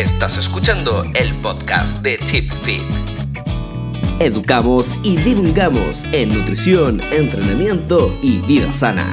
[0.00, 2.80] Estás escuchando el podcast de Chip Fit.
[4.18, 9.12] Educamos y divulgamos en nutrición, entrenamiento y vida sana.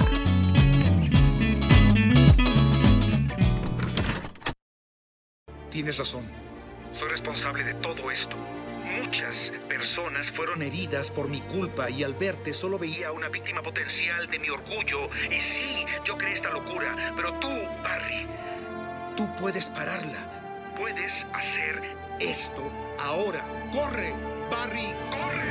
[5.70, 6.24] Tienes razón.
[6.94, 8.38] Soy responsable de todo esto.
[8.98, 14.28] Muchas personas fueron heridas por mi culpa y al verte solo veía una víctima potencial
[14.32, 15.10] de mi orgullo.
[15.30, 17.50] Y sí, yo creé esta locura, pero tú,
[17.84, 18.26] Barry,
[19.18, 20.47] tú puedes pararla.
[20.78, 21.82] Puedes hacer
[22.20, 22.62] esto
[23.04, 23.40] ahora.
[23.74, 24.14] ¡Corre,
[24.52, 25.42] Barry, corre!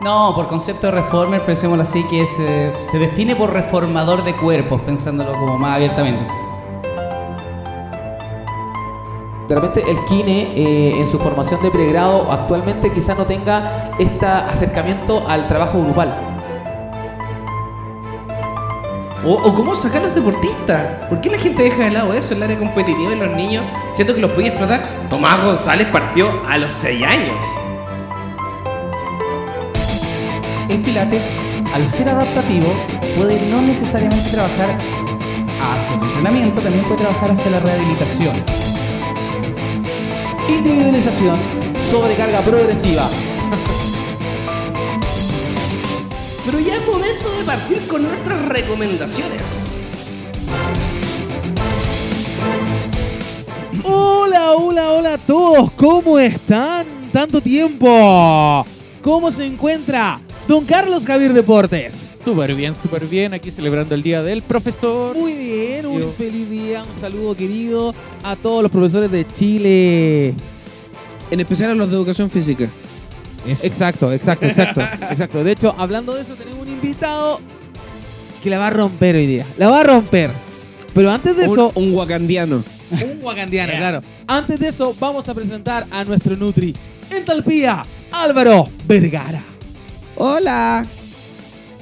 [0.00, 4.80] No, por concepto de reformer, pensémoslo así, que se, se define por reformador de cuerpos,
[4.80, 6.26] pensándolo como más abiertamente.
[9.46, 14.24] De repente el kine eh, en su formación de pregrado actualmente quizás no tenga este
[14.24, 16.35] acercamiento al trabajo grupal.
[19.28, 21.08] O, cómo sacar a los deportistas.
[21.08, 23.64] ¿Por qué la gente deja de lado eso, el área competitiva y los niños?
[23.92, 24.84] Siento que los podía explotar.
[25.10, 27.34] Tomás González partió a los 6 años.
[30.68, 31.28] El Pilates,
[31.74, 32.72] al ser adaptativo,
[33.16, 34.78] puede no necesariamente trabajar
[35.74, 38.44] hacia el entrenamiento, también puede trabajar hacia la rehabilitación.
[40.48, 41.36] Individualización,
[41.80, 43.08] sobrecarga progresiva.
[46.46, 49.42] Pero ya es momento de partir con nuestras recomendaciones.
[53.84, 55.72] Hola, hola, hola a todos.
[55.72, 56.86] ¿Cómo están?
[57.12, 58.64] Tanto tiempo.
[59.02, 62.16] ¿Cómo se encuentra Don Carlos Javier Deportes?
[62.24, 63.34] Súper bien, súper bien.
[63.34, 65.16] Aquí celebrando el Día del Profesor.
[65.16, 67.94] Muy bien, un Yo- feliz día, un saludo querido
[68.24, 70.34] a todos los profesores de Chile.
[71.30, 72.68] En especial a los de educación física.
[73.46, 74.80] Exacto, exacto, exacto,
[75.10, 75.44] exacto.
[75.44, 77.40] De hecho, hablando de eso, tenemos un invitado
[78.42, 79.46] que la va a romper hoy día.
[79.58, 80.30] La va a romper.
[80.94, 82.62] Pero antes de eso, Un, wakandiano.
[82.90, 84.02] un wakandiano, claro.
[84.26, 86.74] Antes de eso, vamos a presentar a nuestro Nutri.
[87.10, 89.42] Entalpía, Álvaro Vergara.
[90.16, 90.86] Hola.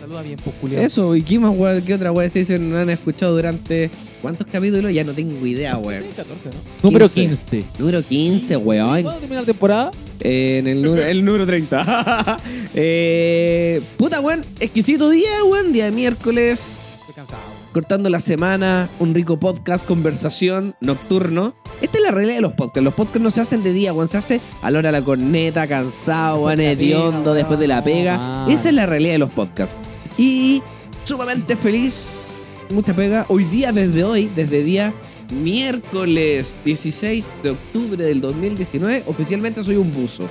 [0.05, 0.83] Saluda bien, pues, culiao.
[0.83, 2.69] Eso, ¿y qué más wea- qué otra wea se dicen?
[2.71, 4.93] ¿No han escuchado durante cuántos capítulos?
[4.93, 6.05] Ya no tengo idea, weón.
[6.15, 6.57] 14, ¿no?
[6.83, 7.61] Número 15.
[7.61, 7.67] 15.
[7.79, 9.03] Número 15, weón.
[9.03, 9.91] ¿Cuándo termina la temporada?
[10.21, 12.37] En el número, el número 30.
[12.75, 14.45] eh, puta, weón.
[14.61, 15.73] Exquisito día, weón.
[15.73, 16.77] Día de miércoles.
[17.01, 17.41] Estoy cansado.
[17.73, 18.91] Cortando la semana.
[19.01, 21.55] Un rico podcast, conversación nocturno.
[21.81, 22.85] Esta es la realidad de los podcasts.
[22.85, 24.09] Los podcasts no se hacen de día, weón.
[24.09, 27.37] Se hace a la hora de la corneta, cansado, weón, de la pega, hediondo, weón.
[27.39, 28.19] después de la pega.
[28.19, 28.51] Man.
[28.51, 29.75] Esa es la realidad de los podcasts.
[30.17, 30.63] Y
[31.05, 32.27] sumamente feliz.
[32.71, 33.27] Mucha pega.
[33.29, 34.93] Hoy día, desde hoy, desde día
[35.33, 40.25] miércoles 16 de octubre del 2019, oficialmente soy un buzo.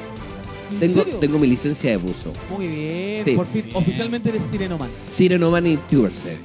[0.72, 1.18] ¿En Tengo, serio?
[1.20, 2.34] tengo mi licencia de buzo.
[2.50, 3.26] Muy bien.
[3.26, 3.32] Sí.
[3.36, 4.90] Por fin, oficialmente eres sirenoman.
[5.12, 6.38] Sirenoman y Tuberser.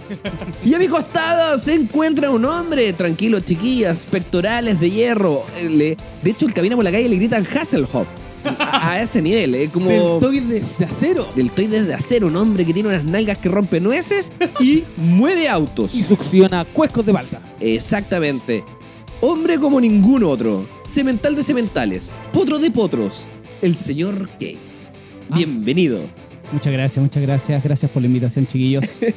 [0.65, 5.45] y a mi costado se encuentra un hombre, tranquilo, chiquillas, pectorales de hierro.
[5.57, 8.07] Eh, le- de hecho, el camina por la calle le gritan Hasselhoff.
[8.59, 9.91] A, a ese nivel, es como.
[9.91, 11.27] Del toy de, de acero.
[11.35, 15.49] del toy desde acero, un hombre que tiene unas nalgas que rompe nueces y mueve
[15.49, 15.95] autos.
[15.95, 17.41] Y succiona cuescos de balta.
[17.61, 18.65] Exactamente.
[19.21, 20.67] Hombre como ningún otro.
[20.87, 22.13] Cemental de cementales.
[22.33, 23.27] Potro de potros.
[23.61, 24.59] El señor Kane.
[25.35, 26.01] Bienvenido.
[26.53, 27.63] Muchas gracias, muchas gracias.
[27.63, 28.99] Gracias por la invitación, chiquillos.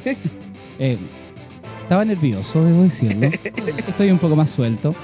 [0.84, 0.98] Eh,
[1.84, 3.28] estaba nervioso, debo decirlo.
[3.88, 4.96] Estoy un poco más suelto.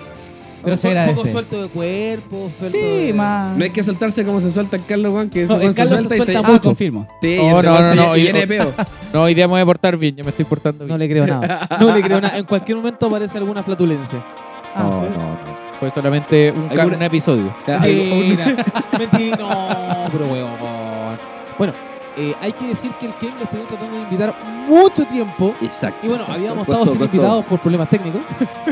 [0.67, 1.31] Pero se Un poco agradece.
[1.31, 3.13] suelto de cuerpo, suelto Sí, de...
[3.13, 3.57] más.
[3.57, 5.78] No hay que soltarse como se suelta el Carlos Juan, que No, el Juan se
[5.78, 6.69] Carlos suelta se y se suelta Ah, mucho.
[6.69, 7.07] confirmo.
[7.22, 8.47] Sí, Oh, no, no, no, viene oh.
[8.47, 8.73] peo.
[9.13, 10.89] No, hoy día me voy a portar bien, ya me estoy portando bien.
[10.89, 11.67] No le creo nada.
[11.79, 12.38] No le creo nada.
[12.38, 14.23] En cualquier momento aparece alguna flatulencia.
[14.75, 15.57] No, no, no.
[15.79, 17.56] Fue solamente un, ca- ¿Alguna- un episodio.
[17.67, 18.56] Mentira.
[19.00, 19.38] Mentira.
[19.38, 20.50] No, pero weón.
[21.57, 21.73] Bueno,
[22.17, 24.35] eh, hay que decir que el Ken lo estuvimos tratando de invitar
[24.67, 25.53] mucho tiempo.
[25.61, 26.00] Exacto.
[26.05, 26.39] Y bueno, exacto.
[26.39, 27.16] habíamos Costó, estado sin costó.
[27.16, 28.22] invitados por problemas técnicos.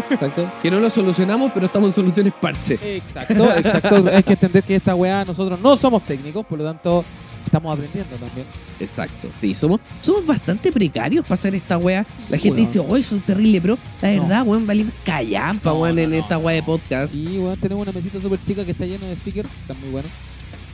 [0.09, 0.51] Exacto.
[0.61, 2.79] Que no lo solucionamos, pero estamos en soluciones parche.
[2.97, 4.05] Exacto, exacto.
[4.13, 7.03] Hay que entender que esta weá nosotros no somos técnicos, por lo tanto
[7.45, 8.47] estamos aprendiendo también.
[8.79, 9.29] Exacto.
[9.39, 12.05] Sí, somos, somos bastante precarios para hacer esta wea.
[12.29, 12.65] La gente Weón.
[12.65, 14.21] dice, hoy son terrible, pero la No.
[14.23, 16.15] verdad, weón, valimos callampa, No, weón, no, en no.
[16.17, 17.13] esta wea de podcast.
[17.13, 20.11] Sí, weón, tenemos una mesita súper chica que está llena de stickers, están muy buenos.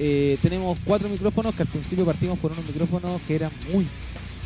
[0.04, 3.86] Eh, tenemos cuatro micrófonos que al principio partimos por unos micrófonos que eran muy.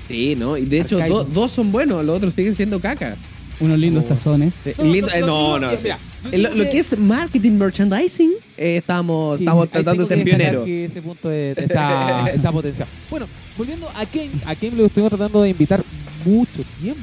[0.09, 0.57] Sí, ¿no?
[0.57, 3.15] Y de hecho, do- dos son buenos, los otros siguen siendo caca.
[3.61, 4.07] Unos lindos Oh.
[4.09, 4.61] tazones.
[4.79, 5.87] Lindo- eh, no, no, digo- sí.
[6.25, 10.23] no En lo, lo que es marketing merchandising, eh, estamos, Sí, estamos tratando de ser
[10.25, 10.65] pioneros.
[10.65, 12.91] que ese punto es- está, está potenciado.
[13.09, 13.27] Bueno,
[13.57, 15.81] volviendo a Kane, a Kane lo estuvimos tratando de invitar
[16.25, 17.01] mucho tiempo.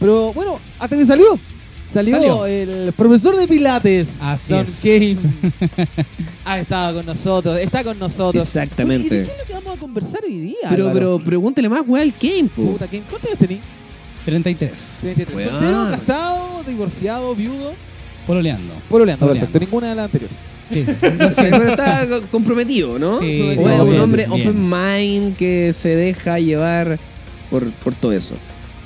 [0.00, 1.38] Pero bueno, hasta que salió.
[1.94, 2.46] Salió, Salió.
[2.46, 4.80] el profesor de Pilates, Así Don es.
[4.82, 5.16] Kane.
[6.44, 8.44] ha estado con nosotros, está con nosotros.
[8.46, 9.06] Exactamente.
[9.08, 10.56] Oye, ¿Y de qué es lo que vamos a conversar hoy día.
[10.68, 10.94] Pero, Álvaro.
[11.18, 12.62] pero pregúntele más, weá, al Game, po.
[12.72, 13.58] Puta, ¿quién- ¿cuántos años tenés?
[14.24, 14.98] 33.
[15.02, 15.36] 33.
[15.36, 15.50] Weón.
[15.50, 17.72] ¿Soltero, casado, divorciado, viudo?
[18.26, 18.72] Pololeando.
[18.88, 19.50] Pololeando, Pololeando.
[19.52, 19.58] perfecto.
[19.60, 20.36] Ninguna de las anteriores.
[20.70, 20.84] Sí.
[21.18, 23.18] No sé, pero está co- comprometido, ¿no?
[23.20, 24.40] Sí, o es un bien, hombre bien.
[24.48, 26.98] open mind que se deja llevar
[27.50, 28.34] por, por todo eso.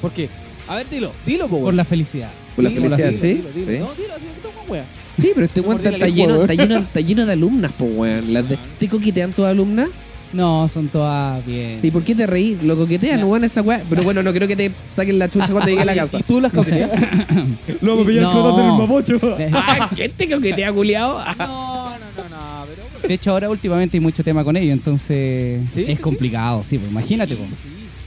[0.02, 0.28] ¿Por qué?
[0.66, 1.76] A ver, dilo, dilo, po, Por weón.
[1.76, 2.30] la felicidad.
[2.58, 3.34] Por la felicidad, ¿sí?
[3.34, 3.66] Dilo, dilo.
[3.72, 3.78] ¿Sí?
[3.78, 4.84] No, dilo, dilo, que toma wea.
[5.20, 8.32] Sí, pero este weón está, lleno, está, lleno, está lleno de alumnas, po, weón.
[8.32, 9.88] Las de, ¿Te coquetean tus alumnas?
[10.32, 11.80] No, son todas bien.
[11.82, 12.58] ¿Y por qué te reí?
[12.62, 13.80] Lo coquetean, weón, esa weá.
[13.88, 16.18] Pero bueno, no creo que te saquen la chucha cuando llegue a la casa.
[16.18, 16.90] ¿Y tú las coqueteas?
[17.80, 19.20] Lo vamos a pillar flotando en el mapocho.
[19.54, 21.18] Ah, ¿Quién te coquetea, culiao?
[21.18, 23.08] No, no, no, no, pero...
[23.08, 26.76] De hecho, ahora últimamente hay mucho tema con ello, entonces Sí, es complicado, sí.
[26.78, 27.48] pues imagínate, pues.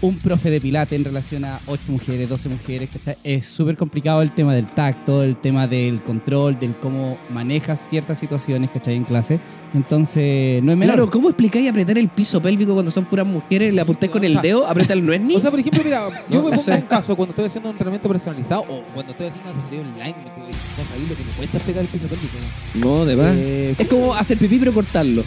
[0.03, 3.17] Un profe de pilates en relación a 8 mujeres, 12 mujeres, ¿cachai?
[3.23, 8.17] es súper complicado el tema del tacto, el tema del control, del cómo manejas ciertas
[8.17, 8.95] situaciones, ¿cachai?
[8.95, 9.39] En clase.
[9.75, 10.95] Entonces, no es menor.
[10.95, 13.75] Claro, ¿cómo explicáis apretar el piso pélvico cuando son puras mujeres?
[13.75, 15.35] Le apuntáis con el dedo, aprieta el nuesni.
[15.37, 16.71] O sea, por ejemplo, mira, yo No, me no pongo sé.
[16.73, 20.23] un caso cuando estoy haciendo un entrenamiento personalizado o cuando estoy haciendo asesoría online, me
[20.23, 20.51] que
[20.81, 22.37] no sabéis lo que me cuesta pegar el piso pélvico.
[22.75, 23.35] no, de verdad.
[23.37, 25.23] Eh, Es como hacer pipí pero cortarlo.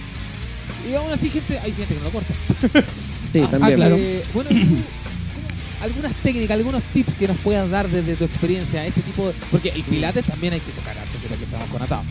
[0.91, 2.35] y aún así, gente, hay gente que no lo corta.
[3.35, 3.75] Sí, Ah, también.
[3.75, 3.97] claro.
[3.99, 4.77] Eh, bueno, ¿cómo- cómo-
[5.83, 9.35] algunas técnicas, algunos tips que nos puedas dar desde tu experiencia, este tipo de...
[9.51, 12.05] Porque el pilates también hay que tocar antes de lo que estamos conatados.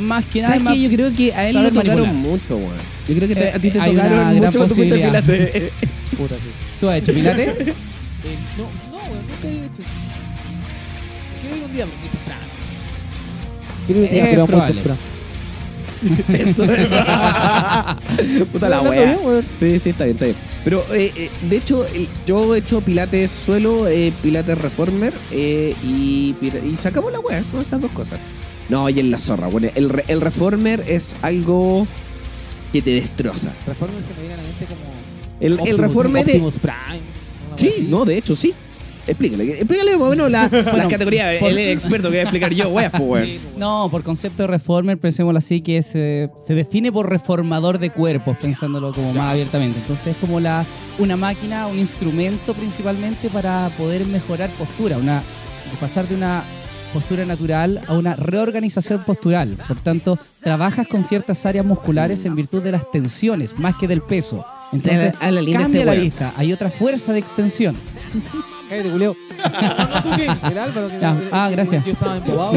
[0.00, 0.80] Más que nada, ¿Sabes más- qué?
[0.80, 2.14] Yo creo que a él lo tocaron manipular.
[2.14, 2.76] mucho, weón.
[3.06, 4.94] Yo creo que te- Eh, a ti te hay una tocaron gran mucho cuando fuiste
[4.96, 5.22] posibilidad.
[5.24, 5.72] Pilates.
[6.18, 6.50] Puta, sí.
[6.80, 7.46] ¿tú has hecho pilates?
[8.26, 9.82] Eh, no, no, weón, nunca he hecho.
[11.40, 12.46] Quiero ir un día, pero muy temprano.
[13.86, 14.82] Quiero ir un día, Es pero muy probable.
[16.28, 16.96] Eso, eso.
[18.52, 19.18] Puta la wea.
[19.60, 20.36] Sí, sí, está bien, está bien.
[20.64, 21.86] Pero, eh, eh, de hecho,
[22.26, 26.34] yo he hecho pilates suelo, eh, pilates reformer eh, y,
[26.80, 28.18] sacamos la wea con estas dos cosas.
[28.68, 31.86] No, y en la zorra, bueno, el, re- el reformer es algo
[32.72, 33.52] que te destroza.
[33.66, 35.66] Reformer se me viene a la mente como...
[35.68, 36.32] El, reformer de...
[36.32, 37.00] Optimus Prime.
[37.54, 37.86] Sí, así.
[37.88, 38.54] no, de hecho, sí.
[39.06, 41.38] Explícale, explícale más o menos la- las categorías.
[41.38, 43.24] por- es experto que voy a explicar yo, weas, pues, weón.
[43.26, 47.78] Sí, pues, No, por concepto de reformer, pensémoslo así, que se, se define por reformador
[47.78, 49.78] de cuerpos, pensándolo como más abiertamente.
[49.78, 50.66] Entonces es como la,
[50.98, 55.22] una máquina, un instrumento principalmente para poder mejorar postura, una,
[55.80, 56.42] pasar de una
[56.92, 59.56] postura natural a una reorganización postural.
[59.68, 64.00] Por tanto, trabajas con ciertas áreas musculares en virtud de las tensiones, más que del
[64.02, 64.44] peso.
[64.72, 67.76] Entonces, A la linda cambia este la vista, hay otra fuerza de extensión.
[68.68, 69.16] Cállate, culeo.
[69.38, 70.24] No, no, ¿tú qué?
[70.50, 70.88] El Álvaro.
[70.88, 71.84] que- Ya, ah, gracias.
[71.84, 72.52] Yo estaba embobado.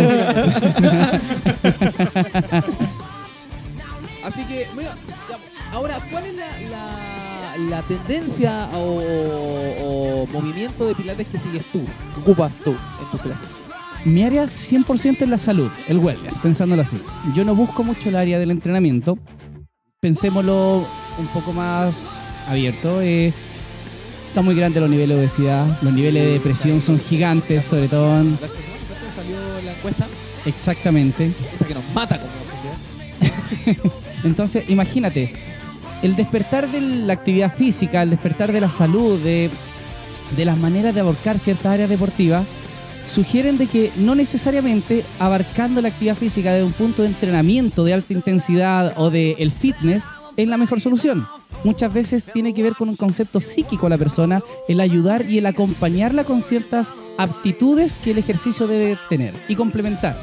[4.23, 5.38] Así que, mira, ya,
[5.75, 9.01] ahora, ¿cuál es la, la, la tendencia o,
[9.81, 13.47] o movimiento de pilates que sigues tú, que ocupas tú en tus clases?
[14.06, 17.01] Mi área 100% es la salud, el wellness, pensándolo así.
[17.33, 19.17] Yo no busco mucho el área del entrenamiento.
[20.00, 20.85] Pensémoslo
[21.17, 22.07] un poco más
[22.47, 23.01] abierto.
[23.01, 23.33] eh,
[24.30, 28.20] está muy grande los niveles de obesidad, los niveles de depresión son gigantes, sobre todo
[28.22, 28.38] en-
[29.16, 30.08] salió la encuesta,
[30.46, 31.31] exactamente.
[31.54, 32.31] esta que nos mata como
[33.76, 33.92] sociedad.
[34.24, 35.34] Entonces, imagínate,
[36.02, 39.50] el despertar de la actividad física, el despertar de la salud, de,
[40.38, 42.46] de las maneras de abarcar ciertas áreas deportivas,
[43.06, 47.94] sugieren de que no necesariamente abarcando la actividad física desde un punto de entrenamiento de
[47.96, 50.04] alta intensidad o de el fitness
[50.44, 51.25] es la mejor solución.
[51.63, 55.37] Muchas veces tiene que ver con un concepto psíquico a la persona, el ayudar y
[55.37, 60.18] el acompañarla con ciertas aptitudes que el ejercicio debe tener y complementar.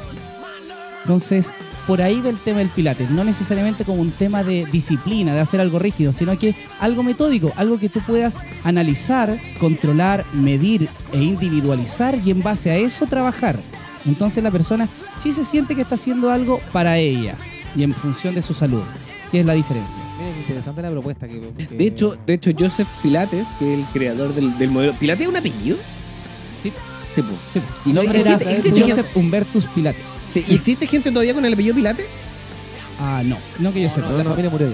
[1.03, 1.51] Entonces,
[1.85, 5.61] por ahí del tema del pilates, no necesariamente como un tema de disciplina, de hacer
[5.61, 12.19] algo rígido, sino que algo metódico, algo que tú puedas analizar, controlar, medir e individualizar
[12.25, 13.57] y en base a eso trabajar.
[14.05, 17.35] Entonces la persona sí se siente que está haciendo algo para ella
[17.75, 18.83] y en función de su salud,
[19.31, 20.01] que es la diferencia.
[20.19, 21.41] Mira, qué interesante la propuesta que...
[21.57, 24.93] que- De hecho, de hecho, Joseph Pilates, que es el creador del, del modelo.
[24.93, 25.77] ¿Pilates es un apellido?
[26.63, 26.71] Sí.
[27.15, 27.59] Sí, po.
[27.89, 30.01] Y, no, existe, era existe Joseph Humbertus Pilates.
[30.35, 32.05] ¿Y existe gente todavía con el apellido Pilates?
[32.99, 34.09] Ah, no, no que yo sepa.
[34.09, 34.69] no, la familia murió.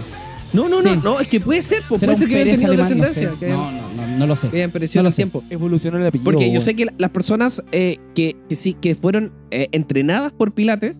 [0.54, 1.00] No, no, no, Sí.
[1.04, 2.98] no, es que puede ser, po, ¿Será puede ser que hayan tenido alemán?
[2.98, 3.32] No, descendencia.
[3.32, 3.38] sé.
[3.40, 4.50] que hayan- no, no, no, no lo sé.
[4.50, 5.18] que hayan perecido No lo en el sé.
[5.24, 5.44] tiempo.
[5.50, 6.24] Evolucionó el apellido.
[6.32, 10.32] Porque yo sé que la- las personas eh, que, que sí que fueron eh, entrenadas
[10.32, 10.98] por Pilates,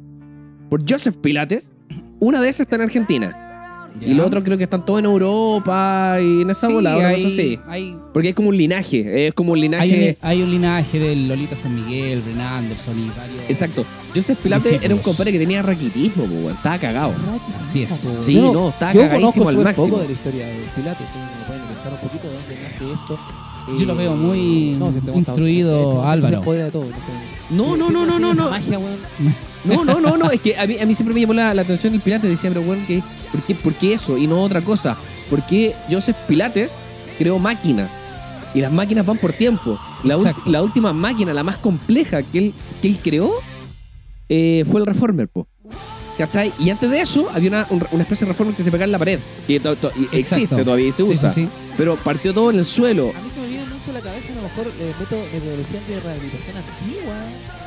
[0.70, 1.70] por Joseph Pilates,
[2.20, 3.43] una de esas está en Argentina.
[4.02, 7.08] Y los otros creo que están todos en Europa y en esa Sí, bola, una
[7.10, 7.60] hay, cosa así.
[7.68, 10.18] hay- Porque es como un linaje, es como un hay linaje.
[10.22, 13.50] un, hay un linaje del Lolita San Miguel, Bren Anderson y varios.
[13.50, 13.86] Exacto.
[14.16, 14.86] Joseph Pilates Discípulos.
[14.86, 16.50] era un compadre que tenía raquitismo, po.
[16.52, 17.14] Estaba cagado.
[17.60, 17.92] Así es.
[17.92, 19.88] Sí, Yo no, estaba cagadísimo al máximo.
[19.88, 20.46] poco de la historia
[20.76, 21.08] Pilates.
[21.08, 23.20] ¿Ustedes ¿Me pueden contar un poquito de dónde nace esto?
[23.80, 26.42] Yo lo veo muy si este instruido, este weón se Álvaro.
[26.42, 26.46] de
[26.90, 27.52] no sé.
[27.52, 28.50] No, no, no, no, no, no.
[28.50, 28.78] magia.
[29.64, 30.30] No, no, no, no.
[30.32, 32.30] Es que a mí, a mí siempre me llamó la, la atención el Pilates.
[32.30, 33.02] Decía, pero bueno, ¿qué,
[33.32, 34.98] por, qué, ¿por qué eso y no otra cosa?
[35.30, 36.76] Porque Joseph Pilates
[37.18, 37.92] creó máquinas.
[38.54, 39.80] Y las máquinas van por tiempo.
[40.04, 40.16] La,
[40.46, 43.32] la última máquina, la más compleja que él, que él creó,
[44.30, 45.48] eh, fue el Reformer, po.
[46.18, 46.54] ¿Cachai?
[46.60, 48.92] Y antes de eso había una, un- una especie de Reformer que se pegaba en
[48.92, 49.20] la pared.
[49.48, 50.64] Que to- to- y existe Exacto.
[50.64, 51.30] todavía y se Sí, usa.
[51.34, 51.50] sí, sí.
[51.76, 53.12] Pero partió todo en el suelo.
[53.18, 55.80] A mí se me viene mucho a la cabeza a lo mejor eh, método, metodología
[55.88, 57.16] de rehabilitación antigua,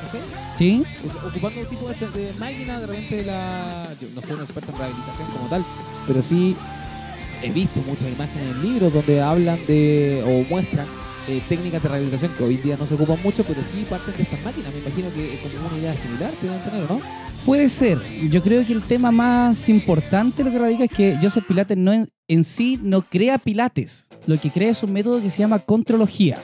[0.04, 0.18] no sé.
[0.56, 0.82] Sí,
[1.22, 3.88] ocupando un tipo de, de máquina, de repente la.
[4.00, 5.64] Yo no soy un experto en rehabilitación como tal,
[6.06, 6.56] pero sí
[7.42, 10.86] he visto muchas imágenes en libros donde hablan de o muestran
[11.28, 14.22] eh, técnicas de rehabilitación que hoy día no se ocupan mucho, pero sí parten de
[14.22, 14.72] estas máquinas.
[14.72, 17.00] Me imagino que es como una idea similar, tienen que tener, ¿o ¿no?
[17.44, 18.00] Puede ser.
[18.30, 21.92] Yo creo que el tema más importante lo que radica es que Joseph Pilates no
[21.92, 24.08] en, en sí no crea pilates.
[24.26, 26.42] Lo que crea es un método que se llama contrología,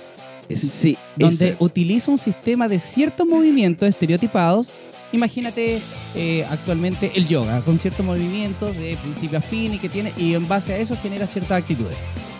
[0.56, 0.96] Sí.
[1.16, 1.56] donde ese.
[1.60, 4.72] utiliza un sistema de ciertos movimientos estereotipados.
[5.12, 5.80] Imagínate
[6.14, 10.34] eh, actualmente el yoga, con ciertos movimientos de principio a fin y que tiene, y
[10.34, 11.96] en base a eso genera ciertas actitudes.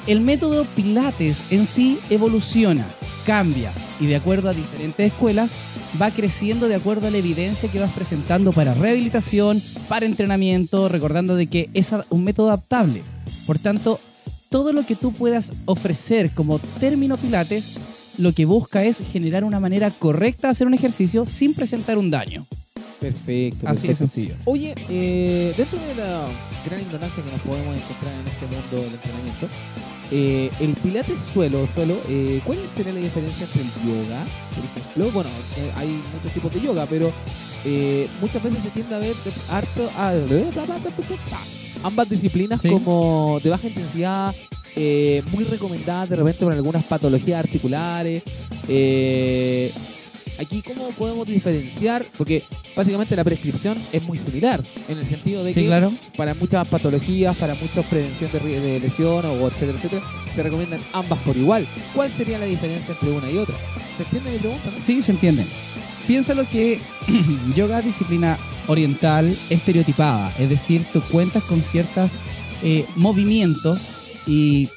[0.07, 2.87] El método Pilates en sí evoluciona,
[3.27, 5.53] cambia y de acuerdo a diferentes escuelas
[6.01, 11.37] va creciendo de acuerdo a la evidencia que vas presentando para rehabilitación, para entrenamiento, recordando
[11.37, 13.03] de que es un método adaptable.
[13.47, 14.01] Por tanto,
[14.49, 17.73] todo lo que tú puedas ofrecer como término Pilates,
[18.19, 22.11] lo que busca es generar una manera correcta de hacer un ejercicio sin presentar un
[22.11, 22.47] daño.
[23.01, 23.67] Perfecto.
[23.67, 24.35] Así de sencillo.
[24.45, 26.27] Oye, eh, dentro de la
[26.65, 29.49] gran ignorancia que nos podemos encontrar en este mundo del entrenamiento,
[30.15, 34.23] eh, el pilates suelo, suelo eh, ¿cuál sería la diferencia entre el yoga,
[34.55, 35.11] por ejemplo?
[35.11, 37.11] Bueno, eh, hay muchos tipos de yoga, pero
[37.65, 39.15] eh, muchas veces se tiende a ver
[39.51, 40.15] harto a-
[41.85, 42.69] ambas disciplinas Sí.
[42.71, 44.35] como de baja intensidad,
[44.77, 48.23] eh, muy recomendadas de repente para algunas patologías articulares.
[48.69, 49.71] eh,
[50.39, 52.05] aquí, ¿cómo podemos diferenciar?
[52.17, 52.43] Porque
[52.77, 55.93] básicamente la prescripción es muy similar, en el sentido de Sí, que claro.
[56.17, 60.03] para muchas patologías, para muchas prevención de, de lesión o etcétera, etcétera,
[60.35, 61.67] se recomiendan ambas por igual.
[61.95, 63.55] ¿Cuál sería la diferencia entre una y otra?
[63.97, 64.71] ¿Se entiende mi pregunta?
[64.79, 64.85] no?
[64.85, 65.45] Sí, se entiende.
[66.07, 66.81] Piénsalo que
[67.57, 72.13] yoga disciplina oriental estereotipada, es decir, tú cuentas con ciertos
[72.97, 73.81] movimientos
[74.27, 74.69] y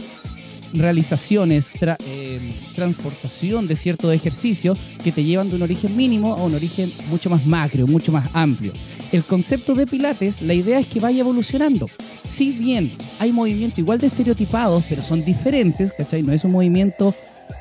[0.74, 2.40] realizaciones, tra- eh,
[2.76, 7.30] transportación de ciertos ejercicios que te llevan de un origen mínimo a un origen mucho
[7.30, 8.74] más macro, mucho más amplio.
[9.12, 11.88] El concepto de Pilates, la idea es que vaya evolucionando.
[12.28, 16.24] Si bien hay movimientos igual de estereotipados, pero son diferentes, ¿cachai?
[16.24, 17.14] No es un movimiento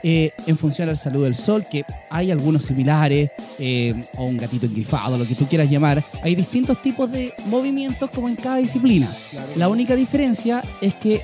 [0.03, 4.67] eh, en función al salud del sol, que hay algunos similares, eh, o un gatito
[4.67, 6.05] engrifado, lo que tú quieras llamar.
[6.23, 9.11] Hay distintos tipos de movimientos como en cada disciplina.
[9.57, 11.23] La única diferencia es que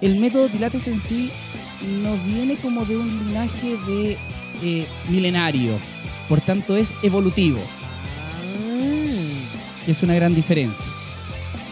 [0.00, 1.30] el método Pilates en sí
[2.02, 4.18] no viene como de un linaje de
[4.62, 5.78] eh, milenario,
[6.28, 7.58] por tanto es evolutivo,
[9.84, 10.86] que es una gran diferencia.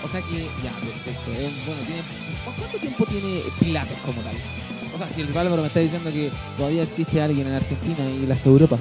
[0.04, 1.30] O sea que, ya, perfecto.
[1.66, 2.02] Bueno, tiene,
[2.44, 4.34] ¿cuánto tiempo tiene Pilates como tal?
[4.98, 8.26] O sea, si el Álvaro me está diciendo que todavía existe alguien en Argentina y
[8.26, 8.80] las Europas.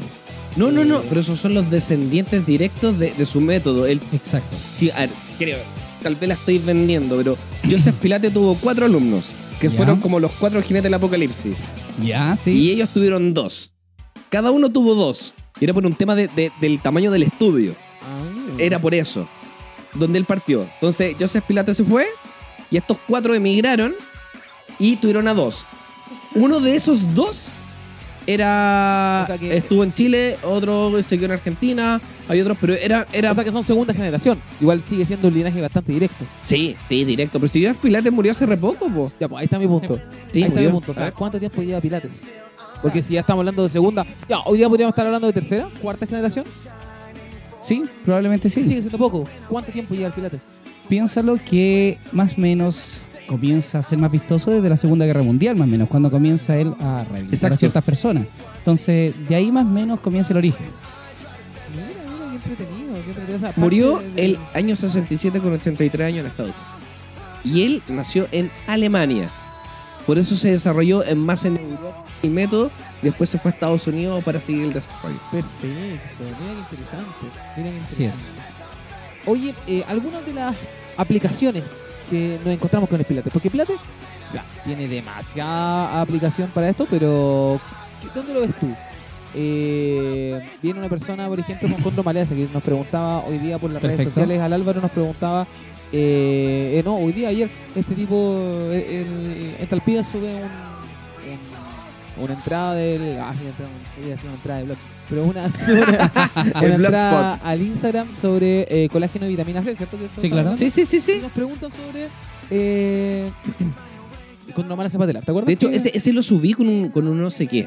[0.55, 3.85] No, no, no, Eh, pero esos son los descendientes directos de, de su método.
[3.85, 4.57] Exacto.
[4.77, 5.59] sí, a ver, creo,
[6.01, 7.37] tal vez la estoy vendiendo, pero
[7.69, 9.25] Joseph Pilate tuvo cuatro alumnos,
[9.61, 9.75] que Ya.
[9.77, 11.55] fueron como los cuatro jinetes del apocalipsis.
[12.03, 12.51] Ya, sí.
[12.51, 13.71] Y ellos tuvieron dos.
[14.29, 15.33] Cada uno tuvo dos.
[15.59, 17.75] Y era por un tema de- de- del tamaño del estudio.
[18.01, 19.27] ah, Era por eso.
[19.93, 20.63] Donde él partió.
[20.75, 22.05] Entonces, Joseph Pilate se fue.
[22.71, 23.95] Y estos cuatro emigraron.
[24.79, 25.65] Y tuvieron a dos.
[26.35, 27.49] Uno de esos dos
[28.25, 29.21] era.
[29.23, 32.01] O sea que- estuvo en Chile, otro se quedó en Argentina.
[32.27, 33.07] Hay otros, pero era.
[33.13, 34.39] era O sea que son segunda generación.
[34.59, 36.25] Igual sigue siendo un linaje bastante directo.
[36.43, 37.39] sí, sí, directo.
[37.39, 39.11] Pero si Joseph Pilate murió hace re poco, po.
[39.19, 39.97] Ya, pues ahí está mi punto.
[40.33, 40.91] Sí, ahí está mi punto.
[40.91, 42.21] O sea, ¿cuánto tiempo lleva Pilates?
[42.81, 45.67] Porque si ya estamos hablando de segunda, ya, hoy día podríamos estar hablando de tercera,
[45.81, 46.45] cuarta generación.
[47.59, 48.63] Sí, probablemente sí.
[48.63, 49.27] Sigue siendo poco.
[49.49, 50.41] ¿Cuánto tiempo lleva el Pilates?
[50.87, 55.55] Piénsalo que más o menos comienza a ser más vistoso desde la Segunda Guerra Mundial,
[55.55, 57.53] más o menos, cuando comienza él a rehabilitar Exacto.
[57.53, 58.25] a ciertas personas.
[58.59, 60.67] Entonces, de ahí más o menos comienza el origen.
[61.75, 62.93] Mira, mira, qué entretenido.
[63.03, 63.53] Qué entretenido.
[63.57, 66.77] Murió de- el año 67 con 83 años en Estados Unidos.
[67.43, 69.29] Y él nació en Alemania.
[70.05, 72.71] Por eso se desarrolló en más en Europa el método.
[73.01, 75.19] Después se fue a Estados Unidos para seguir el desarrollo.
[75.31, 75.67] Perfecto.
[75.67, 77.05] Mira qué interesante.
[77.57, 78.39] Mira qué Así interesante.
[78.41, 78.53] es.
[79.25, 80.55] Oye, eh, algunas de las
[80.95, 81.63] aplicaciones
[82.09, 83.31] que nos encontramos con el Pilates.
[83.33, 83.77] Porque Pilates
[84.33, 87.59] ya, tiene demasiada aplicación para esto, pero
[88.01, 88.67] ¿qué- ¿dónde lo ves tú?
[89.35, 93.81] Eh, viene una persona, por ejemplo, con condromalesa que nos preguntaba hoy día por las
[93.83, 95.45] redes sociales al Álvaro, nos preguntaba,
[95.91, 98.15] eh, eh, no, hoy día, ayer, este tipo,
[98.71, 103.71] eh, el, Talpida sube un, un- una entrada del, ah, sí, entrada,
[104.23, 104.77] una entrada de blog,
[105.09, 107.47] pero una, una, El una entrada Blogspot.
[107.47, 109.97] al Instagram sobre eh, colágeno y vitamina C, ¿cierto?
[109.97, 110.57] Que Sí, claro.
[110.57, 112.07] Sí, sí, sí, Y nos preguntan sobre
[112.51, 113.31] eh,
[114.55, 115.21] con una mala zapatera.
[115.21, 115.47] ¿Te acuerdas?
[115.47, 117.65] De hecho, que- ese, ese lo subí con un, con un no sé qué.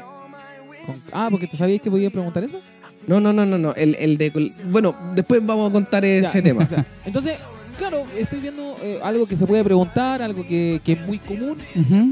[0.85, 2.59] con- ah, porque tú sabías que podía preguntar eso.
[3.07, 3.73] No, no, no, no, no.
[3.75, 4.31] El, el de.
[4.31, 6.63] col- Bueno, después vamos a contar ese Ya, tema.
[6.63, 7.35] o sea, entonces,
[7.77, 11.57] claro, estoy viendo eh, algo que se puede preguntar, algo que, que es muy común.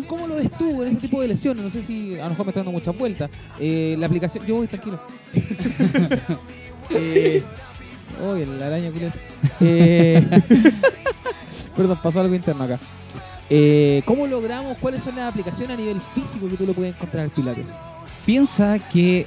[0.07, 1.63] ¿Cómo lo ves tú en este tipo de lesiones?
[1.63, 3.29] No sé si a lo mejor me está dando muchas vueltas.
[3.59, 4.45] Eh, la aplicación.
[4.45, 4.99] Yo voy tranquilo.
[6.91, 7.43] eh,
[8.21, 9.15] Uy, la araña culeta.
[9.61, 10.25] Eh,
[11.75, 12.79] Perdón, pasó algo interno acá.
[14.05, 14.77] ¿Cómo logramos?
[14.77, 17.67] ¿Cuáles son las aplicaciones a nivel físico que tú lo puedes encontrar en Pilates?
[18.25, 19.25] Piensa que.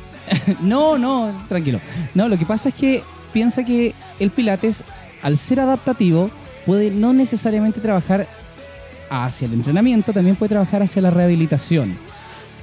[0.60, 1.80] no, no, tranquilo.
[2.14, 4.82] No, lo que pasa es que piensa que el Pilates,
[5.22, 6.30] al ser adaptativo,
[6.64, 8.26] puede no necesariamente trabajar
[9.10, 11.96] hacia el entrenamiento, también puede trabajar hacia la rehabilitación.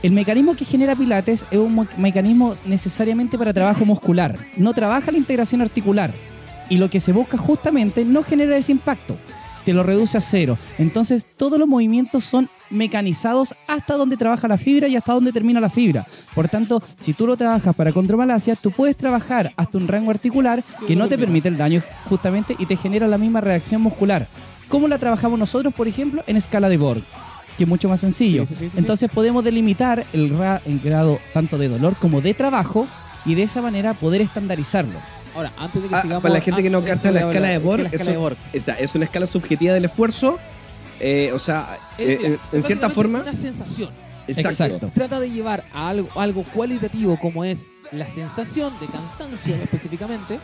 [0.01, 4.37] El mecanismo que genera Pilates es un mo- mecanismo necesariamente para trabajo muscular.
[4.57, 6.13] No trabaja la integración articular.
[6.69, 9.15] Y lo que se busca justamente no genera ese impacto.
[9.63, 10.57] Te lo reduce a cero.
[10.77, 15.59] Entonces todos los movimientos son mecanizados hasta donde trabaja la fibra y hasta donde termina
[15.59, 16.05] la fibra.
[16.35, 20.63] Por tanto, si tú lo trabajas para contromalacia, tú puedes trabajar hasta un rango articular
[20.87, 24.27] que no te permite el daño justamente y te genera la misma reacción muscular.
[24.69, 27.03] ¿Cómo la trabajamos nosotros, por ejemplo, en escala de Borg?
[27.57, 28.45] Que es mucho más sencillo.
[28.47, 32.19] Sí, sí, sí, sí, Entonces podemos delimitar el, ra- el grado tanto de dolor como
[32.21, 32.87] de trabajo
[33.25, 34.99] y de esa manera poder estandarizarlo.
[35.35, 36.21] Ahora, antes de que Ah, sigamos.
[36.23, 38.11] para la gente que no capta la hablar- escala de es que Borg, La escala
[38.11, 38.37] de Borg.
[38.53, 40.39] Esa es una escala subjetiva del esfuerzo.
[40.99, 43.21] Eh, o sea, eh, mira, en- cierta forma.
[43.21, 43.89] Una sensación.
[44.27, 44.89] Exacto.
[44.93, 50.39] Trata de llevar a algo, algo cualitativo como es la sensación de cansancio específicamente.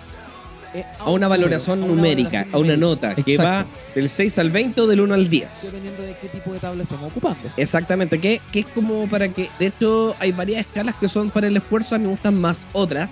[0.73, 3.65] eh, A una un valoración número, a una numérica, a una nota que va
[3.95, 5.61] del 6 al 20 o del 1 al 10.
[5.67, 7.49] Dependiendo de qué tipo de tabla estemos ocupando.
[7.57, 9.49] Exactamente, que, que es como para que.
[9.57, 11.95] De hecho, hay varias escalas que son para el esfuerzo.
[11.95, 13.09] A mí me gustan más otras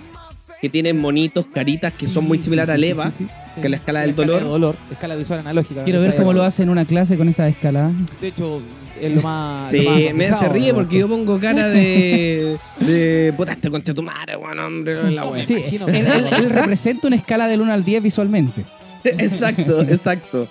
[0.60, 3.10] que tienen monitos, caritas que son muy Sí, similares sí, a sí, Leva.
[3.10, 3.24] sí, sí,
[3.54, 3.60] sí.
[3.60, 4.42] que la escala del de dolor.
[4.44, 4.76] dolor.
[4.90, 5.84] Escala visual analógica.
[5.84, 7.92] Quiero ver cómo lo hace en una clase con esa escala.
[8.20, 8.60] De hecho,
[9.00, 9.70] es lo más.
[9.70, 12.58] Sí, lo más me se ríe porque yo pongo cara de.
[12.80, 13.32] de.
[13.36, 15.10] puta, este concha tu madre, weón, hombre.
[15.12, 15.46] la wea.
[15.46, 18.64] Sí, él, que- él- él representa una escala del 1 al 10 visualmente.
[19.04, 20.48] exacto, exacto.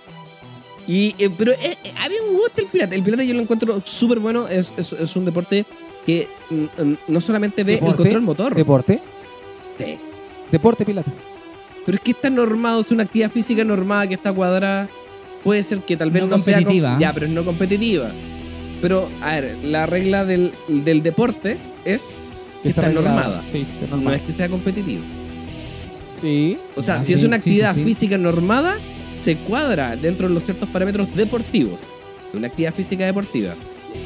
[0.87, 2.95] Y, eh, pero eh, eh, a mí me gusta el pilate.
[2.95, 4.47] El pilate yo lo encuentro súper bueno.
[4.47, 5.65] Es, es, es un deporte
[6.05, 8.55] que mm, mm, no solamente ve el control motor.
[8.55, 9.01] Deporte.
[9.77, 9.97] Sí.
[10.51, 11.15] Deporte Pilates.
[11.85, 14.89] Pero es que está normado, es una actividad física normada que está cuadrada.
[15.43, 16.97] Puede ser que tal vez No no, sea com- competitiva.
[16.99, 18.11] ya, pero es no competitiva.
[18.81, 22.03] Pero, a ver, la regla del, del deporte es
[22.61, 23.41] que está normada.
[23.47, 24.17] Sí, está No normada.
[24.17, 25.03] es que sea competitiva.
[26.21, 26.57] Sí.
[26.75, 27.83] O sea, Ah, si sí, es una sí, actividad sí.
[27.83, 28.75] física normada,
[29.21, 31.79] se cuadra dentro de los ciertos parámetros deportivos
[32.31, 33.53] de una actividad física deportiva.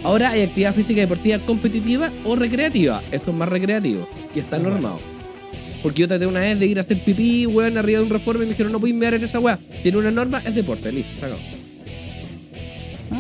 [0.04, 3.02] Ahora hay actividad física deportiva competitiva o recreativa.
[3.12, 5.00] Esto es más recreativo y está normado.
[5.84, 8.44] Porque yo traté una vez de ir a hacer pipí, weón, arriba de un reforma
[8.44, 9.58] y me dijeron, no puedes mirar en esa weá.
[9.82, 11.40] Tiene una norma, es deporte, listo, se acabó.
[13.12, 13.20] Ah,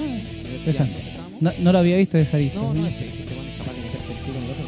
[0.58, 0.94] Interesante.
[1.40, 2.60] no, no lo había visto de esa arista.
[2.60, 4.68] No, no, este, este weón es capaz de meterte el culo en el otro,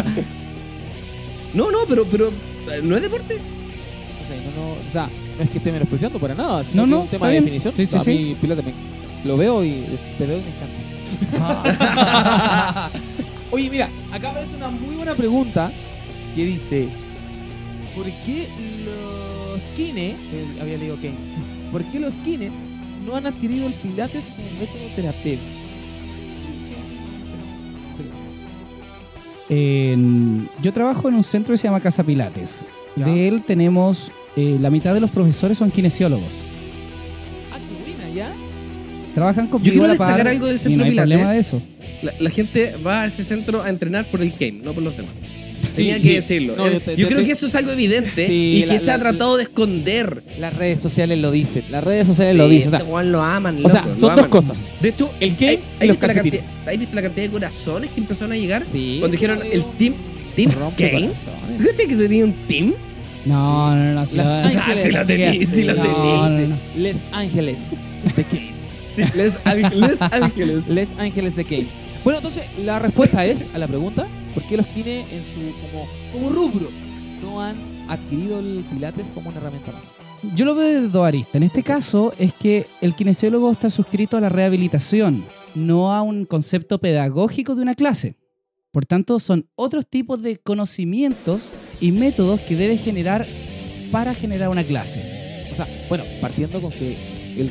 [0.00, 0.12] pero
[1.54, 3.36] No, no, pero, pero eh, no es deporte.
[3.36, 5.08] O sea, no, no, o sea,
[5.38, 7.44] no es que esté menospreciando para nada, sino No, no, es un tema de bien.
[7.44, 7.74] definición.
[7.76, 8.36] Sí, sí, a sí.
[8.42, 8.74] mí, me-
[9.24, 9.84] lo veo y
[10.18, 10.48] te veo y me
[11.38, 12.90] encanta.
[13.56, 15.72] Oye, mira, acá aparece una muy buena pregunta
[16.34, 16.88] que dice:
[17.94, 18.46] ¿Por qué
[18.84, 21.14] los kine, eh, había leído Kane,
[21.72, 22.50] ¿por qué los kine
[23.06, 25.42] no han adquirido el Pilates como método terapéutico?
[29.48, 32.66] En- yo trabajo en un centro que se llama Casa Pilates.
[32.94, 33.06] Ya.
[33.06, 36.42] De él tenemos, eh, la mitad de los profesores son kinesiólogos.
[37.52, 38.34] Ah, qué buena, ¿ya?
[39.14, 41.10] Trabajan con Yo quiero destacar algo del y centro no hay Pilates.
[41.10, 41.62] problema de eso.
[42.02, 44.96] La, la gente va a ese centro a entrenar por el game, no por los
[44.96, 45.12] demás.
[45.74, 46.54] Tenía Sí, que decirlo.
[46.56, 48.60] No, Eh, yo yo te- te- creo te- que eso es algo evidente Sí, y
[48.62, 50.22] que la- se ha la- tratado de esconder.
[50.38, 52.74] Las redes sociales lo dicen, las redes sociales lo Sí, dicen.
[52.74, 54.30] O sea, lo aman, o sea, loco, lo son dos aman.
[54.30, 54.58] cosas.
[54.80, 56.40] De hecho, El game ¿hay, y los calcetines.
[56.44, 58.64] cantidad, ¿hay visto la cantidad de corazones que empezaron a llegar?
[58.72, 58.96] Sí.
[59.00, 59.94] Cuando dijeron el Team,
[60.34, 61.16] team corazones.
[61.58, 62.74] ¿Fíjate que tenía un team?
[63.24, 64.06] No, no, no.
[64.06, 64.22] si lo-.
[64.24, 64.50] Ah,
[65.50, 66.56] sí lo lo no.
[66.76, 67.58] Les Ángeles
[68.16, 68.56] de Kane.
[69.14, 69.36] Les.
[69.44, 70.66] Ángeles.
[70.68, 71.66] Les Ángeles de Kane.
[72.06, 75.88] Bueno, entonces la respuesta es a la pregunta: ¿por qué los kine en su como,
[76.12, 76.68] como rubro
[77.20, 77.56] no han
[77.88, 79.82] adquirido el Pilates como una herramienta más?
[80.36, 81.34] Yo lo veo desde dos aristas.
[81.34, 85.24] En este caso es que el kinesiólogo está suscrito a la rehabilitación,
[85.56, 88.14] no a un concepto pedagógico de una clase.
[88.70, 93.26] Por tanto, son otros tipos de conocimientos y métodos que debe generar
[93.90, 95.48] para generar una clase.
[95.50, 96.96] O sea, bueno, partiendo con que
[97.36, 97.50] el,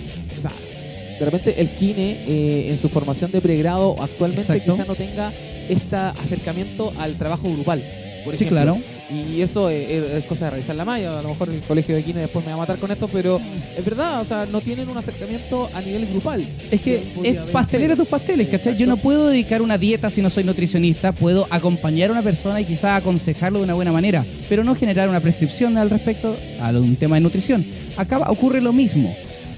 [1.19, 4.73] de repente el kine eh, en su formación de pregrado actualmente Exacto.
[4.73, 5.31] quizá no tenga
[5.69, 7.81] este acercamiento al trabajo grupal.
[8.23, 8.77] Por Sí, ejemplo, claro.
[9.13, 11.19] Y esto es, es- es cosa de revisar la malla.
[11.19, 13.39] A lo mejor el colegio de Kine después me va a matar con esto, pero
[13.77, 16.43] es verdad, o sea, no tienen un acercamiento a nivel grupal.
[16.71, 18.75] Es que es pastelero tus pasteles, ¿cachai?
[18.77, 22.59] Yo no puedo dedicar una dieta si no soy nutricionista, puedo acompañar a una persona
[22.59, 26.71] y quizás aconsejarlo de una buena manera, pero no generar una prescripción al respecto a
[26.71, 27.63] un tema de nutrición.
[27.95, 29.15] Acá ocurre lo mismo.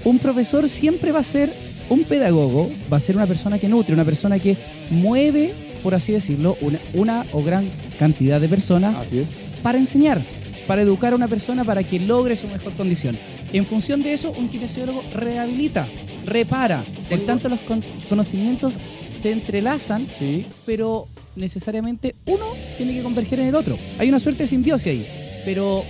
[0.08, 1.52] Un profesor siempre va a ser
[1.90, 4.56] un pedagogo, va a ser una persona que nutre, una persona que
[4.90, 7.68] mueve, por así decirlo, una, una o gran
[7.98, 9.28] cantidad de personas Así es.
[9.62, 10.22] para enseñar,
[10.66, 13.18] para educar a una persona para que logre su mejor condición.
[13.52, 15.86] En función de eso, un kinesiólogo rehabilita,
[16.24, 16.82] repara.
[17.10, 18.74] Por tanto, los con- conocimientos
[19.10, 20.46] se entrelazan, Sí.
[20.64, 22.46] pero necesariamente uno
[22.78, 23.78] tiene que converger en el otro.
[23.98, 25.06] Hay una suerte de simbiosis ahí,
[25.44, 25.84] pero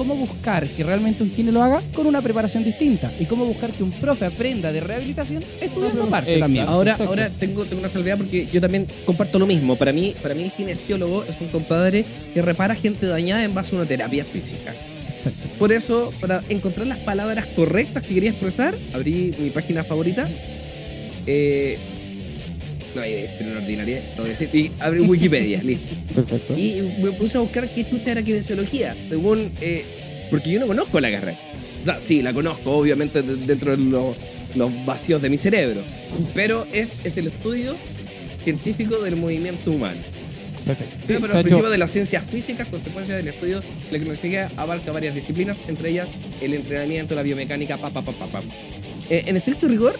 [0.00, 1.82] ¿cómo buscar que realmente un kine lo haga?
[1.94, 3.12] Con una preparación distinta.
[3.20, 5.44] ¿Y cómo buscar que un profe aprenda de rehabilitación?
[5.60, 6.44] Estudiando aparte Exacto.
[6.46, 6.66] también.
[6.66, 7.10] Ahora, Exacto.
[7.10, 9.76] ahora tengo, tengo una salvedad porque yo también comparto lo mismo.
[9.76, 13.74] Para mí, para mí el kinesiólogo es un compadre que repara gente dañada en base
[13.76, 14.74] a una terapia física.
[15.10, 15.46] Exacto.
[15.58, 20.26] Por eso, para encontrar las palabras correctas que quería expresar, abrí mi página favorita.
[21.26, 21.78] Eh,
[22.94, 24.50] no, hay de una ordinaria, no voy a decir.
[24.54, 25.94] Y abrí Wikipedia, listo.
[26.14, 26.56] Perfecto.
[26.56, 29.50] Y me puse a buscar qué chucha era kinesiología, según.
[29.60, 29.84] eh,
[30.30, 31.36] porque yo no conozco la carrera.
[31.82, 34.16] O sea, sí, la conozco, obviamente, de- dentro de los,
[34.54, 35.82] los vacíos de mi cerebro.
[36.34, 37.74] Pero es, es el estudio
[38.44, 39.98] científico del movimiento humano.
[40.64, 40.94] Perfecto.
[41.06, 45.14] Sí, pero hecho, principio de las ciencias físicas, consecuencia del estudio, la kinesiología abarca varias
[45.14, 46.06] disciplinas, entre ellas
[46.40, 48.42] el entrenamiento, la biomecánica, pa, pa, pa, pa, pa.
[49.08, 49.98] Eh, en estricto rigor,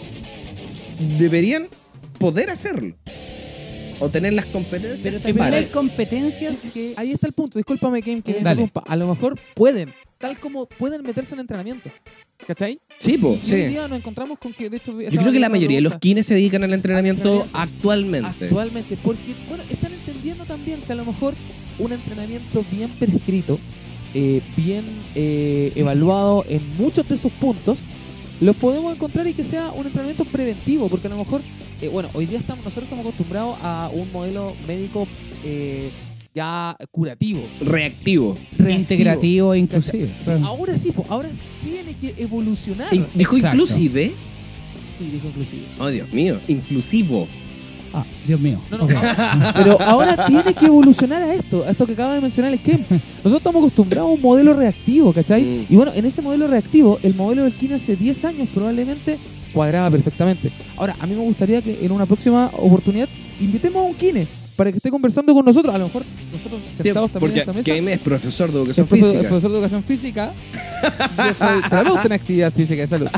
[1.19, 1.69] deberían
[2.21, 2.95] poder hacerlo.
[4.03, 6.95] O tener las competencias Pero también para- hay competencias que...
[6.97, 7.59] ahí está el punto.
[7.59, 8.83] Discúlpame, Kim, que interrumpa.
[8.87, 11.91] A lo mejor pueden, tal como pueden meterse en entrenamiento.
[12.47, 12.81] ¿Cachai?
[12.99, 13.57] Sí, po, Y hoy sí.
[13.67, 16.27] día nos encontramos con que, de hecho, Yo creo que la mayoría de los kines
[16.27, 17.59] se dedican al entrenamiento Entrenamiento.
[17.59, 18.45] actualmente.
[18.47, 21.35] Actualmente, porque, bueno, están entendiendo también que a lo mejor
[21.79, 23.59] un entrenamiento bien prescrito,
[24.15, 27.85] eh, bien eh, evaluado en muchos de sus puntos,
[28.41, 31.43] los podemos encontrar y que sea un entrenamiento preventivo, porque a lo mejor,
[31.81, 35.07] eh, bueno, hoy día estamos, nosotros estamos acostumbrados a un modelo médico
[35.45, 35.91] eh,
[36.35, 38.35] ya curativo, Reactivo.
[38.57, 38.71] reactivo.
[38.79, 40.11] integrativo e inclusive.
[40.25, 41.29] Sí, ahora sí, po, ahora
[41.65, 42.93] tiene que evolucionar.
[42.95, 43.57] In- dijo Exacto.
[43.57, 44.13] inclusive.
[44.99, 45.63] Sí, dijo inclusive.
[45.79, 46.39] Oh, Dios mío.
[46.47, 47.27] Inclusivo.
[47.93, 48.61] Ah, Dios mío.
[48.71, 48.87] No, no,
[49.57, 52.85] Pero ahora tiene que evolucionar a esto, a esto que acaba de mencionar el Ken.
[52.89, 55.43] Nosotros estamos acostumbrados a un modelo reactivo, ¿cachai?
[55.43, 55.67] Mm.
[55.73, 59.19] Y bueno, en ese modelo reactivo, el modelo del Kine hace 10 años probablemente
[59.53, 60.51] cuadraba perfectamente.
[60.77, 63.09] Ahora, a mí me gustaría que en una próxima oportunidad
[63.41, 65.75] invitemos a un Kine para que esté conversando con nosotros.
[65.75, 67.93] A lo mejor nosotros sentados también en esta mesa.
[67.95, 69.19] Es profesor de educación física.
[69.21, 70.33] profesor de educación física.
[71.17, 73.09] Yo soy terapeuta en actividad física de salud.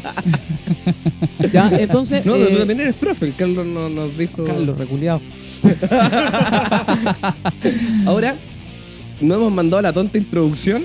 [1.52, 2.24] ya, entonces.
[2.24, 3.26] No, eh, tú también eres profe.
[3.26, 4.44] El Carlos no- nos dijo.
[4.44, 5.20] Carlos, reculeado.
[8.06, 8.34] Ahora,
[9.20, 10.84] no hemos mandado la tonta introducción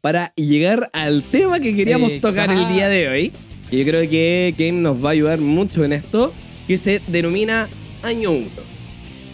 [0.00, 3.32] para llegar al tema que queríamos tocar el día de hoy.
[3.70, 6.32] Y yo creo que Kim nos va a ayudar mucho en esto,
[6.66, 7.68] que se denomina
[8.02, 8.46] Año 1.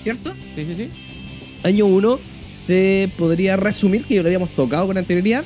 [0.03, 0.35] ¿Cierto?
[0.55, 0.89] Sí, sí, sí.
[1.63, 2.21] Año 1
[2.67, 5.45] se podría resumir, que ya lo habíamos tocado con anterioridad,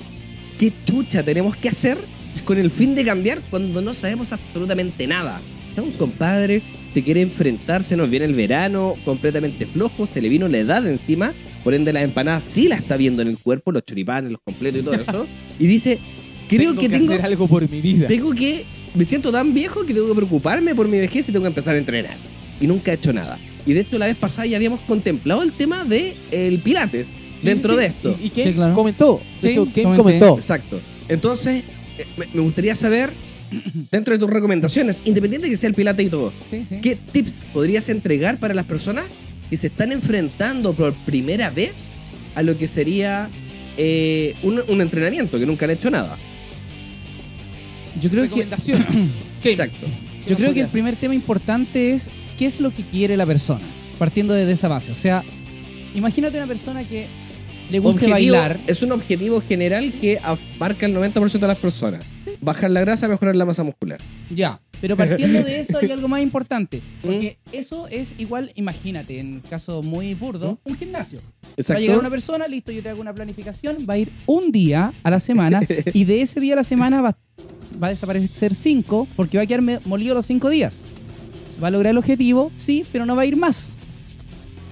[0.58, 1.98] qué chucha tenemos que hacer
[2.44, 5.40] con el fin de cambiar cuando no sabemos absolutamente nada.
[5.72, 10.28] Es un compadre se quiere enfrentar, se nos viene el verano completamente flojo, se le
[10.28, 13.70] vino la edad encima, por ende las empanadas sí la está viendo en el cuerpo,
[13.72, 15.26] los choripanes, los completos y todo eso,
[15.58, 15.98] y dice,
[16.48, 18.08] creo que tengo, hacer algo por mi vida.
[18.08, 21.42] tengo que, me siento tan viejo que tengo que preocuparme por mi vejez y tengo
[21.44, 22.16] que empezar a entrenar.
[22.60, 23.38] Y nunca he hecho nada.
[23.66, 27.08] Y de hecho la vez pasada ya habíamos contemplado el tema de el pilates
[27.42, 28.16] dentro Sí, de esto.
[28.20, 28.74] Y, y Ken Sí, claro.
[28.74, 29.20] comentó.
[29.40, 30.18] De Sí, hecho, Ken comenté.
[30.18, 30.36] comentó.
[30.36, 30.80] Exacto.
[31.08, 31.62] Entonces,
[31.98, 33.12] eh, me- gustaría saber,
[33.90, 36.76] dentro de tus recomendaciones, independiente de que sea el pilate y todo, Sí, sí.
[36.80, 39.06] ¿qué tips podrías entregar para las personas
[39.48, 41.90] que se están enfrentando por primera vez
[42.34, 43.28] a lo que sería
[43.76, 46.16] eh, un, un entrenamiento, que nunca han hecho nada?
[48.00, 48.42] Yo creo que
[49.44, 49.86] Exacto.
[50.26, 53.64] Yo creo que el primer tema importante es qué es lo que quiere la persona,
[53.98, 54.92] partiendo desde esa base.
[54.92, 55.24] O sea,
[55.94, 57.06] imagínate una persona que
[57.70, 58.60] le Objetivo- bailar.
[58.66, 62.04] Es un objetivo general que abarca el 90% de las personas.
[62.40, 64.00] Bajar la grasa, mejorar la masa muscular.
[64.30, 66.80] Ya, pero partiendo de eso hay algo más importante.
[67.02, 71.20] Porque eso es igual, imagínate, en el caso muy burdo, un gimnasio.
[71.70, 74.50] Va a llegar una persona, listo, yo te hago una planificación, va a ir un
[74.52, 75.60] día a la semana
[75.92, 77.16] y de ese día a la semana va,
[77.82, 80.82] va a desaparecer cinco porque va a quedar molido los cinco días.
[81.48, 82.50] ¿Se va a lograr el objetivo?
[82.54, 83.72] Sí, pero no va a ir más.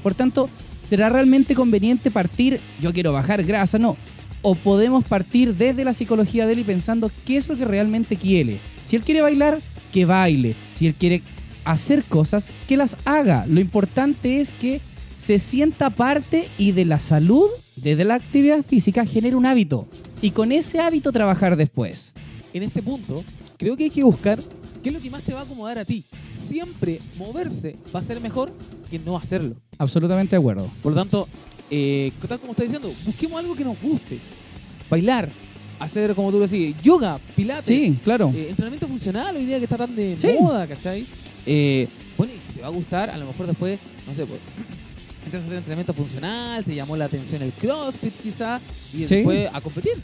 [0.02, 0.48] Por tanto,
[0.88, 3.78] ¿será realmente conveniente partir, yo quiero bajar grasa?
[3.78, 3.96] No.
[4.42, 8.16] O podemos partir desde la psicología de él y pensando qué es lo que realmente
[8.16, 8.60] quiere.
[8.84, 9.58] Si él quiere bailar,
[9.92, 10.54] que baile.
[10.74, 11.22] Si él quiere
[11.64, 13.44] hacer cosas, que las haga.
[13.46, 14.80] Lo importante es que
[15.16, 19.88] se sienta parte y de la salud desde la actividad física genera un hábito
[20.20, 22.14] y con ese hábito trabajar después.
[22.52, 23.24] En este punto,
[23.56, 24.42] creo que hay que buscar
[24.82, 26.04] qué es lo que más te va a acomodar a ti.
[26.48, 28.52] Siempre moverse va a ser mejor
[28.90, 29.54] que no hacerlo.
[29.78, 30.70] Absolutamente de acuerdo.
[30.82, 31.28] Por lo tanto,
[31.70, 34.18] eh, tal como está diciendo, busquemos algo que nos guste.
[34.88, 35.28] Bailar,
[35.78, 38.32] hacer, como tú decís, yoga, pilates, Sí, claro.
[38.34, 40.28] eh, entrenamiento funcional hoy día que está tan de Sí.
[40.40, 41.04] moda, ¿cachai?
[41.44, 44.40] Eh, bueno, y si te va a gustar, a lo mejor después, no sé, pues,
[45.26, 48.58] entras a hacer entrenamiento funcional, te llamó la atención el CrossFit quizá,
[48.94, 49.16] y Sí.
[49.16, 50.02] después a competir.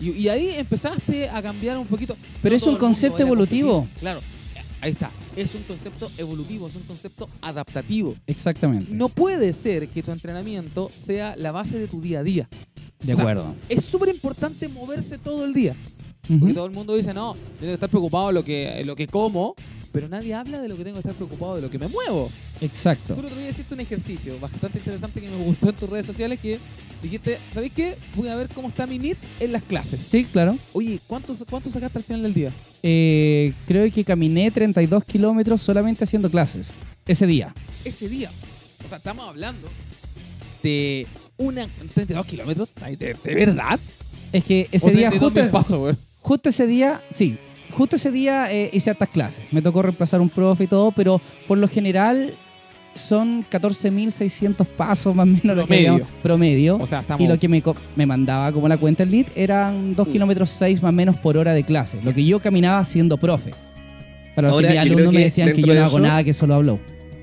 [0.00, 2.16] Y, y ahí empezaste a cambiar un poquito.
[2.42, 3.86] Pero No es un concepto evolutivo.
[4.00, 4.20] Claro,
[4.80, 5.10] ahí está.
[5.36, 8.14] Es un concepto evolutivo, es un concepto adaptativo.
[8.26, 8.92] Exactamente.
[8.92, 12.48] No puede ser que tu entrenamiento sea la base de tu día a día.
[13.02, 13.54] de o sea, acuerdo.
[13.68, 15.76] Es súper importante moverse todo el día.
[16.38, 19.08] Porque todo el mundo dice, no, tengo que estar preocupado de lo que, lo que
[19.08, 19.54] como,
[19.92, 22.30] pero nadie habla de lo que tengo que estar preocupado de lo que me muevo.
[22.60, 23.14] Exacto.
[23.14, 26.06] Tú el otro día hiciste un ejercicio bastante interesante que me gustó en tus redes
[26.06, 26.58] sociales que
[27.02, 27.96] dijiste, ¿sabéis qué?
[28.14, 30.00] Voy a ver cómo está mi NIT en las clases.
[30.08, 30.56] Sí, claro.
[30.72, 32.52] Oye, ¿cuánto, cuánto sacaste al final del día?
[32.82, 36.74] Eh, creo que caminé 32 kilómetros solamente haciendo clases.
[37.06, 37.54] Ese día.
[37.84, 38.30] Ese día.
[38.84, 39.68] O sea, estamos hablando
[40.62, 42.68] de una 32 kilómetros.
[42.98, 43.80] ¿De, de verdad?
[44.32, 47.38] Es que ese O día 32 justo, justo ese día, sí,
[47.70, 49.44] justo ese día eh, hice hartas clases.
[49.50, 52.32] Me tocó reemplazar un profe y todo, pero por lo general
[52.94, 56.06] son 14.600 pasos más o menos lo que Promedio.
[56.22, 56.76] promedio.
[56.78, 57.22] O sea, estamos...
[57.24, 60.12] y lo que me, co- me mandaba como la cuenta el NIT eran 2 Uh.
[60.12, 62.00] kilómetros 6 más o menos por hora de clase.
[62.02, 63.52] Lo que yo caminaba siendo profe.
[64.34, 66.00] Para los Ahora, que mis alumnos me que decían que yo no de hago eso-
[66.00, 66.78] nada, que solo hablo.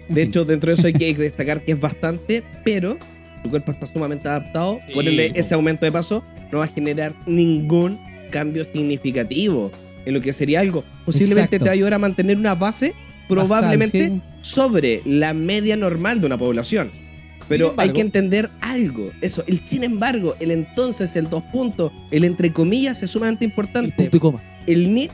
[0.10, 2.98] De hecho, dentro de eso hay que destacar que es bastante, pero
[3.44, 4.80] tu cuerpo está sumamente adaptado.
[4.94, 5.40] Por Sí, ende, po.
[5.40, 8.00] ese aumento de paso no va a generar ningún
[8.32, 9.70] cambio significativo
[10.08, 10.84] en lo que sería algo.
[11.06, 11.64] Posiblemente Exacto.
[11.66, 12.94] te va a ayudar a mantener una base
[13.28, 16.92] probablemente Basal, sobre la media normal de una población.
[17.50, 19.12] Pero embargo- hay que entender algo.
[19.22, 23.52] Eso, el sin embargo, el entonces, el dos puntos, el entre comillas es sumamente El
[23.52, 23.92] importante.
[23.96, 24.42] punto y coma.
[24.66, 25.12] El NIT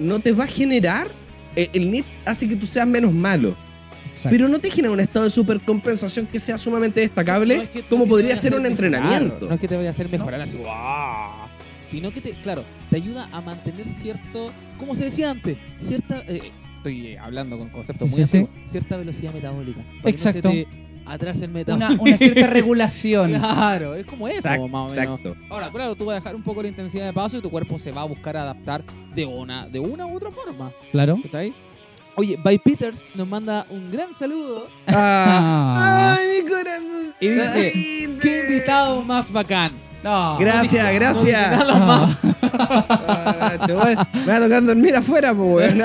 [0.00, 1.08] no te va a generar.
[1.56, 3.56] eh, El NIT hace que tú seas menos malo.
[4.10, 4.30] Exacto.
[4.30, 7.78] Pero no te genera un estado de supercompensación que sea sumamente destacable, No es que-
[7.80, 9.46] no como podría ser un mejorar, entrenamiento.
[9.48, 11.39] No es que te vaya a hacer mejorar así, ¡guau!
[11.90, 16.50] Sino que te, claro, te ayuda a mantener cierto, como se decía antes, cierta, eh,
[16.76, 19.80] estoy eh, hablando con conceptos Sí, muy sí, antiguos, cierta velocidad metabólica.
[20.04, 20.50] Exacto.
[20.52, 22.02] No atrase el una, metabólico.
[22.04, 23.32] una cierta regulación.
[23.32, 25.18] Claro, es como eso, Exacto, más o menos.
[25.20, 25.36] exacto.
[25.50, 27.78] Ahora, claro, tú vas a dejar un poco la intensidad de paso y tu cuerpo
[27.78, 30.70] se va a buscar adaptar de una, de una u otra forma.
[30.92, 31.18] Claro.
[31.24, 31.52] ¿Está ahí?
[32.16, 36.16] Oye, By Peters nos manda un gran saludo Ah.
[36.20, 37.14] ¡Ay, mi corazón!
[37.20, 37.72] y dice,
[38.20, 39.72] qué invitado más bacán.
[40.02, 40.38] No.
[40.38, 41.50] Gracias, No gracias.
[41.58, 41.86] nada Ah.
[41.86, 42.24] más.
[42.42, 43.66] Ah,
[44.14, 45.82] me va a tocar dormir afuera, pues, weón.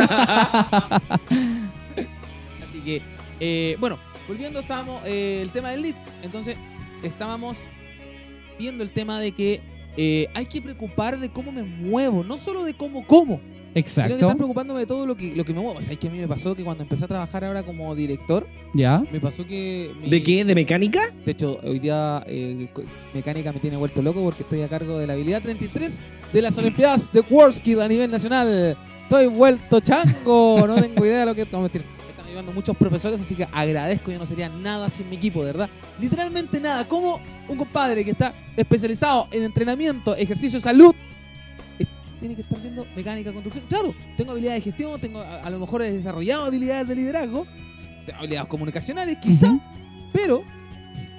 [2.67, 3.01] Así que,
[3.39, 3.97] eh, bueno,
[4.28, 5.95] volviendo, estábamos eh, el tema del lead.
[6.23, 6.56] Entonces,
[7.04, 7.58] estábamos
[8.58, 9.62] viendo el tema de que
[9.97, 13.39] eh, hay que preocupar de cómo me muevo, no solo de cómo como.
[13.75, 14.38] Tengo que estar Exacto.
[14.38, 15.77] preocupándome de todo lo que, lo que me muevo.
[15.79, 17.93] O sea, es que a mí me pasó que cuando empecé a trabajar ahora como
[17.93, 19.03] director, Ya.
[19.11, 19.91] me pasó que...
[20.01, 20.45] mi- ¿De qué?
[20.45, 21.01] ¿De mecánica?
[21.25, 22.83] De hecho, hoy día eh, co-
[23.13, 25.91] mecánica me tiene vuelto loco porque estoy a cargo de la habilidad 33
[26.31, 28.77] de las Olimpiadas de Worldskid a nivel nacional.
[29.03, 31.45] Estoy vuelto chango, no tengo idea de lo que...
[31.51, 31.83] No, mentira.
[32.05, 34.09] Me están ayudando muchos profesores, así que agradezco.
[34.09, 35.69] Yo no sería nada sin mi equipo, de verdad.
[35.99, 36.85] Literalmente nada.
[36.88, 40.93] Como un compadre que está especializado en entrenamiento, ejercicio, salud,
[42.27, 43.65] tiene que estar viendo mecánica, construcción.
[43.69, 47.45] Claro, tengo habilidades de gestión, tengo a, a lo mejor he desarrollado habilidades de liderazgo,
[48.17, 49.57] habilidades comunicacionales, quizá,
[50.11, 50.43] pero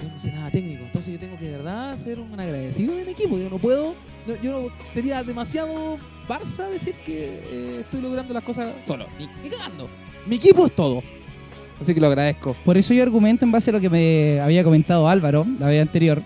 [0.03, 0.85] yo no sé nada técnico.
[0.85, 3.39] Entonces yo tengo que de verdad ser un agradecido de mi equipo.
[3.39, 3.95] Yo no puedo,
[4.27, 9.07] no- yo no sería demasiado Barça decir que eh, estoy logrando las cosas solo.
[9.19, 9.89] Ni, ni cagando.
[10.27, 11.03] Mi equipo es todo.
[11.81, 12.57] Así que lo agradezco.
[12.65, 15.81] Por eso yo argumento en base a lo que me había comentado Álvaro la vez
[15.83, 16.23] anterior,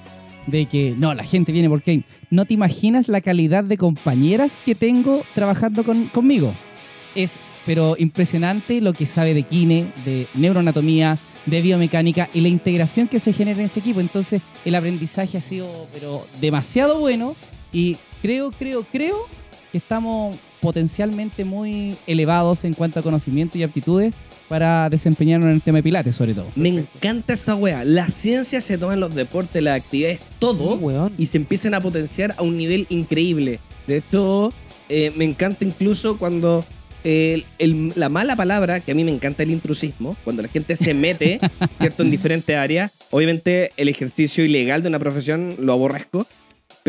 [0.51, 2.05] de que no, la gente viene por Kane.
[2.31, 6.53] No te imaginas la calidad de compañeras que tengo trabajando con- conmigo.
[7.15, 7.35] Es,
[7.67, 13.21] pero impresionante lo que sabe de kine, de neuroanatomía, de biomecánica y la integración que
[13.21, 14.01] se genera en ese equipo.
[14.01, 17.35] Entonces, el aprendizaje ha sido, pero demasiado bueno
[17.73, 19.17] y creo, creo, creo
[19.73, 24.15] que estamos potencialmente muy elevados en cuanto a conocimiento y aptitudes
[24.49, 26.47] para desempeñarnos en el tema de pilates, sobre todo.
[26.57, 27.85] Me encanta esa wea.
[27.85, 31.81] La ciencia se toma en los deportes, las actividades, todo, Sí, y se empiezan a
[31.81, 33.61] potenciar a un nivel increíble.
[33.87, 34.53] De hecho,
[34.89, 36.65] eh, me encanta incluso cuando
[37.05, 40.75] el- el- la mala palabra, que a mí me encanta el intrusismo, cuando la gente
[40.77, 41.39] se mete,
[41.81, 42.91] ¿cierto?, en diferentes áreas.
[43.11, 46.27] Obviamente, el ejercicio ilegal de una profesión lo aborrezco,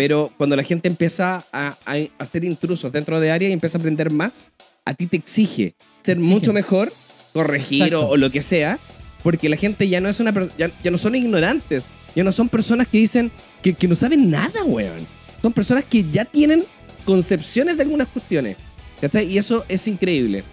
[0.02, 3.78] pero cuando la gente empieza a, a, a ser intrusos dentro de área y empieza
[3.78, 4.50] a aprender más,
[4.84, 6.34] a ti te exige ser Exige.
[6.34, 6.92] mucho mejor,
[7.34, 8.80] corregir o, lo que sea,
[9.22, 11.84] porque la gente ya no es una ya, ya no son ignorantes,
[12.16, 15.06] ya no son personas que dicen que, que no saben nada, weón.
[15.40, 16.64] Son personas que ya tienen
[17.06, 18.58] concepciones de algunas cuestiones.
[19.02, 19.32] ¿Cachai?
[19.32, 20.44] Y eso es increíble.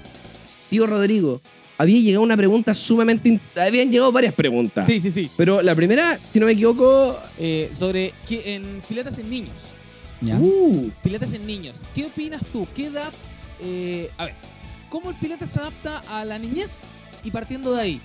[0.68, 1.40] Tío Rodrigo,
[1.78, 3.40] había llegado una pregunta sumamente...
[3.56, 4.84] Habían llegado varias preguntas.
[4.84, 5.30] Sí, sí, sí.
[5.36, 7.16] Pero la primera, si no me equivoco...
[7.38, 9.68] Eh, sobre que en pilates en niños.
[10.20, 10.36] ¿Ya?
[10.36, 11.82] Uh, Pilates en niños.
[11.94, 12.66] ¿Qué opinas tú?
[12.74, 13.12] ¿Qué edad?
[13.60, 14.34] eh, a ver,
[14.90, 16.80] ¿cómo el pilates se adapta a la niñez?
[17.24, 18.00] Y partiendo de ahí,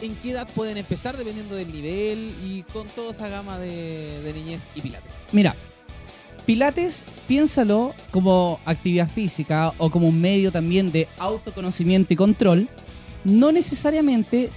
[0.00, 4.32] ¿en qué edad pueden empezar dependiendo del nivel y con toda esa gama de, de
[4.32, 5.12] niñez y pilates?
[5.32, 5.54] Mira,
[6.46, 12.68] Pilates, piénsalo como actividad física o como un medio también de autoconocimiento y control.
[13.24, 14.50] No necesariamente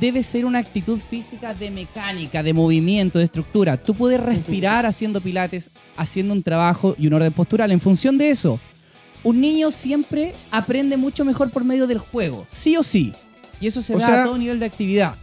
[0.00, 3.76] debe ser una actitud física de mecánica, de movimiento, de estructura.
[3.76, 7.70] Tú puedes respirar haciendo Pilates, haciendo un trabajo y un orden postural.
[7.72, 8.58] En función de eso,
[9.22, 13.12] un niño siempre aprende mucho mejor por medio del juego, sí o sí.
[13.60, 15.14] Y eso se O da sea, a todo nivel de actividad.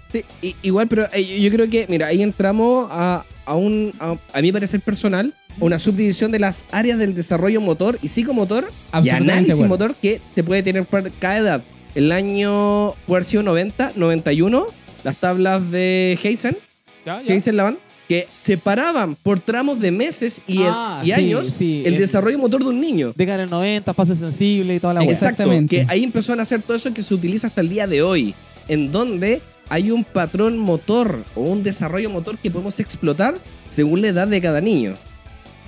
[0.62, 4.52] Igual, pero eh, yo creo que, mira, ahí entramos a, a un, a, a mi
[4.54, 8.72] parecer personal, a una subdivisión de las áreas del desarrollo motor y psicomotor
[9.04, 10.88] y análisis motor que te puede tener
[11.20, 11.64] cada edad.
[11.96, 14.66] El año puede haber sido 90, 91,
[15.04, 16.58] las tablas de Heisen,
[17.06, 17.22] ¿Ya?
[17.22, 17.34] ¿Ya?
[17.34, 21.98] Heisen Lavan, que separaban por tramos de meses y, Ah, y sí, años sí, el
[21.98, 23.14] desarrollo motor de un niño.
[23.16, 25.78] Década del 90, fase sensible y toda la Exactamente.
[25.78, 28.34] que ahí empezó a nacer todo eso que se utiliza hasta el día de hoy,
[28.68, 33.36] en donde hay un patrón motor o un desarrollo motor que podemos explotar
[33.70, 34.96] según la edad de cada niño.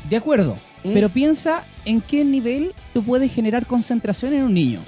[0.10, 0.56] De acuerdo.
[0.84, 0.94] ¿Mm?
[0.94, 4.80] Pero piensa en qué nivel tú puedes generar concentración en un niño.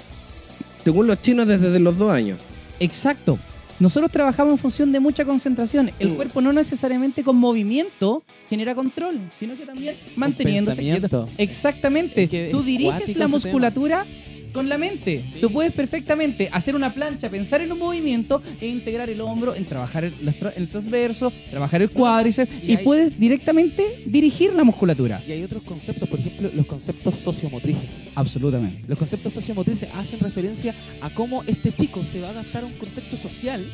[0.84, 2.38] Según los chinos desde los dos años.
[2.80, 3.38] Exacto.
[3.80, 5.90] Nosotros trabajamos en función de mucha concentración.
[5.98, 6.14] El Mm.
[6.16, 11.28] cuerpo no necesariamente con movimiento genera control, sino que también manteniéndose quieto.
[11.38, 12.22] Exactamente.
[12.24, 14.06] Es que Tú diriges la musculatura
[14.54, 15.22] con la mente.
[15.34, 15.40] Sí.
[15.40, 19.64] Tú puedes perfectamente hacer una plancha, pensar en un movimiento e integrar el hombro en
[19.66, 25.20] trabajar el, transverso, trabajar el cuádriceps y y, hay- puedes directamente dirigir la musculatura.
[25.28, 27.90] Y hay otros conceptos, por ejemplo, los conceptos sociomotrices.
[28.14, 28.82] Absolutamente.
[28.88, 32.74] Los conceptos sociomotrices hacen referencia a cómo este chico se va a adaptar a un
[32.74, 33.66] contexto social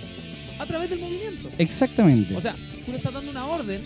[0.59, 1.51] a través del movimiento.
[1.59, 2.35] Exactamente.
[2.35, 2.55] O sea,
[2.87, 3.83] tú le estás dando una orden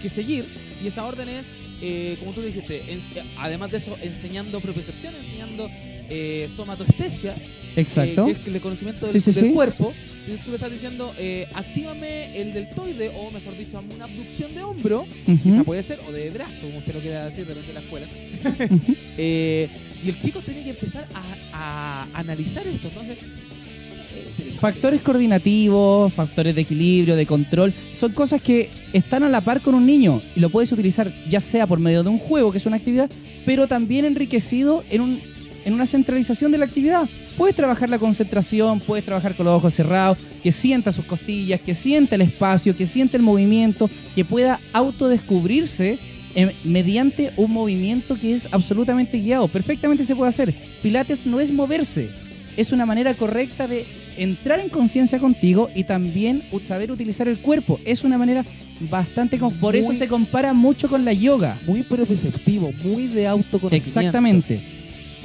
[0.00, 0.44] que seguir
[0.82, 5.14] y esa orden es, eh, como tú dijiste, en- eh, además de eso, enseñando propiocepción,
[5.16, 5.68] enseñando
[6.08, 7.34] eh, somatoestesia,
[7.76, 8.28] Exacto.
[8.28, 9.54] eh, que es el conocimiento del, Sí, sí, del sí.
[9.54, 9.92] cuerpo.
[10.26, 14.62] Y tú le estás diciendo, eh, actívame el deltoide, o mejor dicho, una abducción de
[14.62, 15.38] hombro, Ujú.
[15.42, 18.06] quizá puede ser, o de brazo, como usted lo quiera decir, de la escuela.
[19.20, 19.68] Eh,
[20.04, 21.04] y el chico tiene que empezar
[21.52, 22.86] a, a analizar esto.
[22.88, 29.40] Entonces, eh, Factores coordinativos, factores de equilibrio, de control, son cosas que están a la
[29.40, 32.52] par con un niño y lo puedes utilizar ya sea por medio de un juego,
[32.52, 33.10] que es una actividad,
[33.44, 35.20] pero también enriquecido en, un,
[35.64, 37.08] en una centralización de la actividad.
[37.36, 41.74] Puedes trabajar la concentración, puedes trabajar con los ojos cerrados, que sienta sus costillas, que
[41.74, 45.98] sienta el espacio, que sienta el movimiento, que pueda autodescubrirse
[46.34, 49.48] eh, mediante un movimiento que es absolutamente guiado.
[49.48, 50.54] Perfectamente se puede hacer.
[50.82, 52.10] Pilates no es moverse,
[52.56, 57.80] es una manera correcta de entrar en conciencia contigo y también saber utilizar el cuerpo.
[57.84, 58.44] Es una manera
[58.90, 59.38] bastante...
[59.38, 61.58] Por eso se compara mucho con la yoga.
[61.66, 63.76] muy perceptivo, muy de autoconocimiento.
[63.76, 64.77] Exactamente.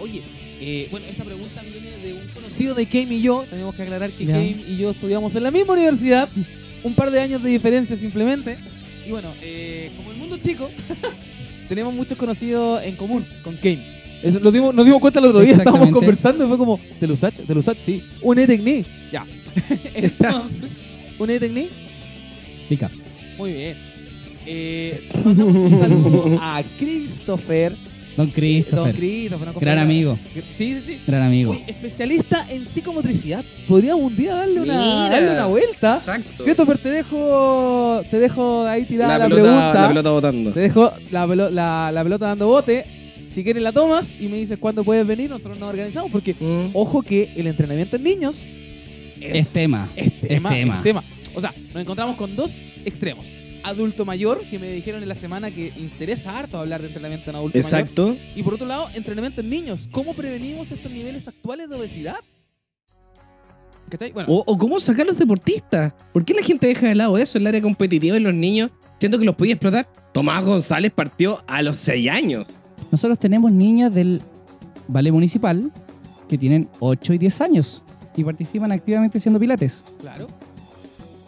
[0.03, 0.21] Oye,
[0.59, 3.45] eh, bueno, esta pregunta viene de un conocido de Kame y yo.
[3.49, 4.25] Tenemos que aclarar que.
[4.25, 6.27] Kame y yo estudiamos en la misma universidad.
[6.83, 8.57] Un par de años de diferencia simplemente.
[9.07, 10.69] Y bueno, eh, como el mundo es chico,
[11.69, 14.19] tenemos muchos conocidos en común con Kame.
[14.21, 17.07] Eso lo dimos, nos dimos cuenta el otro día, estábamos conversando y fue como, ¿te
[17.07, 17.31] lo usas?
[17.31, 17.77] ¿Te lo usas?
[17.77, 18.03] Sí.
[18.21, 18.83] Un Etecni.
[19.09, 19.25] Ya.
[19.93, 20.69] Entonces,
[21.17, 21.69] un Etecni.
[22.67, 22.91] Pica.
[23.37, 23.77] Muy bien.
[24.45, 27.73] Eh, mandamos un saludo a Christopher.
[28.17, 28.95] Don Don Christopher.
[29.59, 30.19] Gran amigo.
[30.55, 30.99] Sí, sí, sí.
[31.07, 31.51] Gran amigo.
[31.51, 33.43] Uy, especialista en psicomotricidad.
[33.67, 35.09] Podríamos un día darle una, Mira.
[35.09, 35.95] darle una vuelta.
[35.97, 36.43] Exacto.
[36.43, 39.81] Christopher, te dejo, te dejo ahí tirada la, la, pelota, pregunta.
[39.81, 40.51] la pelota botando.
[40.51, 42.85] Te dejo la, pelo- la, la pelota dando bote.
[43.33, 46.11] Si quieres la tomas y me dices cuándo puedes venir, nosotros nos organizamos.
[46.11, 46.69] Porque, Mm.
[46.73, 48.43] ojo que el entrenamiento en niños
[49.19, 49.89] Es tema.
[49.95, 50.77] es tema, Es tema.
[50.77, 51.03] es tema.
[51.33, 53.25] O sea, nos encontramos con dos extremos.
[53.63, 57.35] Adulto mayor, que me dijeron en la semana que interesa harto hablar de entrenamiento en
[57.37, 57.71] adulto mayor.
[57.79, 58.17] Exacto.
[58.35, 59.87] Y por otro lado, entrenamiento en niños.
[59.91, 62.15] ¿Cómo prevenimos estos niveles actuales de obesidad?
[63.89, 64.11] ¿Cachai?
[64.11, 65.93] Bueno, O, o cómo sacar a los deportistas.
[66.11, 68.71] ¿Por qué la gente deja de lado eso, el área competitiva en los niños?
[68.99, 69.87] Siento que los podía explotar.
[70.13, 72.47] Tomás González partió a los 6 años.
[72.91, 74.21] Nosotros tenemos niñas del
[74.87, 75.71] ballet municipal
[76.27, 77.83] que tienen 8 y 10 años
[78.15, 79.85] y participan activamente haciendo pilates.
[79.99, 80.27] claro.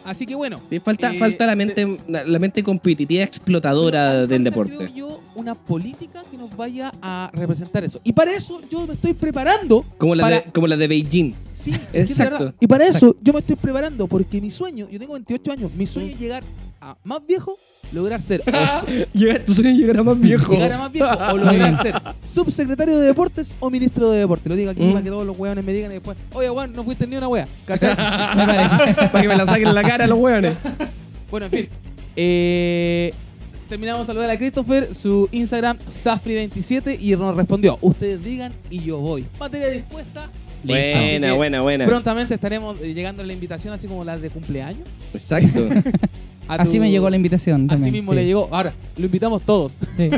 [0.06, 0.60] Así que bueno.
[0.84, 4.76] Falta, Eh, falta la mente, la, la mente competitiva explotadora del deporte.
[4.76, 8.00] Creo yo una política que nos vaya a representar eso.
[8.04, 9.84] Y para eso yo me estoy preparando.
[9.98, 11.34] Como la, para- de, como la de Beijing.
[11.52, 12.54] Sí, es que es Exacto.
[12.60, 15.86] Y para eso yo me estoy preparando porque mi sueño, yo tengo 28 años, mi
[15.86, 16.44] sueño es llegar
[16.90, 17.58] a más viejo,
[17.92, 18.42] lograr ser
[19.14, 20.52] Llega- tu sueño llegará más viejo.
[20.52, 24.46] llegar a más viejo o lograr ser subsecretario de deportes o ministro de deportes.
[24.48, 24.92] Lo digo aquí Mm.
[24.92, 27.28] para que todos los hueones me digan y después, oye, Juan, no fuiste ni una
[27.28, 27.46] wea.
[27.66, 27.90] ¿Cachai?
[28.36, 28.94] Me parece.
[28.94, 30.54] Para que me la saquen en la cara los hueones.
[31.30, 31.68] bueno, en fin.
[32.14, 33.12] Eh,
[33.68, 38.98] terminamos de saludar a Christopher, su Instagram, Safri27, y nos respondió, ustedes digan y yo
[38.98, 39.26] voy.
[39.40, 40.28] Materia dispuesta.
[40.62, 41.84] Buena, buena, buena.
[41.86, 44.88] Prontamente estaremos eh, llegando a la invitación, así como las de cumpleaños.
[45.14, 45.68] Exacto.
[46.48, 47.66] A Así tu- me llegó la invitación.
[47.70, 48.16] Así mismo sí.
[48.16, 48.48] le llegó.
[48.52, 49.72] Ahora, lo invitamos todos.
[49.96, 50.08] Sí.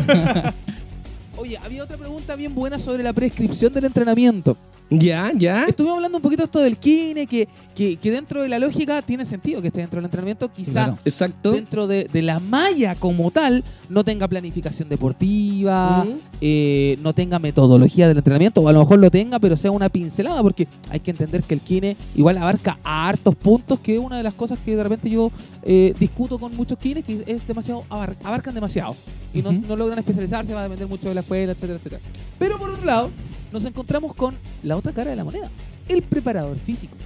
[1.37, 4.57] Oye, había otra pregunta bien buena sobre la prescripción del entrenamiento.
[4.91, 5.65] Ya, ya.
[5.65, 9.03] Estuvimos hablando un poquito de esto del kine, que, que, que dentro de la lógica
[9.03, 10.51] tiene sentido que esté dentro del entrenamiento.
[10.53, 10.99] Quizá Claro.
[11.05, 11.53] Exacto.
[11.53, 16.07] dentro de, de la malla como tal no tenga planificación deportiva,
[16.41, 19.89] eh, no tenga metodología del entrenamiento, o a lo mejor lo tenga, pero sea una
[19.89, 24.01] pincelada, porque hay que entender que el kine igual abarca a hartos puntos, que es
[24.01, 25.31] una de las cosas que de repente yo
[25.63, 28.97] eh, discuto con muchos kines, que es demasiado, abar- abarcan demasiado
[29.35, 32.01] y no logran especializarse, va a depender mucho de la escuela, etcétera, etcétera.
[32.39, 33.11] Pero por otro lado,
[33.53, 35.51] nos encontramos con la otra cara de la moneda,
[35.89, 36.97] el preparador físico.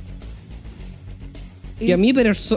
[1.79, 2.13] Que a mí,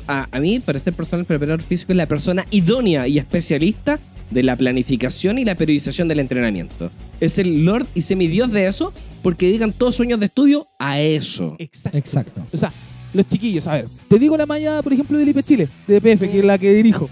[0.07, 4.43] a, a mí, para ser personal preparador físico, es la persona idónea y especialista de
[4.43, 6.91] la planificación y la periodización del entrenamiento.
[7.19, 10.99] Es el Lord y semidios de eso, porque dedican todos sus años de estudio a
[10.99, 11.55] eso.
[11.59, 11.97] Exacto.
[11.97, 12.41] Exacto.
[12.53, 12.71] O sea,
[13.13, 16.19] los chiquillos, a ver, te digo la malla, por ejemplo, del IPE Chile, de DPF,
[16.31, 17.09] que es la que dirijo.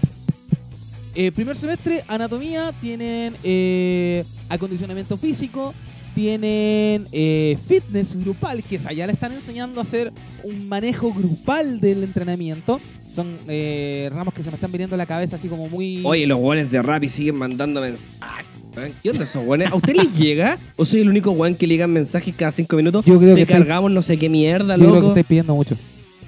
[1.14, 5.72] Eh, primer semestre, anatomía, tienen eh, acondicionamiento físico,
[6.14, 10.12] tienen eh, fitness grupal, que es allá le están enseñando a hacer
[10.42, 12.80] un manejo grupal del entrenamiento.
[13.12, 16.02] Son eh, ramos que se me están viniendo a la cabeza así como muy...
[16.04, 18.46] Oye, los guanes de Rappi siguen mandando mensajes.
[18.76, 18.90] weón.
[19.02, 19.70] ¿Qué onda esos guanes?
[19.70, 20.58] ¿A usted les llega?
[20.76, 23.04] ¿O soy el único guan que le llegan mensajes cada cinco minutos?
[23.06, 25.08] Yo creo Te que estoy- cargamos no sé qué mierda, yo creo que loco.
[25.10, 25.76] estáis pidiendo mucho.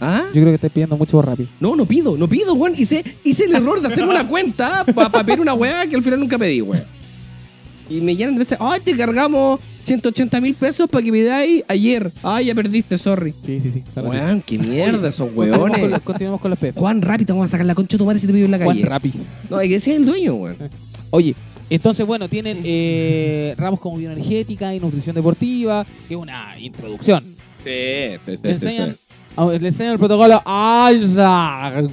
[0.00, 0.24] ¿Ah?
[0.28, 1.48] Yo creo que estáis pidiendo mucho por rápido.
[1.58, 2.74] No, no pido, no pido, weón.
[2.78, 6.20] Hice, hice el error de hacer una cuenta para pedir una weá que al final
[6.20, 6.84] nunca pedí, weón.
[7.88, 12.10] Y me llenan de veces, ay, te cargamos 180 mil pesos para que pidáis ayer.
[12.22, 13.32] Ay, ya perdiste, sorry.
[13.44, 13.82] Sí, sí, sí.
[13.94, 14.16] claro, sí.
[14.16, 15.90] Weón, qué mierda esos Continuemos con, weones.
[15.90, 16.78] los- continuemos con los PF.
[16.80, 18.58] Juan, rápido, vamos a sacar la concha de tu madre si te pido en la
[18.58, 18.84] Juan calle.
[18.88, 19.12] Rappi.
[19.48, 20.56] No, hay que ser el dueño, weón.
[21.10, 21.34] Oye,
[21.70, 27.22] entonces, bueno, tienen eh, ramos como bioenergética y nutrición deportiva, que es una introducción.
[27.64, 27.70] Sí,
[28.24, 28.96] sí, Le enseñan,
[29.36, 30.42] a- le enseñan el protocolo
[30.92, 31.90] Isaac.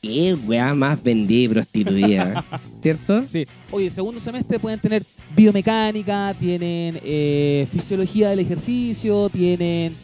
[0.00, 2.44] Qué weá más vendida y prostituida.
[2.82, 3.24] ¿Cierto?
[3.30, 3.46] Sí.
[3.70, 5.02] Oye, segundo semestre pueden tener
[5.36, 9.94] biomecánica, tienen eh, fisiología del ejercicio, tienen...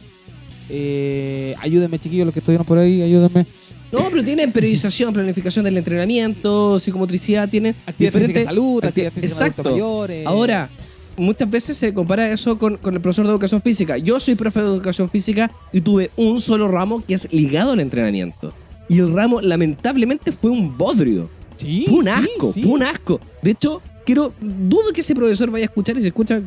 [0.69, 3.47] Eh, ayúdenme, chiquillos, los que estuvieron por ahí, ayúdenme.
[3.93, 9.13] No, pero tienen periodización, planificación del entrenamiento, psicomotricidad, tienen física de diferentes- salud, acti- actividad
[9.13, 9.71] física Exacto.
[9.71, 10.27] mayores.
[10.27, 10.71] Ahora,
[11.17, 13.99] muchas veces se compara eso con, con el profesor de educación física.
[13.99, 17.81] Yo soy profe de educación física y tuve un solo ramo que es ligado al
[17.81, 18.53] entrenamiento.
[18.89, 21.29] Y el ramo, lamentablemente, fue un bodrio.
[21.57, 22.63] sí, Fue un asco, sí.
[22.63, 23.21] fue un asco.
[23.43, 26.41] De hecho, quiero, dudo que ese profesor vaya a escuchar y se escucha,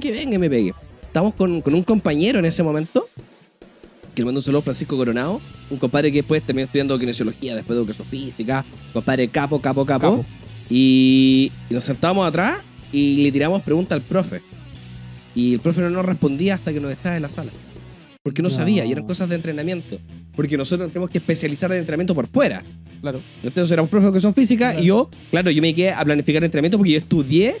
[0.00, 0.74] que venga y me pegue.
[1.04, 3.08] Estamos con, con un compañero en ese momento,
[4.14, 5.40] que le mando un saludo a Francisco Coronado,
[5.70, 10.10] un compadre que después terminó estudiando kinesiología, después de educación física, compadre capo, capo, capo.
[10.18, 10.26] Capo.
[10.70, 12.58] Y, y nos sentamos atrás
[12.92, 14.40] y le tiramos preguntas al profe.
[15.34, 17.50] Y el profe no nos respondía hasta que nos dejaba en la sala.
[18.24, 18.54] Porque no, No.
[18.54, 19.98] sabía, y eran cosas de entrenamiento.
[20.34, 22.62] Porque nosotros tenemos que especializar el entrenamiento por fuera.
[23.02, 23.20] Claro.
[23.42, 26.44] Entonces éramos profes de educación física y yo, claro, yo me dediqué a planificar el
[26.46, 27.56] entrenamiento porque yo estudié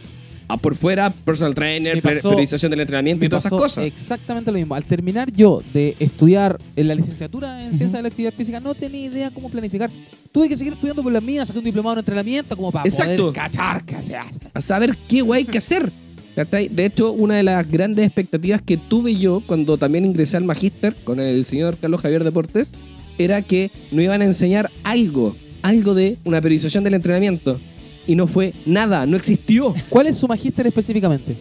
[0.48, 3.84] a por fuera personal trainer, pasó- periodización del entrenamiento y todas esas cosas.
[3.84, 4.74] Exactamente lo mismo.
[4.74, 7.76] Al terminar yo de estudiar en la licenciatura en Ujú.
[7.76, 9.90] ciencia de la actividad física, no tenía idea cómo planificar.
[10.32, 13.16] Tuve que seguir estudiando por las mías, saqué un diplomado en entrenamiento como para Exacto.
[13.30, 14.38] poder cachar qué se hace.
[14.54, 15.92] A saber qué guay hay que hacer.
[16.34, 16.68] ¿Cachai?
[16.68, 20.94] De hecho, una de las grandes expectativas que tuve yo cuando también ingresé al magíster
[21.04, 22.70] con el señor Carlos Javier Deportes
[23.18, 27.60] era que nos iban a enseñar algo, algo de una periodización del entrenamiento.
[28.06, 29.74] Y no fue nada, no existió.
[29.88, 31.36] ¿Cuál es su magíster específicamente?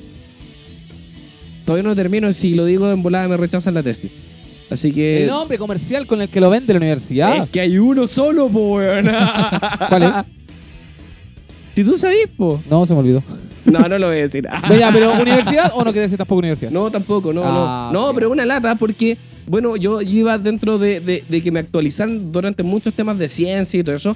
[1.65, 4.11] Todavía no termino y si lo digo en volada me rechazan la tesis.
[4.69, 5.23] Así que...
[5.23, 7.43] El nombre comercial con el que lo vende la universidad.
[7.43, 9.05] Es que hay uno solo, po, weón.
[9.89, 10.11] ¿Cuál es?
[11.75, 12.61] Si tú sabes, po.
[12.69, 13.23] No, se me olvidó.
[13.65, 14.47] No, no lo voy a decir.
[14.69, 16.71] No, ya, pero ¿universidad o no quieres decir tampoco universidad?
[16.71, 17.99] No, tampoco, no, Ah, no.
[18.01, 18.15] No, ok.
[18.15, 22.63] pero una lata porque, bueno, yo, iba dentro de, de- de que me actualizaran durante
[22.63, 24.15] muchos temas de ciencia y todo eso.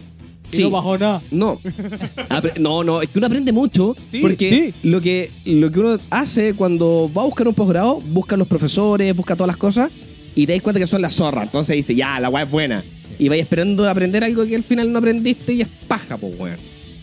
[0.52, 1.22] Y no bajó nada.
[1.32, 1.60] No.
[2.30, 4.74] Apre- no, no, es que uno aprende mucho Sí, porque sí.
[4.90, 8.48] Lo, que, lo que uno hace cuando va a buscar un posgrado, busca a los
[8.48, 9.92] profesores, busca todas las cosas
[10.36, 11.44] y te das cuenta que son las zorras.
[11.46, 12.84] Entonces dice, ya, la weá es buena.
[13.20, 16.58] Y vais esperando aprender algo que al final no aprendiste y es paja, pues, weón.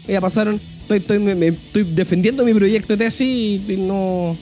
[0.08, 3.76] Y Ya pasaron, estoy, estoy, me- me- estoy defendiendo mi proyecto de tesis y, y
[3.76, 4.36] no...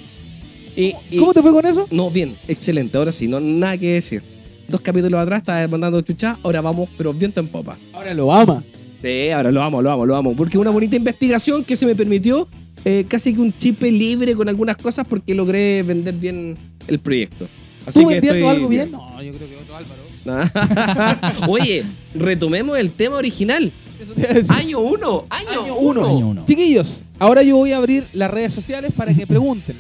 [0.77, 1.87] y- y- ¿Cómo te fue con eso?
[1.91, 2.97] no, bien, excelente.
[2.99, 4.23] Ahora sí, no nada que decir.
[4.69, 7.77] Dos capítulos atrás estaba mandando chucha, ahora vamos, pero viento en popa.
[7.93, 8.63] Ahora lo ama.
[9.03, 10.35] Sí, ahora lo amo, lo amo, lo amo.
[10.37, 12.49] Porque una bonita investigación que se me permitió
[12.85, 16.57] eh, casi que un chip libre con algunas cosas porque logré vender bien
[16.89, 17.49] el proyecto.
[17.85, 18.93] Así ¿Tú que vendiendo estoy algo bien?
[18.93, 20.03] No, yo creo que otro Álvaro.
[21.49, 23.73] Oye, retomemos el tema original.
[24.49, 26.01] Año 1, año Año 1.
[26.01, 26.07] uno.
[26.07, 26.45] Año uno.
[26.45, 29.77] Chiquillos, ahora yo voy a abrir las redes sociales para que pregunten.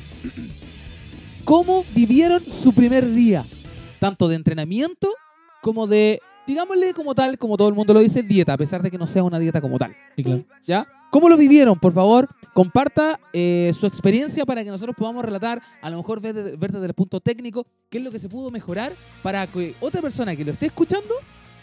[1.44, 3.44] ¿Cómo vivieron su primer día?
[3.98, 5.08] Tanto de entrenamiento
[5.60, 8.90] como de, digámosle como tal, como todo el mundo lo dice, dieta, a pesar de
[8.90, 9.94] que no sea una dieta como tal.
[10.16, 10.44] Sí, claro.
[10.66, 10.86] ¿Ya?
[11.12, 11.78] ¿Cómo lo vivieron?
[11.78, 16.32] Por favor, comparta eh, su experiencia para que nosotros podamos relatar, a lo mejor ver,
[16.32, 18.92] de- ver desde el punto técnico, qué es lo que se pudo mejorar
[19.22, 21.14] para que otra persona que lo esté escuchando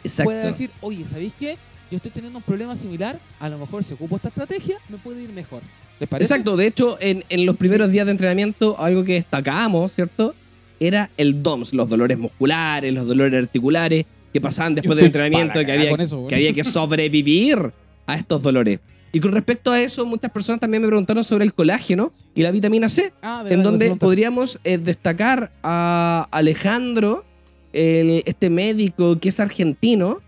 [0.03, 0.25] Exacto.
[0.29, 1.57] pueda decir, oye, ¿sabéis qué?
[1.89, 5.23] Yo estoy teniendo un problema similar, a lo mejor si ocupo esta estrategia, me puede
[5.23, 5.63] ir mejor.
[5.99, 6.31] ¿Les parece?
[6.31, 10.35] Exacto, de hecho, en, en los primeros días de entrenamiento, algo que destacábamos, ¿cierto?
[10.79, 15.71] Era el DOMS, los dolores musculares, los dolores articulares que pasaban después del entrenamiento, que
[15.71, 17.71] había, eso, que había que sobrevivir
[18.05, 18.79] a estos dolores.
[19.11, 22.51] Y con respecto a eso, muchas personas también me preguntaron sobre el colágeno y la
[22.51, 27.25] vitamina C, Ah, verdad, en donde podríamos eh, destacar a Alejandro,
[27.73, 30.19] el- este médico que es argentino,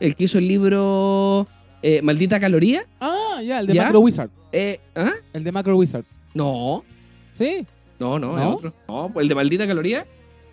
[0.00, 1.46] el que hizo el libro
[1.82, 2.84] eh, Maldita Caloría.
[3.00, 3.84] Ah, ya, el de ¿Ya?
[3.84, 4.30] Macro Wizard.
[4.52, 5.10] Eh, ¿ah?
[5.32, 6.04] El de Macro Wizard.
[6.34, 6.84] No,
[7.32, 7.66] Sí.
[7.98, 8.72] No, no, es otro.
[8.88, 10.06] No, pues el de maldita caloría.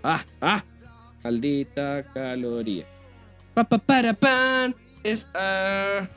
[0.04, 0.64] Ah, ah.
[1.24, 2.86] Maldita caloría.
[3.54, 4.76] Pa, pa, para, pan.
[5.04, 5.28] Es.
[5.34, 6.08] ah,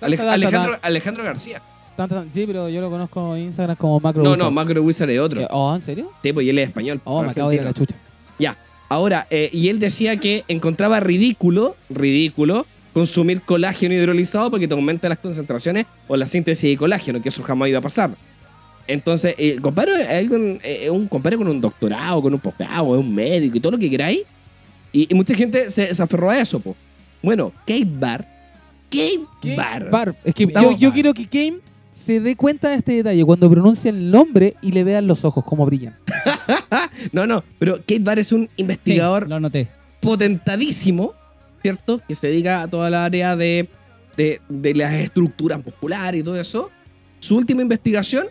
[0.00, 1.60] Alejandro, García.
[2.32, 4.44] Sí, pero yo lo conozco en Instagram como Macro No, Wizard.
[4.44, 5.42] no, Macro Wizard es otro.
[5.42, 6.10] Eh, Oh, ¿en serio?
[6.22, 7.00] Sí, pues y él es español.
[7.04, 7.94] Oh, me acabo de ir a la chucha.
[8.92, 15.08] Ahora, eh, y él decía que encontraba ridículo, ridículo, consumir colágeno hidrolizado porque te aumenta
[15.08, 18.10] las concentraciones o la síntesis de colágeno, que eso jamás iba a pasar.
[18.88, 23.14] Entonces, eh, compadre eh, es un compadre con un doctorado, con un posgrado, es un
[23.14, 24.22] médico y todo lo que queráis.
[24.92, 26.74] Y, y mucha gente se, se aferró a eso, po.
[27.22, 28.26] Bueno, Kate Bar.
[28.90, 29.56] Kate ¿Qué?
[29.56, 29.90] Bar.
[29.90, 30.16] Bar.
[30.24, 30.46] Es que
[30.78, 31.58] yo, quiero que Game
[31.92, 35.44] se dé cuenta de este detalle cuando pronuncia el nombre y le vean los ojos
[35.44, 35.94] como brillan.
[37.12, 39.68] No, no, pero Kate Bar es un Sí, investigador lo noté.
[40.00, 41.14] potentadísimo,
[41.62, 42.00] ¿cierto?
[42.06, 43.68] Que se dedica a toda la área de,
[44.18, 46.70] de, de las estructuras musculares y todo eso.
[47.20, 48.26] Su última investigación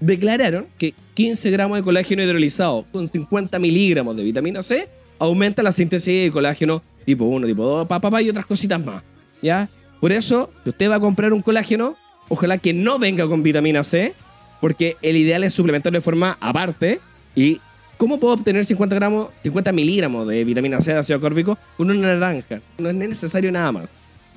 [0.00, 4.88] declararon que 15 gramos de colágeno hidrolizado con 50 miligramos de vitamina C
[5.18, 8.84] aumenta la síntesis de colágeno tipo 1, tipo 2, pa, pa, pa, y otras cositas
[8.84, 9.02] más.
[9.42, 9.68] ¿Ya?
[10.00, 11.96] Por eso, si usted va a comprar un colágeno,
[12.28, 14.14] ojalá que no venga con vitamina C,
[14.60, 17.00] porque el ideal es suplementarlo de forma aparte.
[17.34, 17.60] ¿Y
[17.96, 22.14] cómo puedo obtener 50 gramos, 50 miligramos de vitamina C de ácido córbico con una
[22.14, 22.60] naranja?
[22.78, 23.90] No es necesario nada más.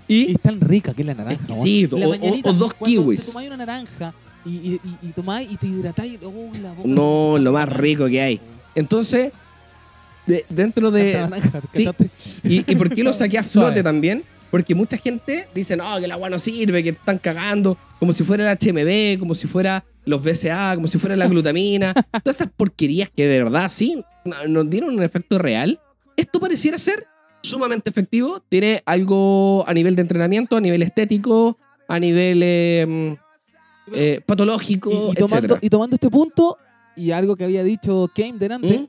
[0.08, 1.41] Y es tan rica que es la naranja.
[1.43, 1.97] Exquisito.
[1.97, 3.22] La O- dos kiwis.
[3.22, 4.14] Te tomáis una naranja
[4.45, 6.20] y, y, y, y tomáis y te hidratáis.
[6.24, 6.82] Oh, la boca.
[6.88, 8.39] no, lo más rico que hay.
[8.76, 9.32] Entonces,
[10.28, 11.14] de- dentro de...
[11.14, 11.89] Tanta naranja, ¿te sí.
[12.43, 14.24] ¿Y, y por qué lo saqué a flote también?
[14.52, 18.24] Porque mucha gente dice, no, que el agua no sirve, que están cagando, como si
[18.24, 21.93] fuera el HMB, como si fuera los BCA, como si fuera la glutamina.
[22.24, 25.80] Todas esas porquerías que de verdad sí no- nos dieron un efecto real.
[26.16, 27.06] Esto pareciera ser
[27.41, 28.41] sumamente efectivo.
[28.48, 33.18] Tiene algo a nivel de entrenamiento, a nivel estético, a nivel eh,
[33.93, 35.60] eh, patológico, Y, y tomando, etcétera.
[35.62, 36.58] y tomando este punto
[36.96, 38.88] y algo que había dicho Kane delante, ¿Mm?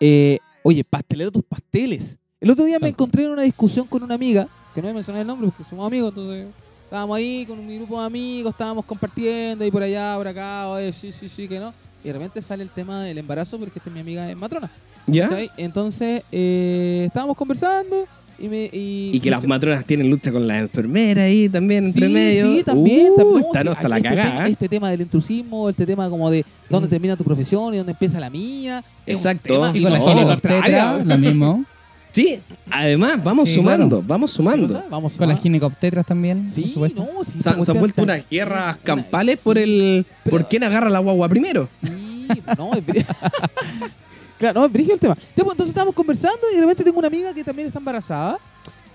[0.00, 2.18] eh, oye, pastelero tus pasteles.
[2.40, 4.46] El otro día me encontré en una discusión con una amiga,
[4.78, 6.46] que no voy a mencionar el nombre porque somos amigos, entonces
[6.84, 10.92] estábamos ahí con mi grupo de amigos, estábamos compartiendo y por allá, por acá, oye,
[10.92, 11.72] sí, sí, sí, que no.
[12.04, 14.70] Y de repente sale el tema del embarazo porque esta es mi amiga es matrona.
[15.06, 15.28] ¿Ya?
[15.56, 18.06] Entonces eh, estábamos conversando
[18.38, 18.66] y me...
[18.72, 22.54] Y, Y que las matronas tienen lucha con las enfermeras ahí también entre sí, medio.
[22.56, 23.12] Sí, también.
[23.12, 23.44] Uh, también.
[23.46, 24.30] está, no, Sí, está la este cagada.
[24.30, 24.52] Tema, ¿eh?
[24.52, 26.90] este tema del intrusismo, este tema como de dónde Mm.
[26.90, 28.84] termina tu profesión y dónde empieza la mía.
[29.06, 29.54] Un Exacto.
[29.54, 31.64] tema- Y con la No, Australia, lo mismo.
[32.18, 34.04] Sí, además, vamos Sí, sumando, claro.
[34.08, 34.84] vamos ¿Qué sumando.
[34.90, 37.04] Vamos Con las ginecoptetras también, Sí, por supuesto.
[37.14, 39.44] no, sí, Se, esta se han cuestión vuelto está- unas guerras una- campales sí.
[39.44, 41.68] por el Pero- por quién agarra la guagua primero.
[41.80, 43.06] Sí, no, es brí-
[44.38, 45.14] Claro, no, es brígido el tema.
[45.16, 48.36] Ya, pues, Entonces estábamos conversando y de repente tengo una amiga que también está embarazada.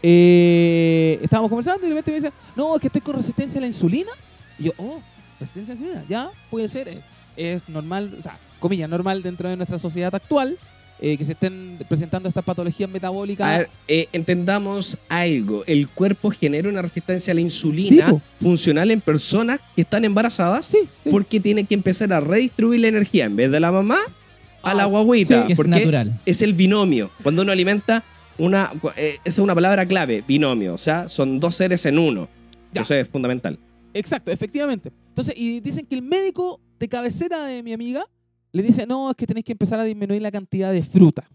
[0.02, 3.62] Eh, estábamos conversando y de repente me dice, no, es que estoy con resistencia a
[3.62, 4.12] la insulina.
[4.60, 5.00] Y yo, oh,
[5.40, 6.88] resistencia a la insulina, ya, puede ser.
[6.90, 6.98] Es,
[7.38, 10.58] es normal, o sea, comillas, normal dentro de nuestra sociedad actual
[11.06, 13.46] eh, que se estén presentando estas patologías metabólicas.
[13.48, 15.64] A ver, eh, entendamos algo.
[15.68, 20.66] El cuerpo genera una resistencia a la insulina Sí, funcional en personas que están embarazadas
[20.66, 21.10] sí, sí.
[21.12, 23.98] porque tiene que empezar a redistribuir la energía en vez de la mamá
[24.62, 25.46] a Ah, la guaguita.
[25.46, 26.20] que es porque natural.
[26.26, 27.10] es el binomio.
[27.22, 28.02] Cuando uno alimenta
[28.38, 28.72] una...
[28.96, 30.74] eh, esa es una palabra clave, binomio.
[30.74, 32.30] O sea, son dos seres en uno.
[32.74, 32.84] Ya.
[32.84, 33.60] Eso es fundamental.
[33.94, 34.92] Exacto, efectivamente.
[35.10, 38.08] Entonces, y dicen que el médico de cabecera de mi amiga
[38.54, 41.26] le dice, no, es que tenéis que empezar a disminuir la cantidad de fruta.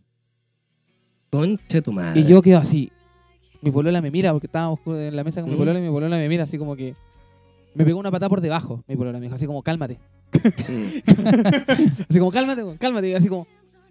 [1.30, 2.20] Concha tu madre.
[2.20, 2.90] Y yo quedo así.
[3.60, 5.58] mi polola me mira, porque estábamos en la mesa con mi Mm.
[5.58, 6.94] polola y mi polola me mira así como que...
[7.74, 9.98] Me pegó una patada por debajo, mi polola me dijo, así como, cálmate.
[10.32, 10.32] Mm.
[12.08, 13.08] Así como, cálmate, cálmate.
[13.10, 13.46] Y así como...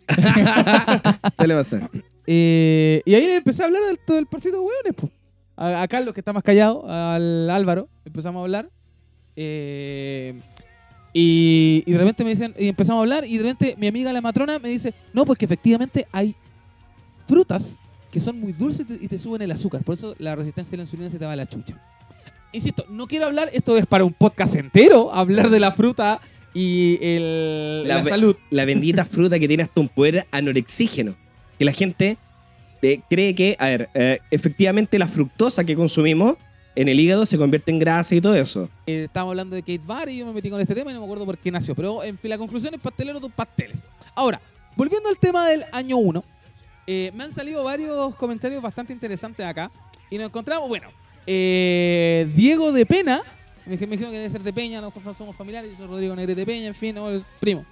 [1.38, 1.90] ¿Qué le pasa?
[2.26, 5.10] Eh, y ahí le empecé a hablar del, todo el parcito de hueones, po.
[5.56, 8.70] A, a Carlos, que está más callado, al Álvaro, empezamos a hablar.
[9.36, 10.40] Eh,
[11.20, 14.14] y, y de repente me dicen, y empezamos a hablar, y de repente mi amiga
[14.14, 16.36] la matrona me dice, no, pues que efectivamente hay
[17.28, 17.74] frutas
[18.12, 19.84] que son muy dulces y te, y te suben el azúcar.
[19.84, 21.76] Por eso la resistencia a la insulina se te va a la chucha.
[22.52, 26.22] Insisto, no quiero hablar, esto es para un podcast entero, hablar de la fruta
[26.54, 28.36] y el, La salud.
[28.52, 31.16] La bendita fruta que tiene hasta un poder anorexígeno.
[31.58, 32.20] Que la gente
[32.84, 36.36] eh, cree que, a ver, eh, efectivamente la fructosa que consumimos
[36.82, 38.70] en el hígado se convierte en grasa y todo eso.
[38.86, 41.00] Eh, estábamos hablando de Kate Barr y yo me metí con este tema y no
[41.00, 41.76] me acuerdo por qué nació.
[41.76, 43.84] Pero en fin, la conclusión es pastelero de pasteles.
[44.16, 44.40] Ahora,
[44.76, 46.24] volviendo al tema del año 1,
[46.88, 49.72] me han salido varios comentarios bastante interesantes acá.
[50.10, 50.88] Y nos encontramos, bueno,
[51.30, 53.22] eh, Diego de Pena,
[53.66, 56.46] me imagino que debe ser de Peña, nosotros somos familiares, yo soy Rodrigo Negrete de
[56.46, 57.10] Peña, en fin, no,
[57.40, 57.66] primo.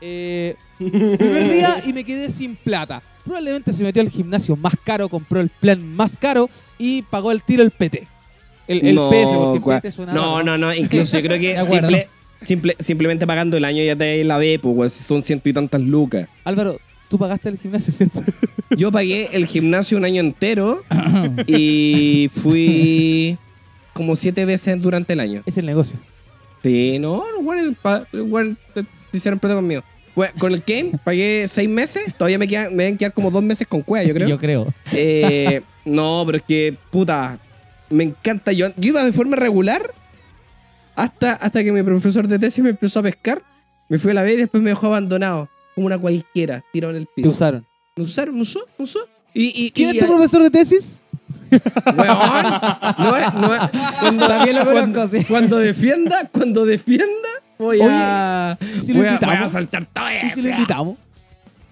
[0.00, 3.02] Eh, primer día y me quedé sin plata.
[3.24, 6.48] Probablemente se metió al gimnasio más caro, compró el plan más caro
[6.78, 8.06] y pagó el tiro el PT.
[8.70, 10.72] El, el No, PF, porque cua- suena No, no, no.
[10.74, 12.08] Incluso yo creo que simple-
[12.42, 16.28] simple- simplemente pagando el año ya te la ve, pues son ciento y tantas lucas.
[16.44, 18.22] Álvaro, tú pagaste el gimnasio, ¿cierto?
[18.76, 20.82] Yo pagué el gimnasio un año entero
[21.48, 23.36] y fui
[23.92, 25.42] como siete veces durante el año.
[25.44, 25.98] es el negocio.
[26.62, 27.76] Sí, no, weones
[28.74, 29.82] te, te hicieron pedo conmigo.
[30.38, 33.66] Con el game pagué seis meses, todavía me, quedan, me deben quedar como dos meses
[33.66, 34.28] con cueva, yo creo.
[34.28, 34.66] Yo creo.
[34.92, 37.38] Eh, no, pero es que, puta,
[37.90, 38.52] me encanta.
[38.52, 39.92] Yo, yo iba de forma regular
[40.96, 43.42] hasta, hasta que mi profesor de tesis me empezó a pescar.
[43.88, 46.98] Me fui a la B y después me dejó abandonado, como una cualquiera, tirado en
[47.02, 47.30] el Te piso.
[47.30, 47.66] usaron.
[47.96, 48.34] ¿Me usaron?
[48.36, 48.60] ¿Me usó?
[48.78, 49.00] ¿Me usó?
[49.34, 51.00] Y, y, ¿Quién y- es tu profesor de tesis?
[51.50, 52.18] Weón,
[52.98, 53.70] no es, no es-
[54.00, 55.24] cuando, También lo conozco, cuando, sí.
[55.24, 57.28] cuando defienda, cuando defienda,
[57.58, 60.04] voy a, ¿y si lo voy a, voy a saltar todo.
[60.24, 60.96] ¿Y si lo invitamos?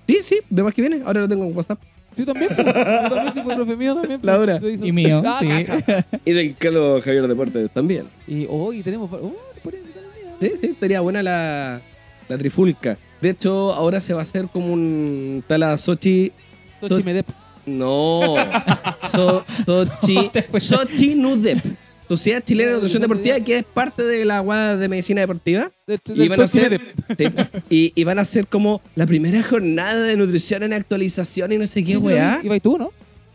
[0.09, 1.79] Sí, sí, de más que viene, ahora lo tengo en WhatsApp.
[2.25, 2.51] Tú también.
[2.55, 2.63] po.
[2.63, 4.21] Yo también si fue profe mío también.
[4.21, 4.27] po.
[4.27, 4.59] Laura.
[4.63, 4.85] Hizo.
[4.87, 5.49] Y mío, Ah, sí.
[5.49, 6.07] cacha.
[6.25, 8.07] Y del Carlos Javier Deportes también.
[8.27, 9.11] Y hoy tenemos.
[9.13, 10.07] Oh, podría invitar a
[10.43, 11.81] mí, Sí, sí, estaría buena la,
[12.29, 12.99] la trifulca.
[13.21, 16.33] De hecho, ahora se va a hacer como un tal a Sochi.
[16.81, 17.27] Tochi Medep.
[17.67, 18.35] No,
[19.13, 21.59] so, Sochi, Sochi Nudep.
[22.09, 25.71] Sociedad Chilena de Nutrición Deportiva, que es parte de la guada de medicina deportiva.
[25.87, 26.81] Del- Y van, a hacer,
[27.71, 31.67] y, y van a hacer como la primera jornada de nutrición en actualización y no
[31.67, 32.41] sé qué, weá.
[32.43, 32.91] y tú, ¿no?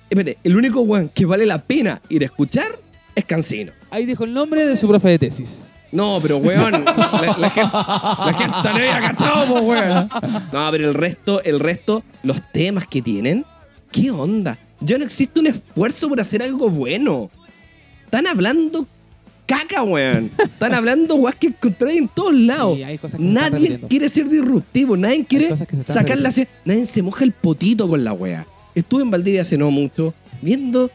[0.10, 2.66] Espérate, el único weón que vale la pena ir a escuchar
[3.16, 3.72] es Cancino.
[3.92, 5.66] Ahí dijo el nombre de su profe de tesis.
[5.92, 10.10] No, pero weón, la, la gente, la gente no había cachado, weón.
[10.52, 13.46] No, pero el resto, el resto, los temas que tienen,
[13.92, 14.58] ¿qué onda?
[14.82, 17.30] Ya no existe un esfuerzo por hacer algo bueno.
[18.14, 18.86] Están hablando
[19.48, 20.30] caca, weón.
[20.38, 22.78] Están hablando weas que encontráis en todos lados.
[22.78, 26.32] Sí, hay cosas que se están Nadie quiere ser disruptivo, nadie quiere sacar la
[26.64, 28.46] Nadie se moja el potito con la wea.
[28.76, 30.92] Estuve en Valdivia hace no mucho, viendo.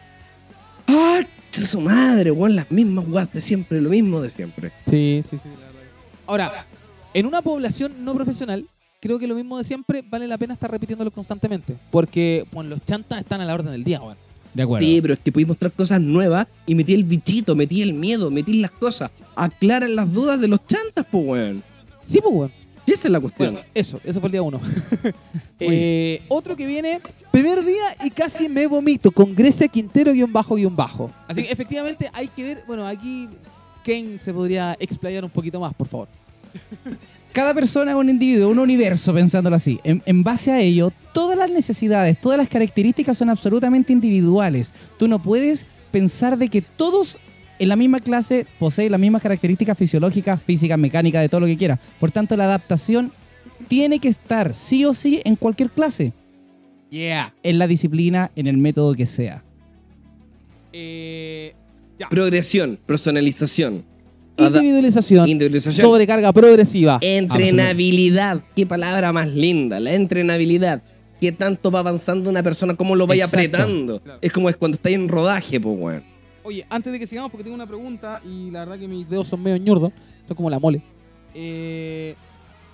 [0.87, 1.23] ¡Ah!
[1.51, 4.71] Su madre, weón, las mismas weas de siempre, lo mismo de siempre.
[4.89, 5.49] Sí, sí, sí.
[5.49, 5.83] la verdad.
[6.25, 6.67] Ahora,
[7.15, 8.65] en una población no profesional,
[9.01, 11.75] creo que lo mismo de siempre vale la pena estar repitiéndolo constantemente.
[11.91, 14.28] Porque bueno, los chantas están a la orden del día, weón.
[14.55, 14.87] De acuerdo.
[14.87, 18.31] Sí, pero es que podéis mostrar cosas nuevas y metí el bichito, metí el miedo,
[18.31, 19.11] metí las cosas.
[19.37, 21.63] Aclaran las dudas de los chantas, pues, weón.
[22.05, 22.53] Sí, pues, weón.
[22.87, 23.53] Y esa es la cuestión.
[23.53, 24.61] Bueno, eso, eso fue el día uno.
[25.61, 27.01] Eh, otro que viene,
[27.33, 31.11] primer día y casi me vomito, con Grecia Quintero guion bajo guion bajo.
[31.27, 33.29] Así que efectivamente hay que ver, bueno, aquí
[33.85, 36.09] Kane se podría explayar un poquito más, por favor.
[37.39, 39.79] Cada persona es un individuo, un universo, pensándolo así.
[39.85, 44.75] En, en base a ello, todas las necesidades, todas las características son absolutamente individuales.
[44.99, 47.17] Tú no puedes pensar de que todos
[47.61, 51.57] en la misma clase poseen las mismas características fisiológicas, físicas, mecánicas, de todo lo que
[51.57, 51.79] quieras.
[52.01, 53.13] Por tanto, la adaptación
[53.69, 56.13] tiene que estar sí o sí en cualquier clase.
[56.91, 57.37] Yeah.
[57.45, 59.45] En la disciplina, en el método que sea.
[60.73, 61.55] Eh,
[62.11, 63.85] Progresión, personalización,
[64.47, 65.87] individualización, individualización.
[65.87, 66.99] sobrecarga progresiva.
[67.01, 68.41] Entrenabilidad.
[68.55, 70.83] Qué palabra más linda, la entrenabilidad.
[71.21, 72.75] ¿Qué tanto va avanzando una persona?
[72.77, 73.57] ¿Cómo lo vaya Exacto.
[73.57, 74.03] apretando?
[74.21, 76.05] Es como es cuando estáis en rodaje, pues, weón.
[76.45, 79.27] Oye, antes de que sigamos, porque tengo una pregunta y la verdad que mis dedos
[79.27, 79.93] son medio ñurdos,
[80.27, 80.81] son como la mole.
[81.35, 82.15] Eh,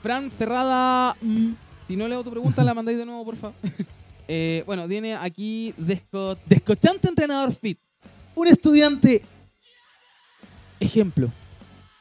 [0.03, 1.49] Fran Ferrada, mm,
[1.89, 3.55] si no leo tu pregunta, la mandáis de nuevo, por favor.
[4.27, 7.79] Eh, bueno, viene aquí desco- descochante entrenador fit.
[8.35, 9.21] Un estudiante
[10.81, 11.31] ejemplo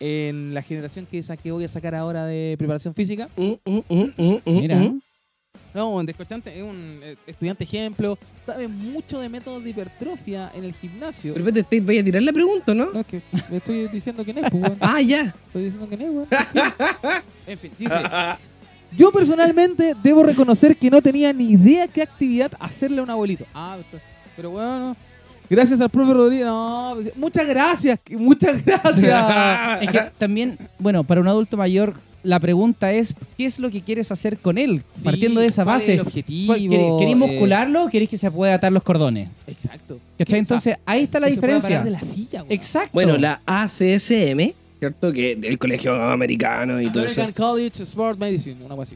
[0.06, 3.30] en la generación que, que voy a sacar ahora de preparación física.
[3.38, 3.82] Mm, mm,
[4.18, 4.92] mm, Mira.
[5.74, 10.66] No, un descochante es un eh, estudiante ejemplo, sabe mucho de métodos de hipertrofia en
[10.66, 11.34] el gimnasio.
[11.34, 12.92] Pero espérate, te voy a tirar la pregunta, ¿no?
[12.92, 14.78] No, es que le estoy diciendo que no es, pues, weón.
[14.82, 15.34] Ah, ya.
[15.48, 16.28] Estoy diciendo que no es, weón.
[17.48, 17.96] En fin, dice...
[18.96, 23.46] Yo personalmente debo reconocer que no tenía ni idea qué actividad hacerle a un abuelito.
[23.54, 23.78] Ah,
[24.36, 24.96] pero bueno,
[25.50, 26.46] gracias al profe Rodríguez.
[26.46, 29.82] No, pues, muchas gracias, muchas gracias.
[29.84, 33.82] Es que también, bueno, para un adulto mayor, la pregunta es, ¿qué es lo que
[33.82, 34.84] quieres hacer con él?
[34.96, 35.94] Sí, Partiendo de esa ¿cuál es base.
[35.96, 36.54] el objetivo?
[36.54, 39.28] ¿Cuál- ¿Queréis Eh, muscularlo o queréis que se pueda atar los cordones?
[39.48, 40.00] Exacto.
[40.18, 40.40] ¿Cachai?
[40.40, 41.84] Entonces, ahí está la que diferencia.
[41.84, 42.46] de la silla.
[42.48, 42.92] Exacto.
[42.94, 45.12] Bueno, la ACSM, ¿cierto?
[45.12, 47.20] Que del colegio americano y todo eso.
[47.22, 48.94] American College Sport Medicine, una cosa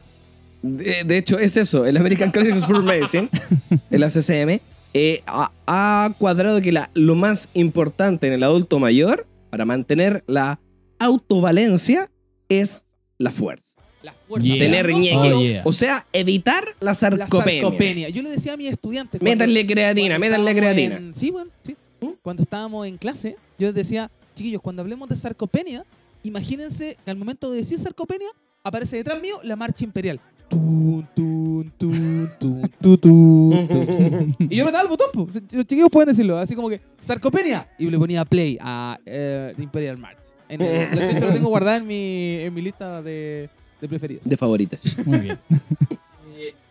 [0.62, 1.84] De, de hecho, es eso.
[1.84, 3.28] El American College of Sport Medicine,
[3.90, 4.58] el ACCM,
[4.94, 10.24] eh, ha, ha cuadrado que la, lo más importante en el adulto mayor para mantener
[10.26, 10.60] la
[10.98, 12.10] autovalencia
[12.48, 12.84] es
[13.18, 13.64] la fuerza.
[14.02, 14.46] La fuerza.
[14.46, 14.58] Yeah.
[14.58, 15.32] Tener No ñeque.
[15.32, 15.62] Oh, yeah.
[15.64, 17.62] O sea, evitar la La sarcopenia.
[17.62, 18.08] sarcopenia.
[18.10, 19.20] Yo le decía a mis estudiantes.
[19.20, 20.96] Métanle creatina, métanle creatina.
[20.96, 21.76] en- sí, bueno, sí.
[22.22, 25.84] Cuando estábamos en clase, yo les decía, chiquillos, cuando hablemos de sarcopenia,
[26.22, 28.28] imagínense que al momento de decir sarcopenia,
[28.62, 30.20] aparece detrás mío la marcha imperial.
[30.48, 34.36] Tun, tun, tun, tun, tun, tun, tun.
[34.38, 35.28] y yo apretaba el botón, po.
[35.52, 37.68] los chiquillos pueden decirlo, así como que sarcopenia.
[37.78, 40.16] Y le ponía play a eh, Imperial March.
[40.48, 44.24] En el, de hecho, lo tengo guardado en mi, en mi lista de, de preferidos.
[44.24, 44.80] De favoritas.
[45.04, 45.38] Muy bien.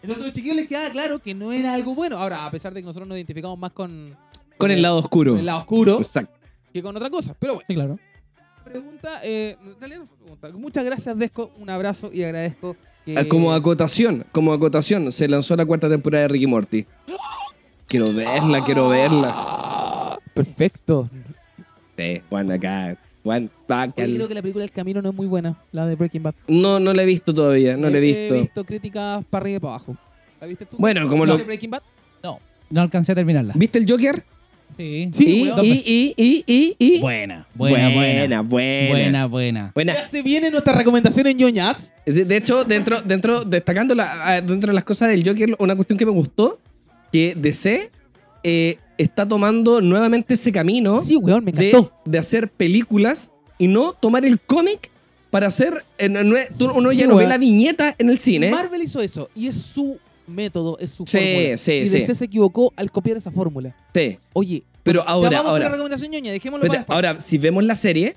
[0.01, 2.17] Entonces a los chiquillos les quedaba claro que no era algo bueno.
[2.17, 4.15] Ahora, a pesar de que nosotros nos identificamos más con,
[4.57, 5.33] Con el lado oscuro.
[5.33, 6.35] con el lado oscuro Exacto.
[6.73, 7.35] que con otra cosa.
[7.37, 7.99] Pero bueno, Sí, claro.
[8.63, 10.49] pregunta, eh, en realidad no fue pregunta.
[10.57, 11.51] Muchas gracias, Desco.
[11.59, 12.75] Un abrazo y agradezco
[13.13, 13.19] que...
[13.19, 16.85] Ah, Como acotación, como acotación, se lanzó la cuarta temporada de Ricky Morty.
[17.87, 20.17] Quiero verla, quiero verla.
[20.33, 21.09] Perfecto.
[21.97, 22.97] Sí, Juan acá.
[23.23, 23.49] Juan,
[23.97, 26.33] Oye, creo que la película El Camino no es muy buena, la de Breaking Bad.
[26.47, 28.35] No, no la he visto todavía, no la he visto.
[28.35, 29.97] He visto críticas para arriba y para abajo.
[30.39, 30.77] ¿La viste tú?
[30.79, 31.81] Bueno, como ¿Viste lo- Breaking Bad?
[32.69, 33.53] No alcancé a terminarla.
[33.55, 34.23] ¿Viste el Joker?
[34.77, 35.09] Sí.
[35.13, 35.65] Sí, y, weón.
[35.65, 36.99] y, y, y, y, y.
[36.99, 38.41] Buena, buena, buena.
[38.41, 38.89] buena.
[38.91, 39.71] Buena, buena.
[39.73, 39.93] Buena.
[39.95, 41.93] Ya se viene nuestra recomendación en ñoñas.
[42.05, 45.75] De, de hecho, dentro, dentro, destacando la, ah, dentro de las cosas del Joker, una
[45.75, 46.59] cuestión que me gustó,
[47.11, 47.89] que DC
[48.43, 51.91] eh, está tomando nuevamente ese camino Sí, weón, me de, encantó.
[52.05, 54.89] de hacer películas y no tomar el cómic
[55.31, 55.83] para hacer.
[55.97, 58.51] eh, no- no es- tú- uno ya Sí, no ve la viñeta en el cine.
[58.51, 59.97] Marvel hizo eso y es su
[60.27, 61.57] método, es su Sí, fórmula.
[61.57, 61.99] sí, y sí.
[61.99, 63.75] DC se equivocó al copiar esa fórmula.
[63.93, 64.17] Sí.
[64.33, 65.63] Oye, Pero ya ahora, vamos con ahora.
[65.65, 68.15] la recomendación ñoña, dejémoslo para ahora, si vemos la serie,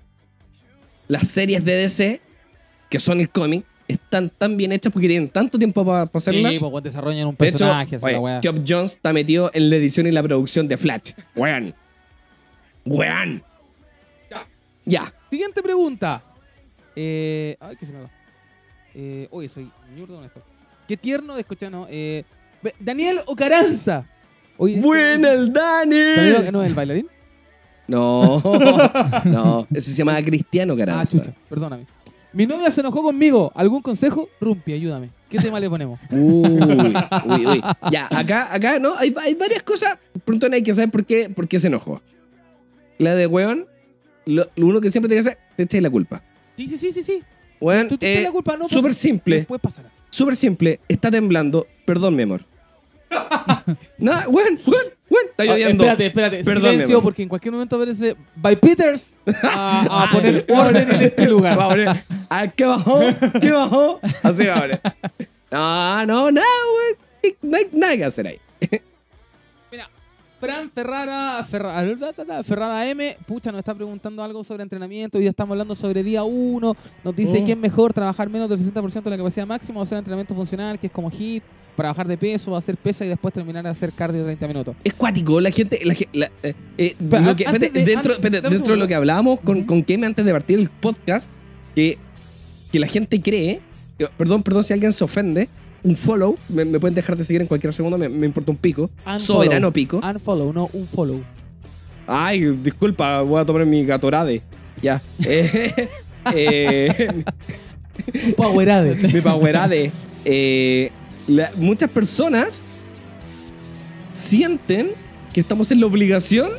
[1.09, 2.21] las series de DC,
[2.89, 6.51] que son el cómic, están tan bien hechas porque tienen tanto tiempo para hacerla.
[6.51, 8.41] Sí, cuando desarrollan un hecho, personaje, así oye, la weá.
[8.41, 11.13] Geoff Jones está metido en la edición y la producción de Flash.
[11.35, 11.75] Weón.
[12.85, 13.43] Weón.
[14.85, 15.13] Ya.
[15.31, 16.23] Siguiente pregunta.
[16.97, 18.11] Eh, ay, que se me va.
[18.95, 20.43] Eh, oye, soy ñurdo con esto.
[20.91, 21.87] Qué tierno de escuchar, ¿no?
[21.89, 22.25] Eh,
[22.81, 24.05] Daniel Ocaranza.
[24.57, 26.31] Oye, Buena el ¿Daniel Dani.
[26.33, 27.07] Oca- no es el bailarín?
[27.87, 28.43] No.
[29.25, 29.69] No.
[29.73, 31.17] Ese se llama Cristiano Ah, Caranza.
[31.17, 31.87] chucha, perdóname.
[32.33, 33.53] Mi novia se enojó conmigo.
[33.55, 34.29] ¿Algún consejo?
[34.41, 35.11] Rumpi, ayúdame.
[35.29, 36.01] ¿Qué tema le ponemos?
[36.11, 37.63] Uy, uy, uy.
[37.93, 38.97] Ya, acá, acá, ¿no?
[38.97, 39.97] Hay, hay varias cosas.
[40.25, 42.03] Pronto hay que saber por qué, por qué se enojó.
[42.99, 43.67] La de weón,
[44.27, 46.21] lo, lo uno que siempre tiene que hacer, te echáis la culpa.
[46.57, 47.23] Sí, sí, sí, sí, sí.
[47.61, 49.37] Weón, Tú tienes eh, la culpa, no súper pasa- simple.
[49.37, 49.89] Después pasará.
[50.11, 50.81] Súper simple.
[50.89, 51.67] Está temblando.
[51.85, 52.45] Perdón, mi amor.
[53.99, 55.25] no, weón, weón, weón.
[55.31, 55.85] Está Ah, lloviendo.
[55.85, 56.45] espérate, espérate.
[56.45, 57.03] Perdón, mi Silencio, amor.
[57.05, 61.59] porque en cualquier momento aparece By Peters a, a poner orden en este lugar.
[61.59, 63.01] Va a poner, ah, ¿Qué bajó?
[63.41, 64.01] ¿Qué bajó?
[64.23, 64.81] Así va a poner.
[65.53, 67.35] No, no, no, weón.
[67.43, 68.39] No hay nada que hacer ahí.
[70.41, 75.19] Fran Ferrara, Ferrara, Ferrara M, pucha, nos está preguntando algo sobre entrenamiento.
[75.19, 76.77] Hoy estamos hablando sobre día 1.
[77.05, 77.45] Nos dice Oh.
[77.45, 80.79] que es mejor trabajar menos del 60% de la capacidad máxima o hacer entrenamiento funcional,
[80.79, 81.43] que es como HIT,
[81.77, 84.77] para bajar de peso, hacer pesa y después terminar a hacer cardio 30 minutos.
[84.83, 85.79] Es cuático, la gente.
[85.85, 88.49] La, ge- la- eh, eh, Pero lo que- antes espérate, de- dentro antes- espérate, dame
[88.57, 89.67] un dentro de lo que hablábamos con, Ujú.
[89.67, 91.31] con Keme antes de partir el podcast,
[91.75, 91.99] que,
[92.73, 93.61] que la gente cree.
[93.99, 95.51] que- Perdón, perdón si alguien se ofende.
[95.83, 98.59] Un follow, me, me pueden dejar de seguir en cualquier segundo, me, me importa un
[98.59, 98.91] pico.
[98.99, 99.19] Unfollow.
[99.21, 99.99] Soberano pico.
[100.03, 101.23] Unfollow, no un follow.
[102.07, 104.43] Ay, disculpa, voy a tomar mi gatorade.
[104.83, 105.01] Ya.
[105.23, 105.89] Eh,
[106.35, 107.25] eh,
[108.27, 108.95] Un powerade.
[109.15, 109.91] mi powerade.
[110.27, 110.91] Eh,
[111.29, 112.61] la- muchas personas
[114.13, 114.91] sienten
[115.33, 116.51] que estamos en la obligación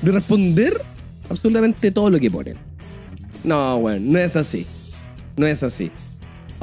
[0.00, 0.80] de responder
[1.28, 2.56] absolutamente todo lo que ponen.
[3.44, 4.66] No, bueno, no es así.
[5.36, 5.90] No es así.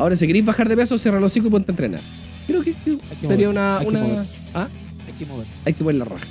[0.04, 2.01] Ahora, si queréis bajar de peso, cierra los hocico y ponte a entrenar.
[2.45, 3.78] Creo que, que que sería una...
[3.78, 4.36] hay que una moverse.
[4.54, 4.68] ¿Ah?
[5.08, 5.47] Hay que mover.
[5.64, 6.26] Hay que poner la raja.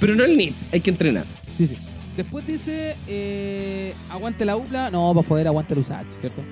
[0.00, 1.24] Pero no el NIT, hay que entrenar.
[1.56, 1.76] Sí, sí.
[2.16, 4.90] Después dice, eh, aguante la UPLA.
[4.90, 6.42] No, para poder aguante el USACH, ¿cierto?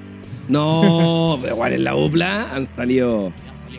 [0.48, 3.32] No, pero igual en la UPLA han salido...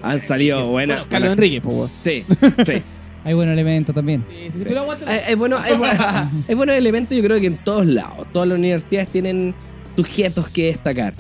[0.04, 0.98] Han salido buenas.
[0.98, 1.90] Bueno, Carlos Enrique, pues.
[2.04, 2.26] Sí,
[2.66, 2.82] sí.
[3.24, 4.26] Hay buenos elementos también.
[4.30, 5.10] Sí, sí, sí, pero aguanta.
[5.10, 5.72] hay, hay buenos, hay,
[6.50, 8.28] hay buenos elementos, yo creo que en todos lados.
[8.34, 9.56] Todas las universidades tienen
[9.96, 11.14] sujetos que destacar.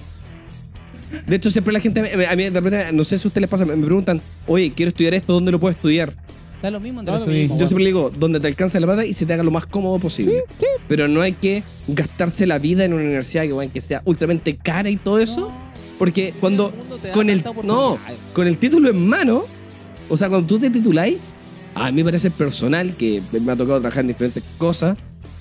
[1.27, 3.41] De hecho, siempre la gente, me- a mí de repente, no sé si a ustedes
[3.41, 6.13] les pasa, me preguntan, oye, quiero estudiar esto, ¿dónde lo puedo estudiar?
[6.61, 7.57] Da lo mismo entre Da lo mismo.
[7.57, 9.65] Yo siempre le digo, donde te alcance la plata y se te haga lo más
[9.65, 10.43] cómodo posible.
[10.87, 14.55] Pero no hay que gastarse la vida en una universidad que, bueno, que sea ultramente
[14.57, 15.51] cara y todo eso.
[15.97, 16.71] porque cuando
[17.13, 17.97] con el, no,
[18.33, 19.43] con el título en mano,
[20.09, 21.17] o sea, cuando tú te tituláis,
[21.75, 24.97] a mí me parece personal que me ha tocado trabajar en diferentes cosas,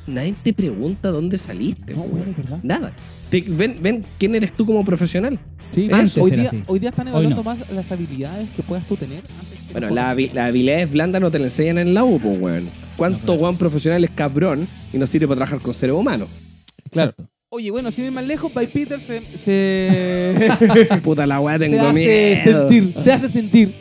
[0.06, 1.94] nadie te pregunta dónde saliste.
[1.94, 2.58] No, es verdad.
[2.62, 2.92] Nada.
[3.30, 5.38] Te- ven, ven quién eres tú como profesional.
[5.72, 7.42] Sí, Antes hoy, día, hoy día están Hoy evaluando no.
[7.44, 9.18] más las habilidades que puedas tú tener.
[9.18, 12.68] antes Bueno, las las habilidades blandas no te las enseñan en la U, pues, weón.
[12.96, 16.28] ¿Cuánto No, weón profesional es cabrón y no sirve para trabajar con seres humanos?
[16.90, 17.14] Claro.
[17.52, 20.48] Oye, bueno, sin ir más lejos, By Peter se, se,
[21.02, 22.68] Puta la weá, se tengo hace miedo.
[22.68, 23.74] sentir, se hace sentir.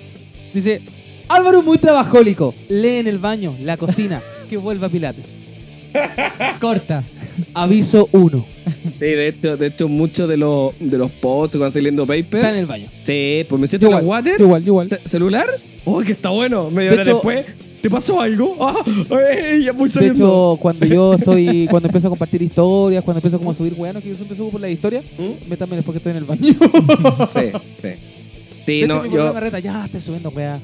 [0.53, 0.81] Dice,
[1.27, 5.35] Álvaro muy trabajólico, lee en el baño, la cocina, que vuelva a Pilates.
[6.59, 7.03] Corta.
[7.53, 8.45] Aviso 1,
[8.99, 12.15] Sí, de hecho, de hecho muchos de los, de los posts cuando estoy leyendo está
[12.15, 12.55] en paper.
[12.55, 12.87] el baño.
[13.03, 14.41] Sí, pues me siento en la Igual, water.
[14.41, 14.99] igual, igual.
[15.05, 15.47] ¿Celular?
[15.85, 16.69] Oh, que está bueno.
[16.69, 17.45] Media De hora hecho- después.
[17.81, 18.57] ¿Te pasó algo?
[18.59, 20.17] Ah, ay, ya voy De saliendo.
[20.53, 24.03] hecho, cuando yo estoy, cuando empiezo a compartir historias, cuando empiezo como a subir weanos,
[24.03, 25.49] que yo siempre subo por la historia, ¿Mm?
[25.49, 26.41] me también es porque estoy en el baño.
[26.43, 26.57] Sí,
[27.81, 27.89] sí.
[28.65, 30.59] Sí, De no, hecho, mi yo me reta, ya, estoy subiendo weá.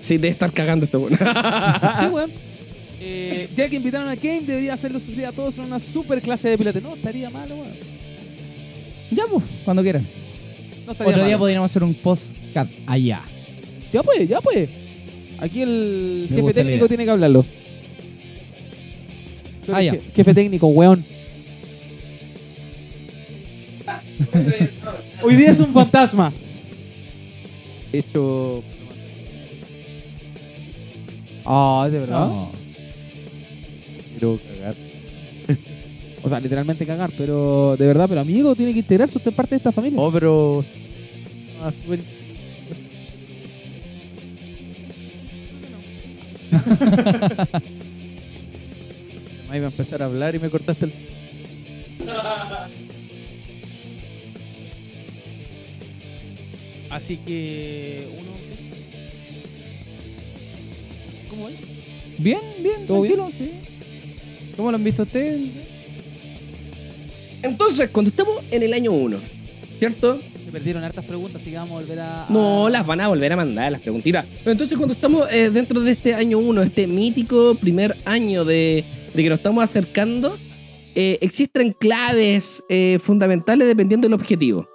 [0.00, 1.16] sí de estar cagando este weón.
[1.16, 2.32] Sí, weón.
[3.00, 6.48] Eh, ya que invitaron a Game, debería hacerlo sufrir a todos en una super clase
[6.50, 6.82] de pilates.
[6.82, 7.74] No, estaría malo, weón.
[9.10, 10.06] Ya, pues, cuando quieran.
[10.84, 13.22] No estaría Otro día podríamos hacer un podcast allá.
[13.92, 14.68] Ya pues, ya pues.
[15.38, 17.44] Aquí el Me jefe técnico tiene que hablarlo.
[19.64, 19.98] Tú Ah, eres ya.
[20.08, 21.04] je- Jefe técnico, weón.
[25.22, 26.32] Hoy día es un fantasma.
[27.92, 28.62] Hecho.
[31.44, 32.26] Ah, ¿es de verdad?
[32.28, 32.57] No.
[34.18, 34.74] Quiero cagar.
[36.22, 39.50] o sea, literalmente cagar, pero de verdad, pero amigo, tiene que integrarse usted es parte
[39.50, 40.00] de esta familia.
[40.00, 40.64] Oh, pero.
[41.62, 42.00] Ah, súper-
[49.50, 50.92] Ahí va a empezar a hablar y me cortaste el.
[56.90, 58.30] Así que uno.
[61.30, 61.50] ¿Cómo va?
[62.18, 63.14] Bien, bien, ¿Todo bien?
[63.16, 63.77] tranquilo, sí.
[64.58, 65.50] ¿Cómo lo han visto ustedes?
[67.44, 69.20] Entonces, cuando estamos en el año 1,
[69.78, 70.18] ¿cierto?
[70.44, 72.26] Se perdieron hartas preguntas, así que vamos a volver a.
[72.28, 74.26] No, las van a volver a mandar, las preguntitas.
[74.40, 78.84] Pero entonces cuando estamos eh, dentro de este año 1, este mítico primer año de,
[79.14, 80.36] de que nos estamos acercando,
[80.96, 84.68] eh, existen claves eh, fundamentales dependiendo del objetivo,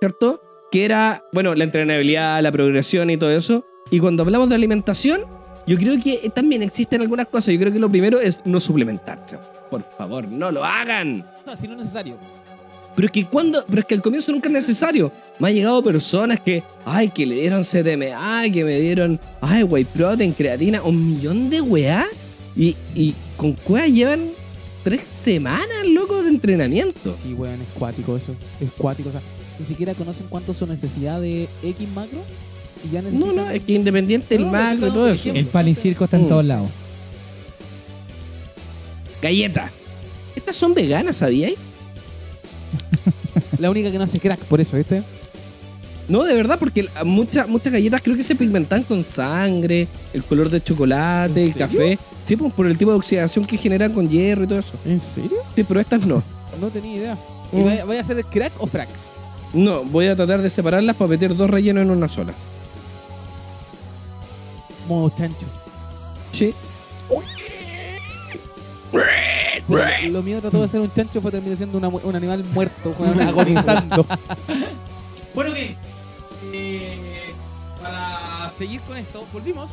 [0.00, 0.42] ¿cierto?
[0.70, 3.64] Que era, bueno, la entrenabilidad, la progresión y todo eso.
[3.90, 5.39] Y cuando hablamos de alimentación,
[5.70, 7.54] yo creo que eh, también existen algunas cosas.
[7.54, 9.38] Yo creo que lo primero es no suplementarse.
[9.70, 11.24] Por favor, no lo hagan.
[11.46, 12.16] No, si no es necesario.
[12.96, 15.12] Pero es que cuando, pero es que al comienzo nunca es necesario.
[15.38, 19.84] Me han llegado personas que, ay, que le dieron CTMA, que me dieron, ay, whey
[19.84, 22.04] protein, creatina, un millón de weá.
[22.56, 24.30] Y, y con weá llevan
[24.82, 27.16] tres semanas, loco, de entrenamiento.
[27.22, 28.34] Sí, weón, es cuático eso.
[28.60, 29.10] Es cuático.
[29.10, 29.22] O sea,
[29.60, 32.18] ni siquiera conocen cuánto es su necesidad de X macro.
[32.84, 33.36] Y ya No, necesitan.
[33.36, 35.14] no, es que independiente del No, macro y todo eso.
[35.14, 35.40] ejemplo.
[35.40, 36.28] El palincirco está en Mm.
[36.28, 36.68] todos lados.
[39.22, 39.70] Galleta.
[40.34, 41.56] Estas son veganas, ¿sabíais?
[43.58, 45.02] La única que no hace crack, por eso, ¿viste?
[46.08, 50.48] No, de verdad, porque muchas muchas galletas creo que se pigmentan con sangre, el color
[50.50, 51.66] del chocolate, ¿En el serio?
[51.68, 51.98] café.
[52.24, 54.72] Sí, pues por el tipo de oxidación que generan con hierro y todo eso.
[54.84, 55.38] ¿En serio?
[55.54, 56.22] Sí, pero estas no.
[56.60, 57.18] No tenía idea.
[57.52, 57.58] Mm.
[57.60, 58.88] ¿Y vaya, vaya a hacer crack o frac?
[59.52, 62.32] No, voy a tratar de separarlas para meter dos rellenos en una sola.
[64.90, 65.46] Modo chancho.
[66.32, 66.52] Sí.
[70.10, 72.92] Lo mío trató de ser un chancho, fue terminó siendo una mu- un animal muerto,
[72.98, 74.04] weón, agonizando.
[75.32, 75.76] bueno, que
[77.80, 79.70] para seguir con esto, volvimos.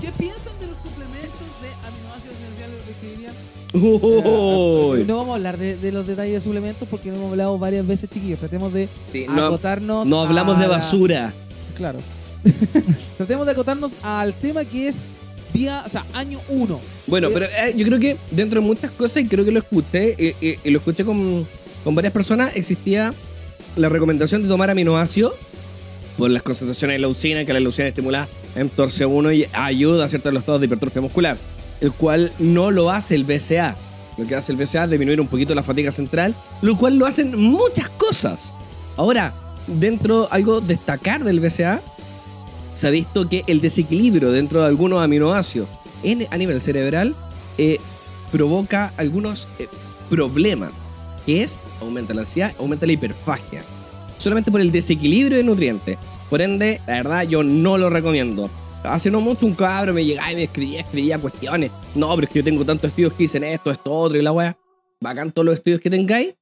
[0.00, 3.34] ¿Qué piensan de los suplementos de aminoácidos esenciales que escribirían?
[3.72, 5.04] Uy.
[5.04, 7.86] No vamos a hablar de, de los detalles de suplementos porque lo hemos hablado varias
[7.86, 8.40] veces, chiquillos.
[8.40, 10.06] Tratemos de Sí, no, acotarnos.
[10.06, 11.32] no hablamos a de la- basura.
[11.76, 12.00] Claro.
[13.16, 15.04] Tratemos de acotarnos al tema que es
[15.52, 16.80] día, o sea, año 1.
[17.06, 19.58] Bueno, Eh, pero eh, yo creo que dentro de muchas cosas, y creo que lo
[19.58, 21.46] escuché, eh, eh, y lo escuché con,
[21.84, 23.12] con varias personas, existía
[23.76, 25.34] la recomendación de tomar aminoácidos
[26.18, 30.34] por las concentraciones de leucina, que la leucina estimula mTOR C1 y ayuda a ciertos
[30.34, 31.36] estados de hipertrofia muscular,
[31.80, 33.76] el cual no lo hace el BCA.
[34.18, 37.06] Lo que hace el BCA es disminuir un poquito la fatiga central, lo cual lo
[37.06, 38.52] hacen muchas cosas.
[38.98, 39.32] Ahora,
[39.66, 41.80] dentro algo destacar del BCA
[42.74, 45.68] se ha visto que el desequilibrio dentro de algunos aminoácidos
[46.02, 47.14] en- a nivel cerebral
[47.58, 47.78] eh,
[48.30, 49.68] provoca algunos eh,
[50.08, 50.70] problemas,
[51.26, 53.62] que es aumenta la ansiedad, aumenta la hiperfagia,
[54.18, 55.98] solamente por el desequilibrio de nutrientes.
[56.30, 58.48] Por ende, la verdad, yo no lo recomiendo.
[58.84, 61.70] Hace no mucho un cabro me llegaba y me escribía, escribía cuestiones.
[61.94, 64.32] No, pero es que yo tengo tantos estudios que dicen esto, esto, otro y la
[64.32, 64.56] weá.
[65.00, 66.34] Bacán todos los estudios que tengáis.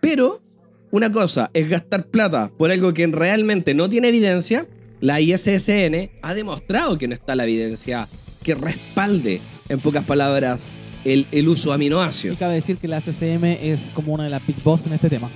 [0.00, 0.42] Pero
[0.90, 4.66] una cosa es gastar plata por algo que realmente no tiene evidencia.
[5.00, 8.08] La ISSN ha demostrado que no está la evidencia
[8.42, 10.68] que respalde, en pocas palabras,
[11.04, 12.38] el, el uso de Y aminoácidos.
[12.38, 15.30] cabe decir que la CCM es como una de las big boss en este tema.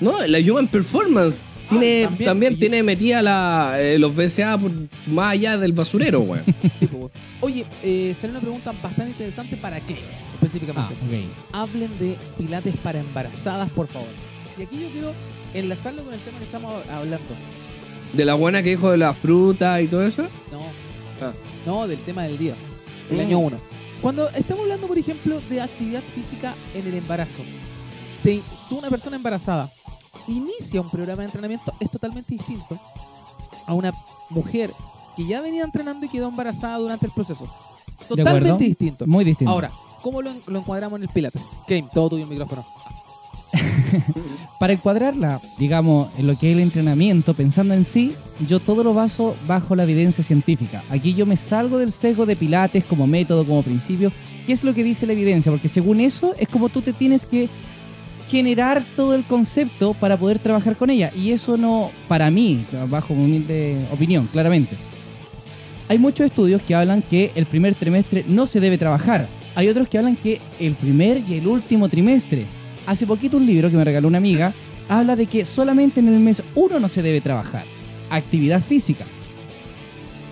[0.00, 2.24] No, la Human Performance tiene, también.
[2.28, 4.70] también, Y- tiene metida la, eh, los BCA por
[5.08, 6.24] más allá del basurero.
[6.78, 7.12] Sí, pues.
[7.40, 9.96] Oye, eh, sale una pregunta bastante interesante para qué,
[10.40, 10.94] específicamente.
[11.52, 14.08] Hablen de pilates para embarazadas, por favor.
[14.58, 15.12] Y aquí yo quiero
[15.54, 17.26] enlazarlo con el tema que estamos hablando.
[18.12, 20.22] De la buena que dijo de la fruta y todo eso.
[20.50, 20.60] No,
[21.26, 21.32] Ah.
[21.66, 22.54] no, del tema del día,
[23.10, 23.20] del Mm.
[23.20, 23.56] año 1.
[24.00, 27.42] Cuando estamos hablando, por ejemplo, de actividad física en el embarazo,
[28.22, 29.70] te- tú, una persona embarazada,
[30.28, 32.78] inicia un programa de entrenamiento, es totalmente distinto
[33.66, 33.92] a una
[34.30, 34.70] mujer
[35.16, 37.46] que ya venía entrenando y quedó embarazada durante el proceso.
[38.08, 39.06] Totalmente distinto.
[39.06, 39.50] Muy distinto.
[39.52, 39.70] Ahora,
[40.02, 41.42] ¿cómo lo, lo encuadramos en el Pilates?
[41.66, 42.64] Game, todo tuyo el micrófono.
[44.58, 48.12] Para encuadrarla, digamos, en lo que es el entrenamiento, pensando en sí,
[48.46, 50.82] yo todo lo baso bajo la evidencia científica.
[50.90, 54.12] Aquí yo me salgo del sesgo de Pilates como método, como principio.
[54.46, 55.52] ¿Qué es lo que dice la evidencia?
[55.52, 57.48] Porque según eso es como tú te tienes que
[58.30, 61.10] generar todo el concepto para poder trabajar con ella.
[61.16, 64.76] Y eso no, para mí, bajo mi humilde opinión, claramente.
[65.88, 69.26] Hay muchos estudios que hablan que el primer trimestre no se debe trabajar.
[69.54, 72.44] Hay otros que hablan que el primer y el último trimestre.
[72.88, 74.54] Hace poquito un libro que me regaló una amiga
[74.88, 77.64] habla de que solamente en el mes 1 no se debe trabajar.
[78.08, 79.04] Actividad física.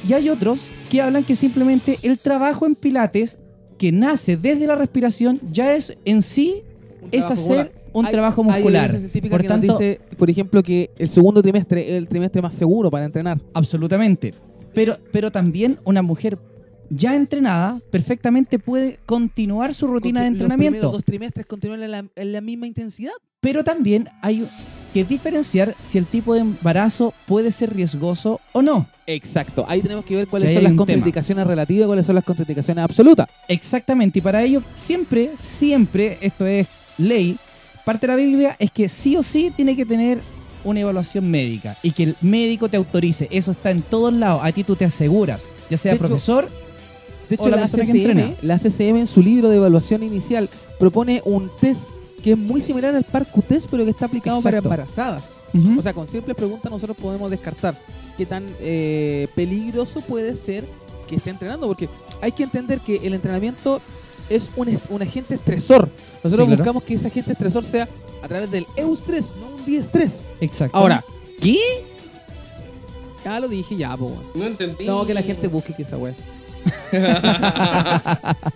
[0.09, 3.39] Y hay otros que hablan que simplemente el trabajo en pilates
[3.77, 6.63] que nace desde la respiración ya es en sí
[7.13, 7.73] es hacer muscular.
[7.93, 8.91] un Hay- trabajo muscular.
[8.91, 12.41] científica Por que nos tanto, dice, por ejemplo, que el segundo trimestre es el trimestre
[12.41, 13.39] más seguro para entrenar.
[13.53, 14.33] Absolutamente.
[14.73, 16.39] Pero, pero también una mujer
[16.91, 20.91] ya entrenada perfectamente puede continuar su rutina de Conti- Los entrenamiento.
[20.93, 23.13] dos trimestres continúan en la, en la misma intensidad.
[23.41, 24.49] Pero también hay
[24.93, 28.89] que diferenciar si el tipo de embarazo puede ser riesgoso o no.
[29.07, 29.65] Exacto.
[29.69, 30.79] Ahí tenemos que ver cuáles Que son las tema.
[30.79, 33.29] contraindicaciones relativas y cuáles son las contraindicaciones absolutas.
[33.47, 34.19] Exactamente.
[34.19, 36.67] Y para ello, siempre, siempre, esto es
[36.99, 37.37] ley,
[37.85, 40.21] parte de la Biblia es que sí o sí tiene que tener
[40.65, 43.29] una evaluación médica y que el médico te autorice.
[43.31, 44.41] Eso está en todos lados.
[44.43, 46.49] A ti tú te aseguras, ya sea De hecho, profesor
[47.29, 48.35] De hecho, la la, persona que CCM, entrena.
[48.43, 50.49] la CCM en su libro de evaluación inicial
[50.79, 51.89] propone un test
[52.23, 55.31] que es muy similar al PARCU test, pero que está aplicado para embarazadas.
[55.79, 57.79] O sea, con simples preguntas nosotros podemos descartar
[58.19, 60.65] qué tan eh, peligroso puede ser
[61.09, 61.89] que esté entrenando, porque
[62.21, 63.81] hay que entender que el entrenamiento
[64.29, 65.89] es un, un agente estresor.
[66.25, 66.57] Nosotros Sí, claro.
[66.57, 67.89] buscamos que ese agente estresor sea
[68.23, 70.21] a través del eustrés, no un diestrés.
[70.41, 70.77] Exacto.
[70.77, 71.05] Ahora,
[71.41, 71.59] ¿Qué?
[73.25, 74.13] ya lo dije ya, po.
[74.35, 74.85] No entendí.
[74.85, 76.15] No, que la gente busque que esa wea.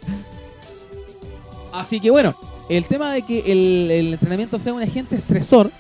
[1.72, 2.34] Así que bueno,
[2.68, 5.70] el tema de que el, el entrenamiento sea un agente estresor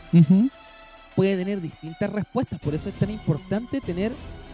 [1.16, 2.58] puede tener distintas respuestas.
[2.60, 4.12] Por eso es tan importante tener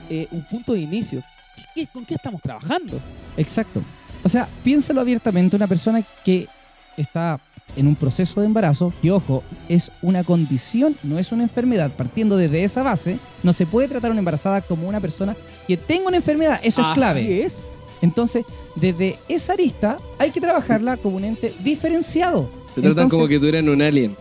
[0.08, 1.22] eh, un punto de inicio.
[1.54, 3.00] ¿Qué- qué- ¿Con qué estamos trabajando?
[3.36, 3.82] Exacto.
[4.22, 6.48] O sea, piénsalo abiertamente, una persona que
[6.97, 7.40] está
[7.76, 11.90] en un proceso de embarazo, que ojo, es una condición, no es una enfermedad.
[11.90, 15.36] Partiendo desde esa base, no se puede tratar a una embarazada como una persona
[15.66, 16.61] que tenga una enfermedad.
[16.62, 17.20] Eso es clave.
[17.20, 17.78] Así es.
[18.03, 18.44] Entonces,
[18.76, 22.51] desde esa arista hay que trabajarla como un ente diferenciado.
[22.68, 24.16] Se tratan Entonces, como que tú eras un alien.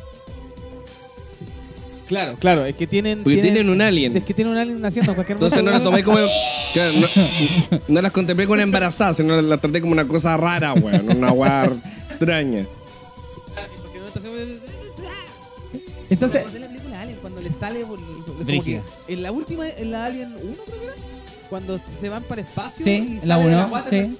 [2.08, 3.24] Claro, claro, es que tienen.
[3.24, 4.12] Porque tienen un alien.
[4.12, 6.12] si es que tienen un alien naciendo en cualquier Entonces no las momento.
[6.12, 6.32] tomé como.
[6.74, 7.08] Claro, no,
[7.88, 11.10] no las contemplé como una embarazada, sino las traté como una cosa rara, weón.
[11.16, 11.72] Una weá
[12.16, 12.66] extraña.
[16.10, 18.84] Entonces, Recordé la película Alien cuando le sale por- como que Brígida.
[19.08, 20.94] en la última en la Alien 1 creo que era
[21.50, 24.18] cuando se van para espacio sí, y la sale de 1, guata- sí.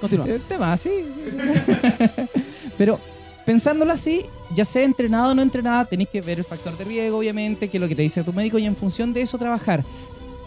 [0.00, 0.90] continúa El tema, sí.
[2.78, 2.98] Pero
[3.44, 4.24] pensándolo así,
[4.54, 7.76] ya sea entrenado o no entrenada, tenéis que ver el factor de riesgo, obviamente, que
[7.76, 9.84] es lo que te dice tu médico, y en función de eso trabajar.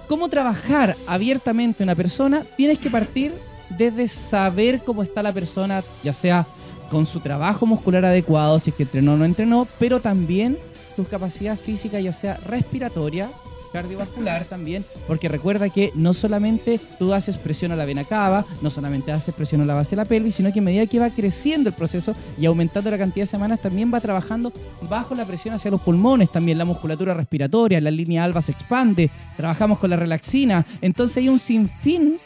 [0.07, 2.43] ¿Cómo trabajar abiertamente una persona?
[2.57, 3.33] Tienes que partir
[3.77, 6.47] desde saber cómo está la persona, ya sea
[6.89, 10.57] con su trabajo muscular adecuado, si es que entrenó o no entrenó, pero también
[10.95, 13.29] tu capacidad física, ya sea respiratoria
[13.73, 18.69] cardiovascular también, porque recuerda que no solamente tú haces presión a la vena cava, no
[18.69, 21.09] solamente haces presión a la base de la pelvis, sino que a medida que va
[21.09, 24.53] creciendo el proceso y aumentando la cantidad de semanas, también va trabajando
[24.87, 29.09] bajo la presión hacia los pulmones, también la musculatura respiratoria, la línea alba se expande,
[29.35, 32.19] trabajamos con la relaxina, entonces hay un sinfín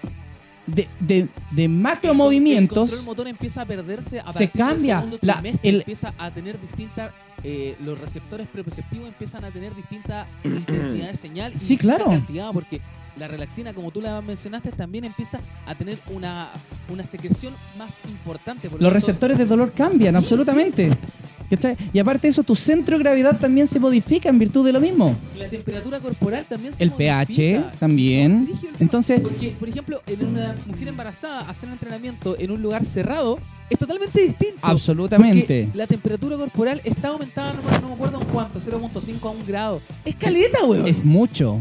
[0.67, 2.89] de, de, de macro El movimientos.
[2.89, 7.11] control motor empieza a perderse a Se del cambia la- el- empieza a tener distintas
[7.43, 12.05] eh, los receptores preperceptivos empiezan a tener distinta intensidad de señal y Sí, claro.
[12.05, 12.81] cantidad porque
[13.17, 16.49] la relaxina como tú la mencionaste también empieza a tener una,
[16.89, 20.91] una secreción más importante por lo Los tanto, receptores de dolor cambian, Sí, absolutamente.
[21.49, 21.77] ¿Cachai?
[21.93, 24.81] Y aparte de eso, tu centro de gravedad también se modifica en virtud de lo
[24.81, 25.15] mismo.
[25.39, 28.49] la temperatura corporal también se El pH también.
[28.79, 33.39] Entonces, Porque, por ejemplo, en una mujer embarazada, hacer un entrenamiento en un lugar cerrado
[33.69, 34.57] es totalmente distinto.
[34.61, 35.63] absolutamente.
[35.65, 39.31] Porque la temperatura corporal está aumentada, no, me- no me acuerdo en cuánto, 0.5 a
[39.31, 39.81] 1 grado.
[40.03, 40.87] Es caleta, weón.
[40.87, 41.59] Es mucho.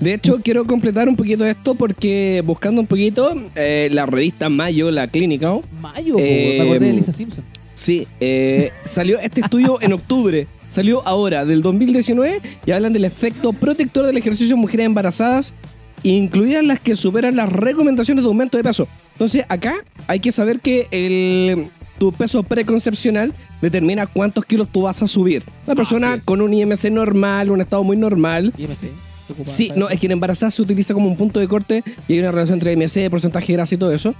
[0.00, 4.90] De hecho, quiero completar un poquito esto porque buscando un poquito, eh, la revista Mayo,
[4.92, 7.42] la clínica, Mayo, Eh, me acordé de Lisa Simpson.
[7.78, 10.46] Sí, eh, salió este estudio en octubre.
[10.68, 15.54] Salió ahora, del 2019, y hablan del efecto protector del ejercicio en mujeres embarazadas,
[16.02, 18.86] incluidas las que superan las recomendaciones de aumento de peso.
[19.12, 19.76] Entonces, acá
[20.06, 21.68] hay que saber que el,
[21.98, 25.42] tu peso preconcepcional determina cuántos kilos tú vas a subir.
[25.66, 28.80] La persona con un IMC normal, un estado muy normal, IMC.
[29.26, 31.82] ¿te ocupas, Sí, no, es que en embarazada se utiliza como un punto de corte
[32.06, 34.14] y hay una relación entre MC, porcentaje de grasa y todo eso.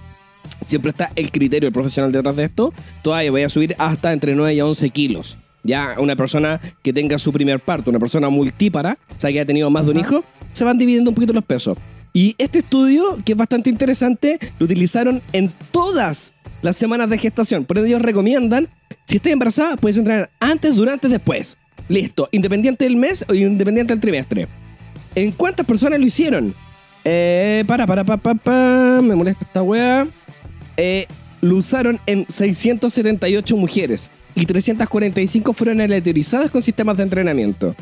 [0.64, 2.72] Siempre está el criterio del profesional detrás de esto.
[3.02, 5.38] Todavía voy a subir hasta entre 9 y 11 kilos.
[5.62, 9.46] Ya una persona que tenga su primer parto, una persona multípara, o sea, que ha
[9.46, 11.76] tenido más de un hijo, se van dividiendo un poquito los pesos.
[12.12, 16.32] Y este estudio, que es bastante interesante, lo utilizaron en todas
[16.62, 17.64] las semanas de gestación.
[17.64, 18.68] Por eso ellos recomiendan,
[19.06, 21.56] si estás embarazada, puedes entrenar antes, durante, después.
[21.88, 24.48] Listo, independiente del mes o independiente del trimestre.
[25.14, 26.54] ¿En cuántas personas lo hicieron?
[27.04, 30.06] Eh, para, para, para, para, pa, me molesta esta weá.
[30.78, 31.06] Eh,
[31.40, 37.74] lo usaron en 678 mujeres y 345 fueron aleatorizadas con sistemas de entrenamiento.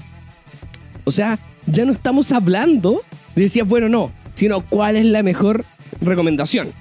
[1.05, 3.03] O sea, ya no estamos hablando
[3.35, 5.65] de decir, bueno, no, sino cuál es la mejor
[6.01, 6.73] recomendación.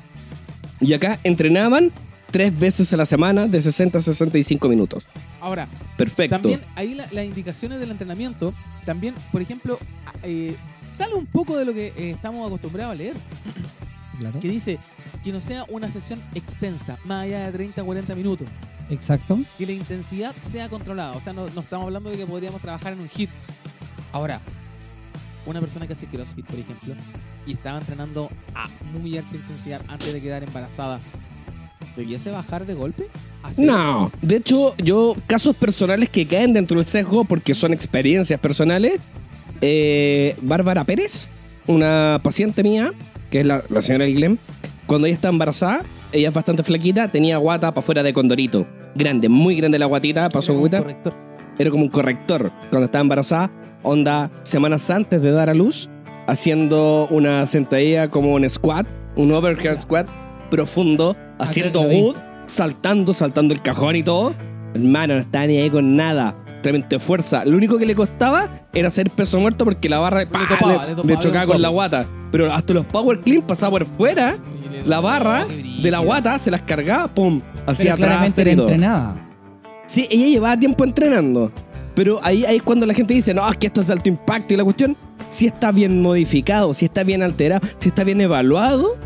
[0.81, 1.91] Y acá entrenaban
[2.31, 5.03] tres veces a la semana de 60 a 65 minutos.
[5.41, 6.35] Ahora, Perfecto.
[6.37, 8.53] también ahí la- las indicaciones del entrenamiento,
[8.85, 9.77] también, por ejemplo,
[10.23, 10.55] eh,
[10.97, 13.15] sale un poco de lo que eh, estamos acostumbrados a leer,
[14.19, 14.39] Claro.
[14.39, 14.79] que dice
[15.23, 18.47] que no sea una sesión extensa, más allá de 30 o 40 minutos.
[18.89, 19.39] Exacto.
[19.57, 21.13] que la intensidad sea controlada.
[21.13, 23.29] O sea, no, no estamos hablando de que podríamos trabajar en un hit.
[24.11, 24.39] Ahora,
[25.47, 26.93] una persona que hace CrossFit, por ejemplo,
[27.47, 30.99] y estaba entrenando a muy alta intensidad antes de quedar embarazada,
[31.95, 33.07] ¿debiese bajar de golpe?
[33.57, 38.99] No, de hecho, yo, casos personales que caen dentro del sesgo porque son experiencias personales.
[39.61, 41.27] eh, Bárbara Pérez,
[41.67, 42.91] una paciente mía,
[43.35, 44.37] que es la, la señora Guilhem,
[44.87, 45.83] cuando ella está embarazada,
[46.13, 48.65] ella es bastante flaquita, tenía guata para fuera de condorito.
[48.95, 50.77] Grande, muy grande la guatita, pasó guata.
[50.77, 51.13] corrector.
[51.59, 53.51] Era como un corrector cuando estaba embarazada,
[53.83, 55.89] onda semanas antes de dar a luz,
[56.27, 60.07] haciendo una sentadilla como un squat, un overhead squat
[60.49, 62.01] profundo, haciendo lo vi.
[62.03, 62.15] wood,
[62.47, 64.33] saltando, saltando el cajón y todo.
[64.73, 66.37] Hermano, no estaba ni ahí con nada.
[66.65, 67.45] Tremenda fuerza.
[67.45, 70.47] Lo único que le costaba era hacer peso muerto porque la barra ¡pah!
[70.49, 72.05] topaba, le, le le chocaba con la guata.
[72.31, 74.37] Pero hasta los power clean pasaba por fuera,
[74.71, 78.07] le- la barra de la guata se las cargaba, pum, hacia Pero atrás.
[78.09, 79.29] claramente era entrenada.
[79.85, 81.51] Sí, ella llevaba tiempo entrenando.
[81.93, 84.09] Pero ahí, ahí es cuando la gente dice, no, es que esto es de alto
[84.09, 84.53] impacto.
[84.55, 84.97] Y la cuestión,
[85.29, 88.97] si está bien modificado, si está bien alterado, si está bien evaluado,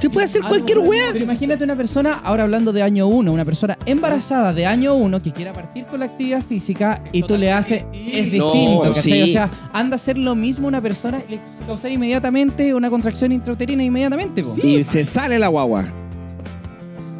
[0.00, 1.10] se puede hacer cualquier weá.
[1.12, 5.22] Pero imagínate una persona, ahora hablando de año 1, una persona embarazada de año 1
[5.22, 9.02] que quiera partir con la actividad física y tú le haces, es No, distinto, ¿cachai?
[9.02, 9.22] sí.
[9.22, 13.32] O sea, anda a hacer lo mismo una persona y le causar inmediatamente una contracción
[13.32, 14.42] intrauterina inmediatamente.
[14.42, 14.54] po.
[14.62, 15.84] Y se sale la guagua.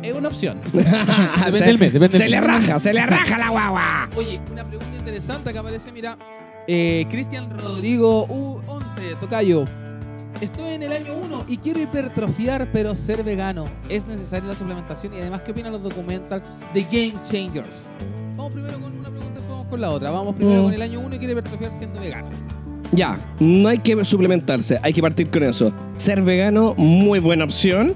[0.02, 0.58] Es una opción.
[0.72, 2.48] Depende se, del mes, depende se del le mes.
[2.50, 4.08] raja, se le raja la guagua.
[4.16, 6.16] Oye, una pregunta interesante que aparece, mira.
[6.66, 9.64] Eh, Cristian Rodrigo U11, Tocayo.
[10.40, 13.66] Estoy en el año 1 y quiero hipertrofiar, pero ser vegano.
[13.90, 15.12] ¿Es necesaria la suplementación?
[15.12, 17.90] Y además, ¿qué opinan los documentales de Game Changers?
[18.36, 20.10] Vamos primero con una pregunta, vamos con la otra.
[20.10, 22.30] Vamos primero con el año 1 y quiero hipertrofiar siendo vegano.
[22.92, 25.74] Ya, no hay que suplementarse, hay que partir con eso.
[25.96, 27.94] Ser vegano, muy buena opción.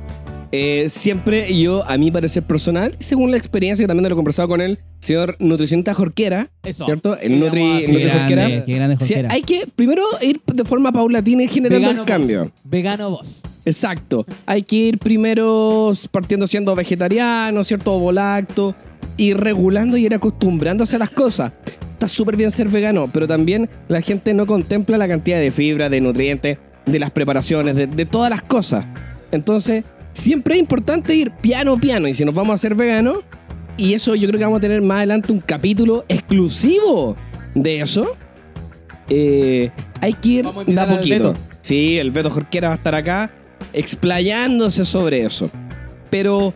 [0.56, 4.46] Eh, siempre yo, a mi parecer personal, según la experiencia, que también lo he conversado
[4.46, 6.84] con el señor nutricionista Jorquera, Eso.
[6.84, 7.18] ¿cierto?
[7.18, 8.64] El Nutri, el Nutri Jorquera.
[8.64, 9.28] qué grande Jorquera.
[9.32, 12.04] hay que primero ir de forma paulatina y generando el vos.
[12.06, 12.52] cambio.
[12.62, 13.42] Vegano vos.
[13.64, 14.24] Exacto.
[14.46, 17.92] Hay que ir primero partiendo siendo vegetariano, ¿cierto?
[17.92, 18.76] Ovolacto.
[19.16, 21.52] ir regulando y ir acostumbrándose a las cosas.
[21.94, 25.88] Está súper bien ser vegano, pero también la gente no contempla la cantidad de fibra,
[25.88, 28.84] de nutrientes, de las preparaciones, de, de todas las cosas.
[29.32, 29.84] Entonces,
[30.14, 32.08] siempre es importante ir piano piano.
[32.08, 33.18] Y si nos vamos a hacer veganos,
[33.76, 37.16] y eso yo creo que vamos a tener más adelante un capítulo exclusivo
[37.54, 38.16] de eso.
[39.10, 39.70] eh,
[40.00, 41.32] hay que ir de a poquito.
[41.32, 41.34] Beto.
[41.60, 43.30] Sí, el Beto Jorquera va a estar acá
[43.72, 45.50] explayándose sobre eso.
[46.10, 46.54] Pero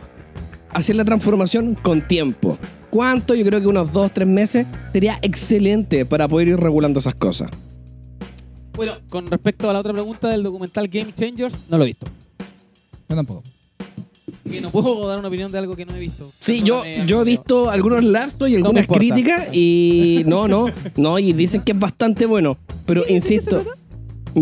[0.72, 2.58] hacer la transformación con tiempo.
[2.90, 3.34] ¿Cuánto?
[3.34, 7.50] Yo creo que unos dos, tres meses sería excelente para poder ir regulando esas cosas.
[8.74, 12.06] Bueno, con respecto a la otra pregunta del documental Game Changers, no lo he visto.
[13.08, 13.42] Yo tampoco.
[14.50, 16.32] Que no puedo dar una opinión de algo que no he visto.
[16.38, 20.66] Sí, yo, Perdóname, yo he visto algunos lapsos y algunas críticas y no, no,
[20.96, 22.56] no, y dicen que es bastante bueno.
[22.86, 23.64] Pero insisto,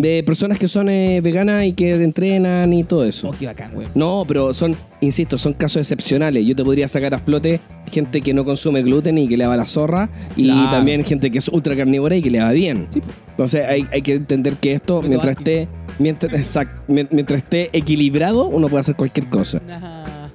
[0.01, 3.29] de personas que son eh, veganas y que entrenan y todo eso.
[3.31, 3.87] Oh, qué bacán, güey.
[3.95, 6.45] No, pero son, insisto, son casos excepcionales.
[6.47, 7.61] Yo te podría sacar a flote
[7.91, 10.71] gente que no consume gluten y que le va la zorra, y Claro.
[10.71, 12.87] también gente que es ultra carnívora y que le va bien.
[12.91, 13.15] Sí, pues.
[13.31, 15.69] Entonces hay, hay que entender que esto, mientras esté,
[15.99, 19.61] mientras, exact- mien- mientras esté equilibrado, uno puede hacer cualquier cosa.
[19.65, 20.05] Una-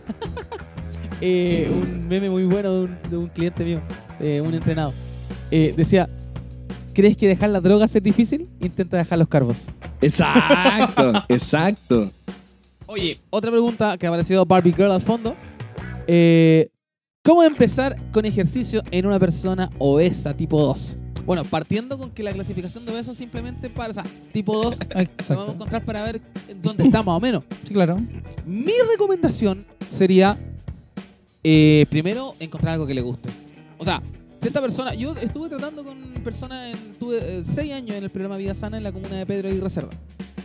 [1.24, 3.80] Eh, un meme muy bueno de un, de un cliente mío,
[4.20, 4.92] eh, un entrenado.
[5.52, 6.10] Eh, decía,
[6.93, 8.47] ¿crees que dejar las drogas es difícil?
[8.59, 9.57] Intenta dejar los carbos.
[10.01, 12.11] Exacto, exacto.
[12.88, 15.35] Oye, otra pregunta que ha aparecido Barbie Girl al fondo.
[16.07, 16.69] Eh,
[17.23, 20.97] ¿Cómo empezar con ejercicio en una persona obesa tipo 2?
[21.26, 24.03] Bueno, partiendo con que la clasificación de obeso simplemente para, o sea,
[24.34, 24.95] tipo 2, lo
[25.35, 26.22] vamos a encontrar para ver
[26.61, 27.43] dónde está más o menos.
[27.63, 27.97] Sí, claro.
[28.45, 30.38] Mi recomendación sería,
[31.43, 33.30] eh, primero, encontrar algo que le guste.
[33.77, 34.01] O sea,
[34.47, 38.38] esta persona, yo estuve tratando con personas, en, tuve eh, seis años en el programa
[38.38, 39.91] Vida Sana en la comuna de Pedro y Reserva.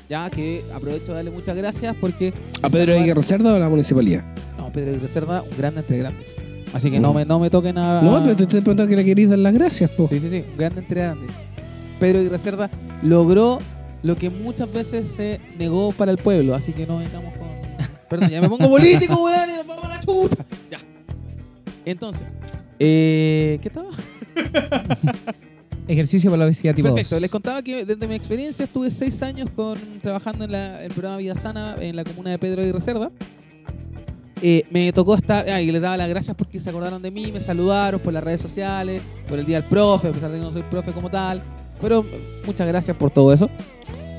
[0.09, 2.32] Ya que aprovecho de darle muchas gracias porque...
[2.62, 4.24] ¿A Pedro Aguirre Cerda o a la municipalidad?
[4.56, 6.36] No, Pedro y Reserva, un grande entre grandes.
[6.73, 8.02] Así que no, me, no me toquen a...
[8.02, 10.09] No, pero te estoy preguntando que le queréis dar las gracias, po.
[10.09, 11.31] Sí, sí, sí, un grande entre grandes.
[11.98, 12.70] Pedro y Reserva
[13.02, 13.59] logró
[14.02, 17.48] lo que muchas veces se negó para el pueblo, así que no vengamos con...
[18.10, 20.44] Perdón, ya me pongo político, weón, y nos vamos a la chuta.
[20.70, 20.78] Ya.
[21.85, 22.27] Entonces,
[22.78, 23.89] eh, ¿qué estaba?
[25.89, 27.23] Ejercicio para la obesidad tipo Perfecto, 2.
[27.23, 31.19] les contaba que desde mi experiencia estuve seis años con, trabajando en la- el programa
[31.19, 33.11] Vida Sana en la comuna de Pedro y Reserva.
[34.43, 37.31] Eh, me tocó estar, ah, y les daba las gracias porque se acordaron de mí,
[37.32, 40.44] me saludaron por las redes sociales, por el día del profe, a pesar de que
[40.44, 41.40] no soy profe como tal.
[41.81, 42.05] Pero
[42.44, 43.48] muchas gracias por todo eso.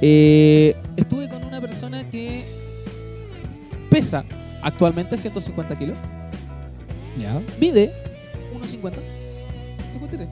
[0.02, 2.46] Eh, estuve con una persona que
[3.90, 4.24] pesa
[4.62, 5.98] actualmente 150 kilos,
[7.20, 7.42] Ya.
[7.60, 7.92] mide
[8.58, 8.98] 1,50.
[9.94, 10.30] 53.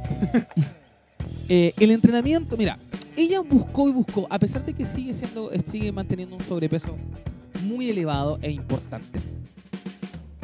[1.47, 2.79] Eh, el entrenamiento, mira,
[3.15, 6.97] ella buscó y buscó, a pesar de que sigue siendo, eh, sigue manteniendo un sobrepeso
[7.63, 9.19] muy elevado e importante.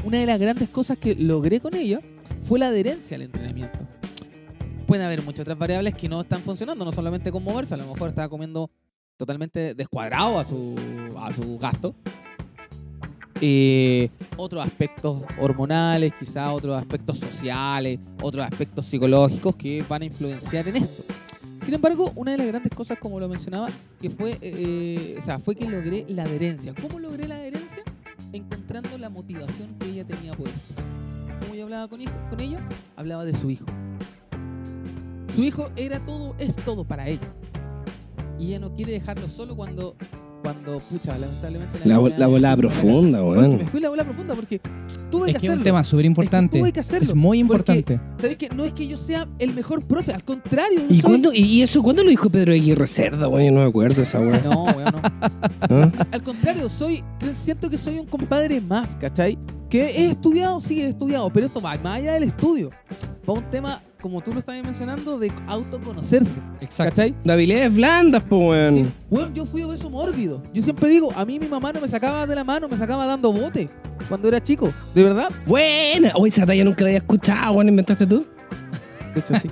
[0.03, 2.01] Una de las grandes cosas que logré con ella
[2.45, 3.79] fue la adherencia al entrenamiento.
[4.85, 7.87] Puede haber muchas otras variables que no están funcionando, no solamente con moverse, a lo
[7.87, 8.69] mejor estaba comiendo
[9.17, 10.75] totalmente descuadrado a su,
[11.17, 11.95] a su gasto.
[13.43, 20.67] Eh, otros aspectos hormonales, quizá otros aspectos sociales, otros aspectos psicológicos que van a influenciar
[20.67, 21.03] en esto.
[21.65, 23.67] Sin embargo, una de las grandes cosas, como lo mencionaba,
[23.99, 26.73] que fue, eh, o sea, fue que logré la adherencia.
[26.79, 27.83] ¿Cómo logré la adherencia?
[28.31, 30.81] Encontrando la motivación que ella tenía por esto.
[31.41, 32.01] Como yo hablaba con
[32.39, 33.65] ella, hablaba de su hijo.
[35.35, 37.33] Su hijo era todo, es todo para ella.
[38.39, 39.95] Y ella no quiere dejarlo solo cuando,
[40.41, 41.79] cuando pucha, lamentablemente...
[41.85, 43.57] La, enfermedad la volada profunda, Bueno, que weón.
[43.59, 44.59] me fui la bola profunda porque
[45.09, 46.59] tuve Es que que es un tema súper importante.
[46.59, 47.99] tuve que hacerlo, Es muy porque- importante.
[48.21, 48.49] ¿Sabes qué?
[48.55, 50.79] No es que yo sea el mejor profe, al contrario.
[50.89, 53.45] ¿Y, soy- cuándo, y eso cuándo lo dijo Pedro Aguirre Cerda, weón?
[53.45, 54.41] Yo no me acuerdo esa weón.
[54.43, 55.01] No, weón, no.
[55.69, 55.91] ¿Ah?
[56.11, 57.03] Al contrario, soy,
[57.35, 59.37] siento que soy un compadre más, ¿cachai?
[59.69, 62.71] Que he estudiado, sí, he estudiado, pero esto va más allá del estudio.
[63.29, 66.95] Va un tema, como tú lo estabas mencionando, de autoconocerse, Exacto.
[66.95, 67.15] ¿cachai?
[67.23, 68.75] De habilidades blandas, po, weón.
[68.75, 68.85] Sí.
[69.09, 70.41] Weón, yo fui obeso mórbido.
[70.53, 73.05] Yo siempre digo, a mí mi mamá no me sacaba de la mano, me sacaba
[73.05, 73.69] dando bote
[74.09, 74.71] cuando era chico.
[74.95, 75.29] ¿De verdad?
[75.45, 76.11] Buena.
[76.15, 77.69] Oye, esa talla nunca la había escuchado, weón.
[77.69, 78.25] ¿Inventaste tú?
[79.13, 79.49] De hecho, sí.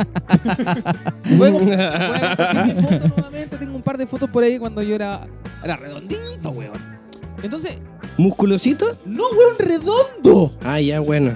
[1.38, 1.60] Luego,
[3.16, 3.58] nuevamente.
[3.58, 5.28] Tengo un par de fotos por ahí cuando yo era,
[5.64, 6.74] era redondito, weón.
[7.44, 7.78] Entonces,
[8.18, 8.98] ¿Musculosito?
[9.06, 10.52] no, weón, redondo.
[10.64, 11.32] Ah, ya, bueno.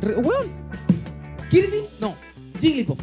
[0.00, 0.46] Re- weón.
[1.50, 2.14] Kirby, no.
[2.60, 3.00] Jigglypuff.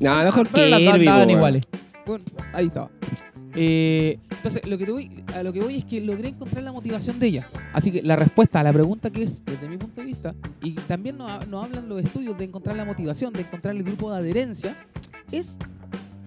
[0.00, 1.38] No, mejor Pero las dos Kirby, andaban po, weón.
[1.38, 1.62] iguales.
[2.06, 2.90] Bueno, ahí estaba.
[3.54, 6.72] Eh, entonces, lo que te voy, a lo que voy es que logré encontrar la
[6.72, 7.46] motivación de ella.
[7.72, 10.72] Así que la respuesta a la pregunta que es, desde mi punto de vista, y
[10.72, 11.30] también nos
[11.64, 14.74] hablan los estudios de encontrar la motivación, de encontrar el grupo de adherencia,
[15.30, 15.58] es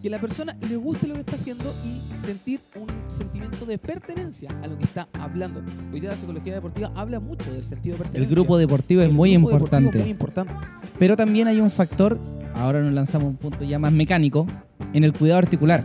[0.05, 4.51] que la persona le guste lo que está haciendo y sentir un sentimiento de pertenencia
[4.61, 5.63] a lo que está hablando.
[5.91, 8.35] Hoy día la psicología deportiva habla mucho del sentido de El pertenencia.
[8.35, 9.97] grupo deportivo es El muy grupo deportivo importante.
[9.97, 10.53] es muy importante.
[10.99, 12.19] Pero también hay un factor,
[12.53, 14.45] ahora nos lanzamos a un punto ya más mecánico,
[14.93, 15.83] en el cuidado articular.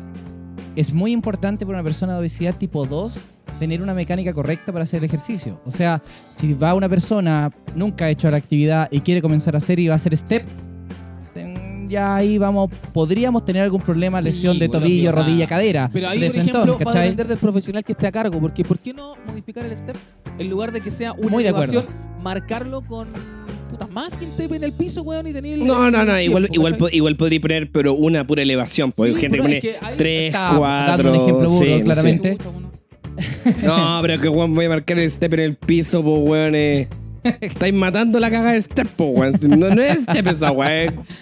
[0.76, 3.18] Es muy importante para una persona de obesidad tipo 2
[3.59, 5.62] tener una mecánica correcta para hacer el ejercicio.
[5.64, 6.02] O sea,
[6.36, 9.88] si va una persona, nunca ha hecho la actividad y quiere comenzar a hacer y
[9.88, 10.44] va a hacer step,
[11.90, 15.46] ya ahí vamos, podríamos tener algún problema, Sí, lesión de bueno, tobillo, o sea, rodilla,
[15.46, 15.90] cadera.
[15.92, 17.02] Pero ahí, de por frentón, ejemplo, va a ¿cachai?
[17.02, 18.40] depender del profesional que esté a cargo.
[18.40, 19.96] Porque ¿por qué no modificar el step
[20.38, 21.80] en lugar de que sea una Muy de acuerdo.
[21.80, 23.08] elevación, marcarlo con
[23.70, 26.54] puta masking tape en el piso, weón, y tener el- No, no, no, igual, tiempo,
[26.54, 26.88] igual, ¿cachai?
[26.90, 28.92] po- igual podría poner, pero una pura elevación.
[28.92, 30.96] Porque Sí, hay gente que pone es que ahí 3, Estaba 4.
[30.96, 31.82] dando un ejemplo burdo, sí, no sé.
[31.84, 32.38] claramente.
[33.62, 36.54] No, pero que weón voy a marcar el step en el piso, pues weón.
[36.54, 36.88] Eh.
[37.40, 39.34] Estáis matando la caga de step, po, weón.
[39.48, 40.70] No, no es step esa, weón.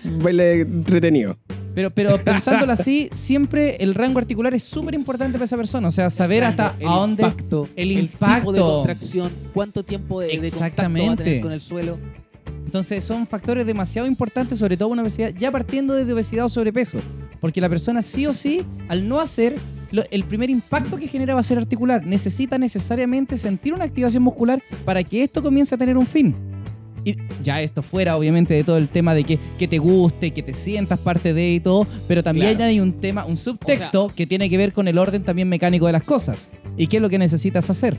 [0.04, 1.36] Es baile entretenido.
[1.74, 5.88] Pero, pero pensándolo así, siempre el rango articular es súper importante para esa persona.
[5.88, 7.22] O sea, saber hasta el a dónde.
[7.22, 8.74] impacto, el tipo de impacto.
[8.78, 11.24] contracción, cuánto tiempo de, de contacto va a Exactamente.
[11.24, 11.98] tener con el suelo.
[12.64, 16.98] Entonces son factores demasiado importantes, sobre todo una obesidad, ya partiendo desde obesidad o sobrepeso.
[17.40, 19.54] Porque la persona sí o sí, al no hacer,
[19.90, 22.06] lo- el primer impacto que genera va a ser articular.
[22.06, 26.34] Necesita necesariamente sentir una activación muscular para que esto comience a tener un fin.
[27.04, 30.42] Y ya esto fuera, obviamente, de todo el tema de que, que te guste, que
[30.42, 32.64] te sientas parte de y todo, pero también Claro.
[32.70, 35.92] hay un tema, un subtexto que tiene que ver con el orden también mecánico de
[35.92, 36.50] las cosas.
[36.76, 37.96] ¿Y qué es lo que necesitas hacer?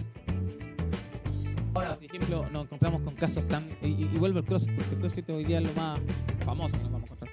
[1.73, 3.63] Ahora, por ejemplo, nos encontramos con casos tan.
[3.81, 5.99] Y, y- y vuelvo al CrossFit, porque el CrossFit hoy día es lo más
[6.45, 7.31] famoso que nos vamos a encontrar.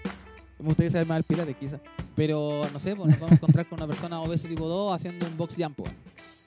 [0.59, 1.81] Me gustaría saber más del Pilates, quizás.
[2.15, 5.27] Pero no sé, pues nos vamos a encontrar con una persona obesa tipo 2 haciendo
[5.27, 5.95] un box jump, weón.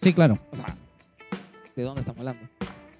[0.01, 0.37] Sí, claro.
[0.51, 0.75] O sea,
[1.75, 2.41] ¿de dónde estamos hablando?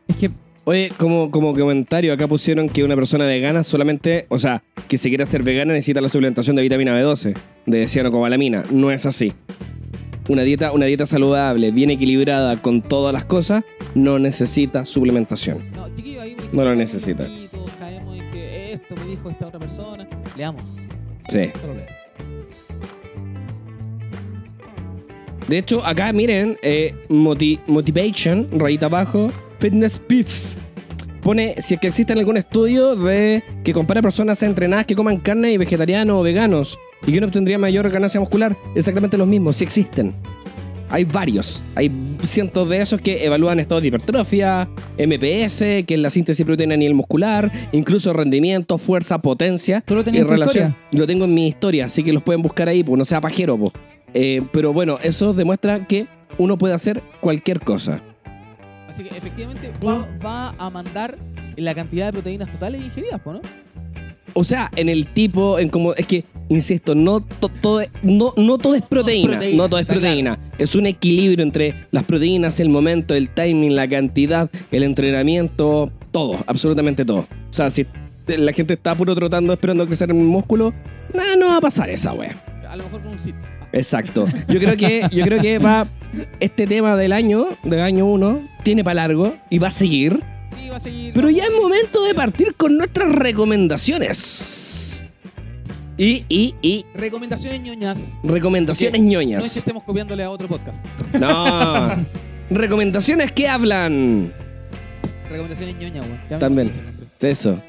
[0.08, 0.32] Es que
[0.70, 5.10] Oye, como, como comentario, acá pusieron que una persona vegana solamente, o sea, que se
[5.10, 8.64] quiere hacer vegana necesita la suplementación de vitamina B12, de cianocobalamina.
[8.70, 9.34] No es así.
[10.28, 13.64] Una dieta, una dieta saludable, bien equilibrada con todas las cosas,
[13.96, 15.58] no necesita suplementación.
[15.74, 17.26] No, chiquillo, ahí por No lo necesita.
[17.80, 20.08] caemos en que esto me dijo esta otra persona.
[20.38, 20.64] Leamos.
[21.30, 21.52] Sí.
[25.48, 29.30] De hecho, acá miren, eh, moti- Motivation, rayita abajo,
[29.60, 30.56] Fitness Beef.
[31.22, 35.52] Pone si es que existe algún estudio de que compara personas entrenadas que coman carne
[35.52, 38.56] y vegetarianos o veganos y que uno obtendría mayor ganancia muscular.
[38.76, 40.14] Exactamente los mismos, sí existen.
[40.90, 41.64] Hay varios.
[41.76, 41.92] Hay
[42.24, 44.68] cientos de esos que evalúan estados de hipertrofia,
[44.98, 49.82] MPS, que es la síntesis proteína a nivel muscular, incluso rendimiento, fuerza, potencia.
[49.82, 50.70] ¿Tú lo tenías en tu relación.
[50.70, 51.00] historia?
[51.00, 53.58] Lo tengo en mi historia, así que los pueden buscar ahí, pues no sea pajero,
[53.58, 53.72] pues.
[54.14, 56.08] Eh, pero bueno, eso demuestra que
[56.38, 58.02] uno puede hacer cualquier cosa.
[58.88, 61.18] Así que efectivamente va, va a mandar
[61.56, 63.42] la cantidad de proteínas totales ingeridas, po, ¿no?
[64.34, 65.94] O sea, en el tipo, en como.
[65.94, 69.32] Es que, insisto, no, to- todo, es- no, no todo es proteína.
[69.34, 70.40] proteína, No todo es proteína.
[70.58, 76.38] Es un equilibrio entre las proteínas, el momento, el timing, la cantidad, el entrenamiento, todo,
[76.48, 77.20] absolutamente todo.
[77.20, 77.86] O sea, si
[78.28, 80.74] la gente está puro trotando esperando crecer el músculo,
[81.14, 82.36] nada, no va a pasar esa wea.
[82.70, 83.34] A lo mejor con un sit.
[83.74, 84.26] Exacto.
[84.48, 85.88] Yo creo que, yo creo que va.
[86.40, 90.22] Este tema del año, del año 1, tiene para largo y va a seguir.
[91.14, 95.04] Pero ya es momento de partir con nuestras recomendaciones.
[95.98, 96.86] Y, y, y.
[96.94, 98.00] Recomendaciones ñoñas.
[98.24, 99.40] Recomendaciones ñoñas.
[99.42, 100.86] No es que estemos copiándole a otro podcast.
[101.20, 102.06] No.
[102.50, 104.34] recomendaciones que hablan.
[105.30, 106.40] Recomendaciones ñoñas, güey.
[106.40, 106.72] También.
[107.20, 107.60] Eso.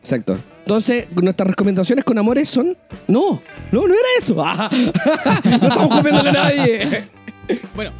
[0.00, 0.38] Exacto.
[0.60, 2.76] Entonces, nuestras recomendaciones con amores son.
[3.08, 3.42] No,
[3.72, 4.36] no, no era eso.
[5.44, 7.08] No estamos copiándole a nadie.
[7.74, 7.90] bueno,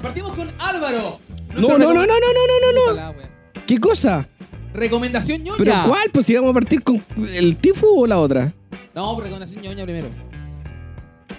[0.00, 1.18] partimos con Álvaro.
[1.56, 3.33] No, no, no, no, no, no, no, no.
[3.66, 4.26] ¿Qué cosa?
[4.74, 5.58] Recomendación ñoña.
[5.58, 6.10] ¿Pero cuál?
[6.12, 8.52] Pues si vamos a partir con el Tifu o la otra.
[8.94, 10.08] No, recomendación ñoña primero.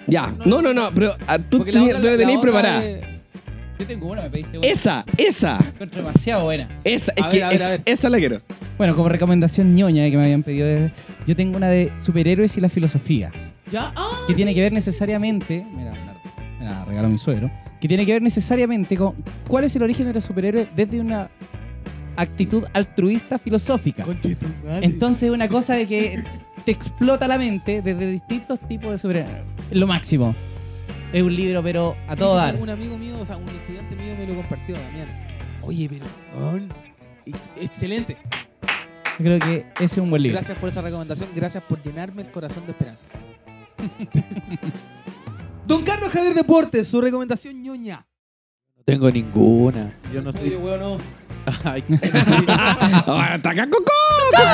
[0.06, 0.34] Ya.
[0.44, 0.92] No, no, no.
[0.94, 2.84] Pero ah, tú, Porque la tení- otra- tú la la tenías otra preparada.
[2.84, 3.04] es-
[3.78, 4.66] yo tengo una, me pediste una.
[4.66, 5.58] Esa, esa.
[5.58, 6.68] Encuentro demasiado buena.
[6.82, 7.82] Esa, es A que ver, a ver, a ver.
[7.84, 8.40] esa la quiero.
[8.78, 10.90] Bueno, como recomendación ñoña que me habían pedido, de-
[11.26, 13.32] yo tengo una de superhéroes y la filosofía,
[13.70, 13.92] ¿Ya?
[13.96, 16.14] Ah, que tiene que ver sí, sí, sí, necesariamente, mira, me la-
[16.60, 17.50] me la regaló mi suegro,
[17.80, 19.14] que tiene que ver necesariamente con
[19.48, 21.28] cuál es el origen de los superhéroes desde una
[22.16, 24.04] actitud altruista filosófica.
[24.80, 26.24] Entonces, una cosa de que
[26.64, 29.42] te explota la mente desde distintos tipos de superhéroes.
[29.70, 30.34] Lo máximo.
[31.12, 32.56] Es un libro, pero a todo dar.
[32.56, 35.06] Un amigo mío, o sea, un estudiante mío me lo compartió también.
[35.62, 36.04] Oye, pero.
[37.60, 38.16] Excelente.
[39.18, 40.36] Yo creo que ese es un buen libro.
[40.38, 41.28] Gracias por esa recomendación.
[41.34, 43.02] Gracias por llenarme el corazón de esperanza.
[45.66, 48.06] Don Carlos Javier Deportes, su recomendación ñoña.
[48.76, 49.92] No tengo ninguna.
[50.12, 50.56] Yo no Oye, soy.
[50.56, 50.98] weón, no.
[51.64, 51.84] Ay,
[53.06, 53.92] ¡Ataca Coco!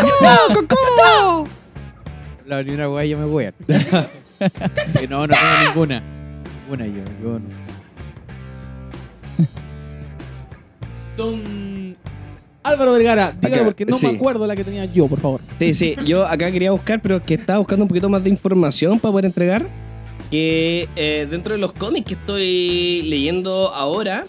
[0.03, 0.67] ¡Coco!
[0.69, 1.49] ¡Coco!
[2.47, 3.55] la una weá yo me voy a.
[5.09, 6.03] no, no tengo ninguna.
[6.69, 7.03] Ninguna yo.
[7.23, 7.63] yo no.
[11.17, 11.97] Don
[12.63, 14.07] Álvaro Vergara, dígalo Acá, porque no sí.
[14.07, 15.41] me acuerdo la que tenía yo, por favor.
[15.59, 18.99] Sí, sí, yo acá quería buscar, pero que estaba buscando un poquito más de información
[18.99, 19.67] para poder entregar.
[20.31, 24.25] Que eh, dentro de los cómics que estoy leyendo ahora,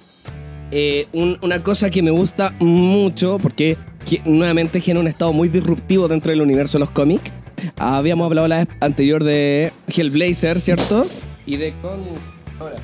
[0.76, 5.48] eh, un- una cosa que me gusta mucho, porque que- nuevamente genera un estado muy
[5.50, 7.32] disruptivo dentro del universo de los cómics.
[7.78, 11.08] Habíamos hablado la vez anterior de Hellblazer, ¿cierto?
[11.46, 12.20] Y de cómics.
[12.60, 12.76] Ahora.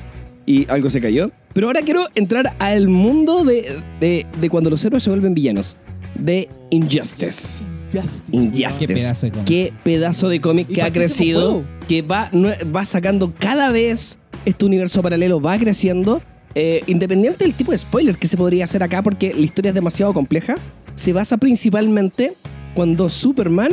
[0.46, 1.30] Y algo se cayó.
[1.52, 5.76] Pero ahora quiero entrar al mundo de, de, de cuando los héroes se vuelven villanos.
[6.14, 7.64] De Injustice.
[7.92, 8.22] Justice.
[8.32, 8.86] Injustice.
[8.94, 9.46] Qué pedazo de cómic.
[9.46, 12.30] Qué pedazo de cómic que ha crecido, que va,
[12.74, 16.22] va sacando cada vez este universo paralelo, va creciendo.
[16.54, 19.74] Eh, independiente del tipo de spoiler que se podría hacer acá, porque la historia es
[19.74, 20.56] demasiado compleja,
[20.96, 22.32] se basa principalmente
[22.74, 23.72] cuando Superman,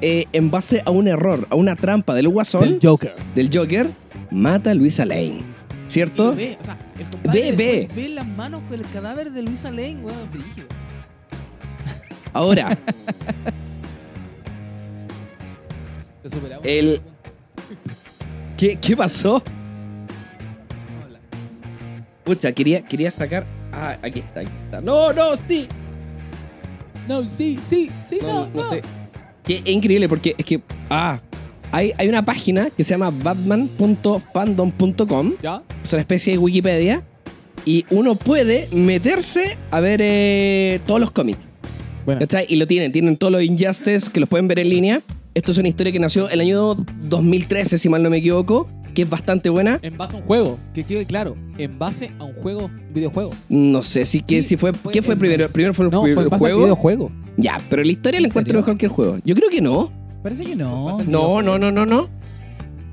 [0.00, 3.12] eh, en base a un error, a una trampa del Guasón, Del Joker.
[3.34, 3.88] del Joker,
[4.30, 5.42] mata a Luisa Lane.
[5.88, 6.34] ¿Cierto?
[6.34, 8.08] Ve, o sea, el compadre Ve, ve.
[8.08, 10.66] las manos con el cadáver de Luisa Lane, weón, brígido.
[12.32, 12.76] Ahora,
[16.22, 16.66] Te superamos.
[16.66, 17.00] El-
[18.56, 19.42] ¿qué, qué pasó?
[22.26, 23.46] Pucha, quería, quería sacar.
[23.72, 24.80] Ah, aquí está, aquí está.
[24.80, 25.68] No, no, sí.
[27.06, 28.68] No, sí, sí, sí, no, no.
[28.68, 28.82] sé.
[29.44, 30.60] Que es increíble porque es que.
[30.90, 31.20] Ah,
[31.70, 35.34] hay, hay una página que se llama batman.fandom.com.
[35.40, 35.62] ¿Ya?
[35.84, 37.04] Es una especie de Wikipedia.
[37.64, 41.38] Y uno puede meterse a ver eh, todos los cómics.
[42.04, 42.18] Bueno.
[42.20, 42.46] ¿Cachai?
[42.48, 45.00] Y lo tienen, tienen todos los Injustice que los pueden ver en línea.
[45.34, 48.66] Esto es una historia que nació el año 2013, si mal no me equivoco,
[48.96, 49.78] que es bastante buena.
[49.82, 53.30] En base a un juego, que quede claro, en base a un juego, videojuego.
[53.48, 55.48] No sé si, que, Sí, si fue, fue ¿qué fue primero?
[55.50, 56.58] Primero fue el, No, fue en base juego.
[56.62, 57.12] videojuego.
[57.36, 58.60] Ya, pero la historia la ¿En encuentro serio?
[58.62, 59.18] mejor que el juego.
[59.24, 59.92] Yo creo que no.
[60.22, 60.98] Parece que no.
[61.06, 62.08] No, no, no, no, no.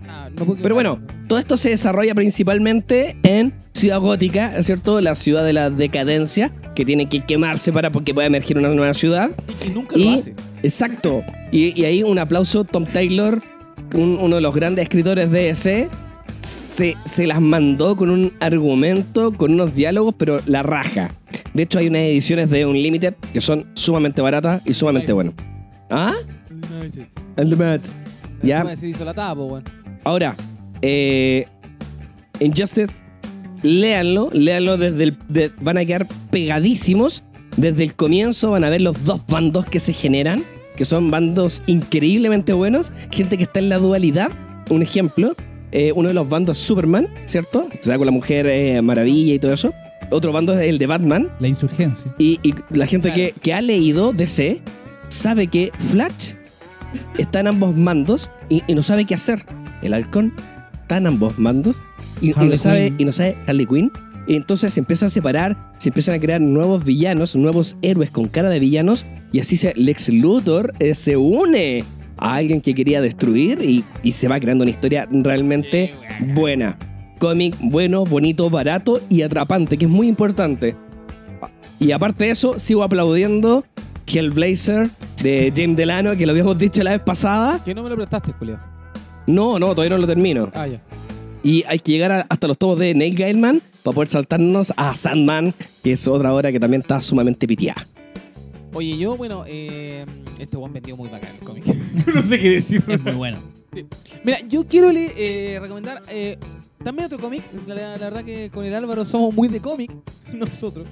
[0.07, 4.99] Ah, no Pero bueno, todo esto se desarrolla principalmente en Ciudad Gótica, ¿es cierto?
[5.01, 8.93] La ciudad de la decadencia, que tiene que quemarse para porque pueda emerger una nueva
[8.93, 9.31] ciudad.
[9.49, 10.35] Y que nunca y- lo hace.
[10.61, 11.23] Exacto.
[11.51, 13.41] Y, y ahí un aplauso, Tom Taylor,
[13.94, 15.90] un- uno de los grandes escritores de ese,
[16.41, 21.11] se, se las mandó con un argumento, con unos diálogos, pero la raja.
[21.53, 25.34] De hecho, hay unas ediciones de Unlimited que son sumamente baratas y sumamente buenas.
[25.90, 26.14] ¿Ah?
[27.38, 27.82] Unlimited.
[28.41, 28.64] Ya.
[28.64, 28.64] Ya.
[30.03, 30.36] Ahora,
[30.82, 31.48] eh,
[32.40, 32.91] Injustice,
[33.61, 35.18] léanlo, léanlo desde el.
[35.30, 37.24] de- van a quedar pegadísimos.
[37.56, 40.41] Desde el comienzo van a ver los dos bandos que se generan,
[40.76, 42.91] que son bandos increíblemente buenos.
[43.12, 44.32] Gente que está en la dualidad.
[44.70, 45.36] Un ejemplo,
[45.72, 47.68] eh, uno de los bandos es Superman, ¿cierto?
[47.68, 49.74] O sea, con la mujer eh, maravilla y todo eso.
[50.10, 51.30] Otro bando es el de Batman.
[51.40, 52.14] La insurgencia.
[52.18, 54.62] Y, y la gente que, que ha leído DC
[55.10, 56.34] sabe que Flash
[57.18, 59.45] está en ambos mandos y, y no sabe qué hacer.
[59.82, 60.34] El halcón
[60.82, 61.76] está en ambos mandos
[62.22, 63.91] y, no sabe, y no sabe Harley Quinn.
[64.28, 68.50] Entonces se empieza a separar, se empiezan a crear nuevos villanos, nuevos héroes con cara
[68.50, 69.06] de villanos.
[69.32, 71.84] Y así se, Lex Luthor eh, se une
[72.18, 75.94] a alguien que quería destruir y, y se va creando una historia realmente
[76.36, 76.78] buena.
[77.20, 80.76] Cómic bueno, bonito, barato y atrapante, que es muy importante.
[81.80, 83.64] Y aparte de eso, sigo aplaudiendo
[84.08, 84.90] Hellblazer
[85.22, 87.62] de James Delano, que lo habíamos dicho la vez pasada.
[87.64, 88.60] Que no me lo prestaste, Julio.
[89.28, 90.52] No, no, todavía no lo termino.
[90.54, 90.82] Ah, ya.
[91.44, 94.95] Y hay que llegar a- hasta los tomos de Neil Gaiman para poder saltarnos a
[94.95, 95.53] Sandman,
[95.84, 97.86] que es otra obra que también está sumamente pitiada.
[98.74, 100.06] Oye, yo, bueno, eh,
[100.40, 101.65] este weón vendió muy bacán el cómic.
[102.15, 102.84] no sé qué decir.
[102.88, 103.38] Es muy bueno.
[104.24, 106.38] Mira, yo quiero le- eh, recomendar eh,
[106.84, 107.44] también otro cómic.
[107.68, 109.91] La, la verdad que con el Álvaro somos muy de cómic,
[110.34, 110.88] nosotros.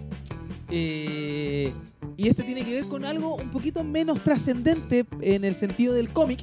[0.69, 1.71] Eh,
[2.17, 6.09] y este tiene que ver con algo un poquito menos trascendente en el sentido del
[6.09, 6.39] cómic.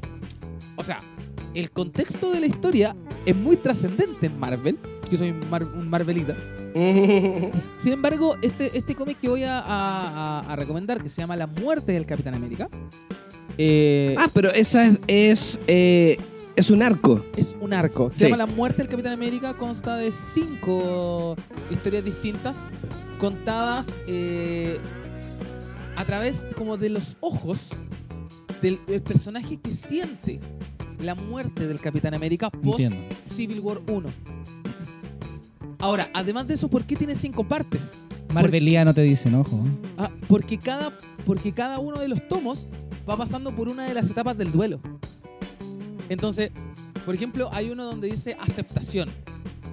[0.76, 1.00] O sea,
[1.60, 2.94] el contexto de la historia
[3.26, 4.78] es muy trascendente en Marvel.
[5.10, 6.36] Yo soy mar- un Marvelita.
[6.74, 11.34] Sin embargo, este, este cómic que voy a, a- a- a recomendar, que se llama
[11.36, 12.68] La muerte del Capitán América,
[13.56, 16.16] eh, ah, pero esa es, es, eh,
[16.54, 17.24] es un arco.
[17.36, 18.10] es un arco.
[18.12, 18.24] Se Sí.
[18.24, 19.54] llama La muerte del Capitán América.
[19.54, 21.34] Consta de cinco
[21.70, 22.56] historias distintas
[23.18, 24.78] contadas eh,
[25.96, 27.68] a través como de los ojos
[28.62, 30.40] del personaje que siente
[31.00, 33.14] la muerte del Capitán América post Entiendo.
[33.26, 34.08] Civil War 1.
[35.80, 37.90] Ahora, además de eso, ¿por qué tiene cinco partes?
[38.32, 39.64] Marveliano te dicen, ojo.
[39.96, 40.92] Ah, porque, cada,
[41.24, 42.66] porque cada uno de los tomos
[43.08, 44.80] va pasando por una de las etapas del duelo.
[46.08, 46.50] Entonces,
[47.06, 49.08] por ejemplo, hay uno donde dice aceptación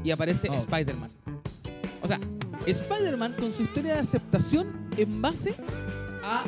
[0.03, 0.55] y aparece Oh.
[0.55, 1.09] Spider-Man.
[2.01, 2.19] O sea,
[2.65, 5.55] Spider-Man con su historia de aceptación en base
[6.23, 6.43] a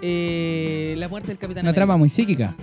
[0.00, 1.80] eh, la muerte del Capitán Una América.
[1.86, 2.54] trama muy psíquica.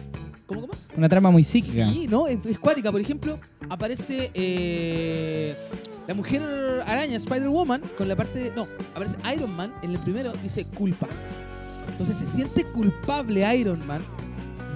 [0.49, 0.73] ¿Cómo, cómo?
[0.97, 1.89] Una trama muy psíquica.
[1.91, 2.91] Sí, no, es, es cuática.
[2.91, 3.39] Por ejemplo,
[3.69, 5.55] aparece eh,
[6.07, 6.41] la mujer
[6.85, 8.51] araña Spider-Woman con la parte de.
[8.55, 11.07] No, aparece Iron Man en el primero, dice culpa.
[11.91, 14.01] Entonces se siente culpable Iron Man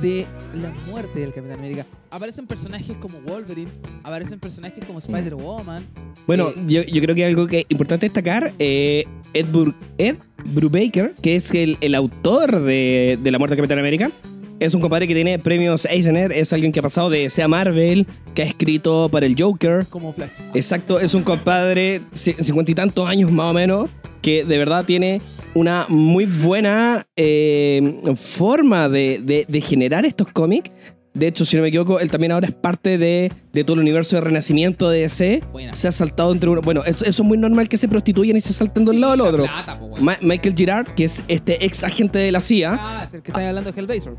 [0.02, 0.26] de
[0.56, 1.86] la muerte del Capitán América.
[2.12, 3.72] Aparecen personajes como Wolverine,
[4.04, 5.84] aparecen personajes como Spider-Woman.
[6.28, 10.18] Bueno, Eh, yo, yo creo que algo que es importante destacar, eh, Ed, Bur- Ed
[10.46, 14.12] Brubaker, que es el, el autor de, de La Muerte del Capitán América,
[14.60, 18.06] es un compadre que tiene premios Eisner, es alguien que ha pasado de sea Marvel,
[18.34, 19.86] que ha escrito para el Joker.
[19.90, 20.30] como Flash.
[20.54, 23.90] Exacto, es un compadre, ci- cincuenta y tantos años más o menos,
[24.22, 25.20] que de verdad tiene
[25.54, 30.72] una muy buena eh, forma de, de- de generar estos cómics.
[31.14, 33.82] De hecho, si no me equivoco, él también ahora es parte de, de todo el
[33.82, 35.44] universo de renacimiento de DC.
[35.52, 35.76] Buena.
[35.76, 36.62] Se ha saltado entre uno.
[36.62, 39.14] Bueno, eso, eso es muy normal que se prostituyan y se salten de un lado
[39.14, 39.44] al otro.
[39.44, 40.04] plata, po, weón.
[40.04, 42.78] Ma- Michael Girard, que es este ex agente de la CIA.
[42.80, 44.14] Ah, es el que está hablando de Hellblazer.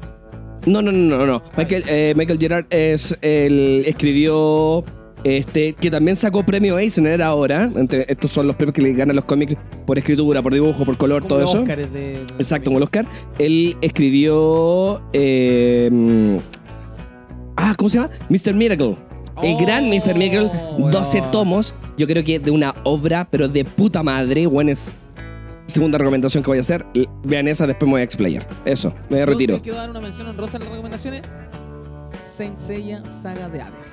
[0.67, 1.43] No, no, no, no, no.
[1.57, 4.85] Michael, eh, Michael Gerard es el escribió
[5.25, 7.71] este que también sacó premio Eisner ahora.
[8.09, 11.25] Estos son los premios que le ganan los cómics por escritura, por dibujo, por color,
[11.25, 11.61] todo eso.
[11.61, 12.17] Óscares de.
[12.39, 13.07] Exacto, como el Oscar.
[13.39, 16.39] Él escribió eh,
[17.57, 18.11] ah, ¿cómo se llama?
[18.29, 18.55] Mr.
[18.55, 18.97] Miracle.
[19.43, 20.15] El Oh, gran Mr.
[20.17, 21.31] Miracle, 12 weón.
[21.33, 21.75] tomos.
[21.99, 24.47] Yo creo que de una obra, pero de puta madre.
[24.47, 24.93] Bueno, es
[25.67, 26.85] segunda recomendación que voy a hacer.
[27.25, 28.47] Vean esa, después me voy a explayar.
[28.65, 29.61] Eso, me retiro.
[29.63, 31.23] Quiero dar una mención honrosa en las recomendaciones.
[32.19, 33.87] Saint Seiya Saga de Hades.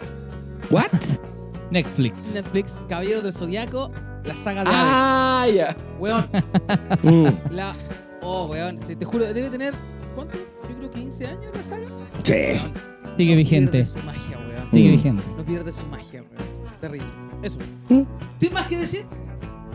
[0.69, 0.87] ¿What?
[1.71, 2.33] Netflix.
[2.33, 3.91] Netflix, Caballeros del Zodiaco,
[4.25, 5.65] la saga de Ah, ya.
[5.69, 5.75] Hades.
[5.99, 6.27] Weón,
[7.03, 7.73] Mm, la.
[8.21, 9.73] Oh, weón, te, te juro, debe tener.
[10.15, 10.37] ¿Cuánto?
[10.69, 11.85] Yo creo 15 años la saga.
[12.23, 12.33] sí.
[12.33, 12.73] Weón,
[13.17, 13.71] Sigue no vigente.
[13.71, 14.71] Pierde su magia, weón.
[14.71, 14.91] Sigue Mm.
[14.91, 15.23] vigente.
[15.37, 16.75] No pierde su magia, weón.
[16.79, 17.07] Terrible.
[17.43, 17.59] Eso.
[17.89, 18.01] Mm.
[18.39, 19.05] Sin más que decir,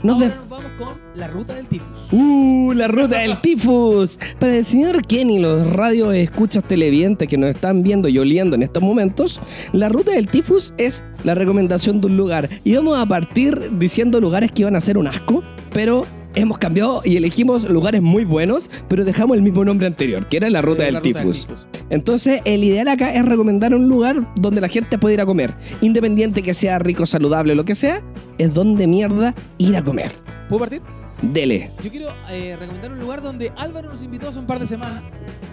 [0.03, 2.13] Nos ahora nos vamos con la ruta del tifus.
[2.13, 4.19] Uh, la ruta del tifus.
[4.39, 8.63] Para el señor Kenny, los radios escuchas televidentes que nos están viendo y oliendo en
[8.63, 9.41] estos momentos,
[9.73, 12.49] la ruta del tifus es la recomendación de un lugar.
[12.63, 15.43] Y vamos a partir diciendo lugares que iban a ser un asco,
[15.73, 16.05] pero
[16.37, 20.49] hemos cambiado y elegimos lugares muy buenos, pero dejamos el mismo nombre anterior, que era
[20.49, 21.49] la ruta, Eh, del, la ruta tifus.
[21.91, 25.55] Entonces, el ideal acá es recomendar un lugar donde la gente pueda ir a comer.
[25.81, 28.03] Independiente que sea rico, saludable, lo que sea,
[28.39, 30.13] es donde mierda ir a comer.
[30.49, 30.83] ¿Puedo partir?
[31.23, 31.73] Dele.
[31.83, 35.03] Yo quiero eh, recomendar un lugar donde Álvaro nos invitó hace un par de semanas.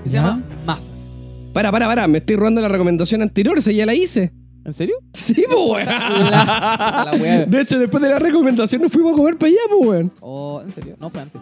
[0.03, 0.21] Que se ¿Ya?
[0.23, 1.11] llama Masas.
[1.53, 4.33] Para, para, para, me estoy robando la recomendación anterior, esa ya la hice.
[4.65, 4.95] ¿En serio?
[5.13, 5.85] Sí, pues, weón.
[5.85, 7.45] La- la wea.
[7.45, 10.11] De hecho, después de la recomendación nos fuimos a comer para allá, pues, weón.
[10.19, 10.95] Oh, ¿en serio?
[10.99, 11.41] No fue antes.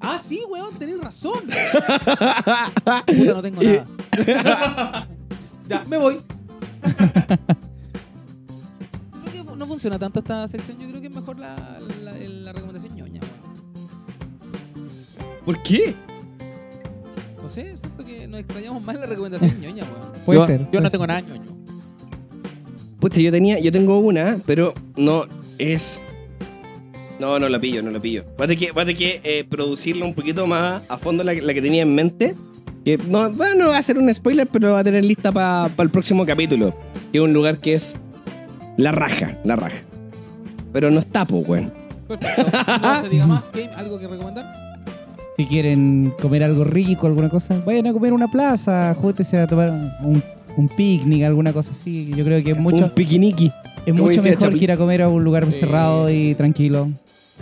[0.00, 1.40] Ah, sí, weón, tenés razón.
[1.44, 3.86] Puta, no tengo nada.
[5.68, 6.18] ya, me voy.
[9.30, 10.78] creo que no funciona tanto esta sección.
[10.78, 11.54] Yo creo que es mejor la,
[12.02, 13.50] la, la recomendación ñoña, weón.
[15.44, 15.94] ¿Por qué?
[17.42, 20.12] No sé, siento que nos extrañamos más la recomendación ñoña, weón.
[20.24, 20.92] Puede Yo- ser, Yo puede no ser.
[20.92, 21.59] tengo nada ñoño.
[23.00, 25.24] Pucha, yo tenía, yo tengo una, pero no
[25.58, 26.00] es.
[27.18, 28.24] No, no la pillo, no la pillo.
[28.38, 31.22] Va a tener que, va a tener que eh, producirla un poquito más a fondo
[31.24, 32.34] la, que- la que tenía en mente.
[32.84, 35.70] Que no, bueno, no va a ser un spoiler, pero va a tener lista para
[35.78, 36.74] el próximo capítulo.
[37.12, 37.94] Que es un lugar que es
[38.78, 39.76] la raja, la raja.
[40.72, 41.72] Pero no está, pues, weón.
[42.08, 42.52] Perfecto.
[42.82, 43.50] No se diga más.
[43.52, 44.46] Game, ¿Algo que recomendar?
[45.36, 49.70] Si quieren comer algo rico, alguna cosa, vayan a comer una plaza, júntese a tomar
[50.02, 50.22] un,
[50.56, 52.12] un picnic, alguna cosa así.
[52.16, 53.52] Yo creo que es mucho, Un piquiniqui.
[53.86, 56.88] es mucho decía mejor que ir a comer a un lugar cerrado y tranquilo.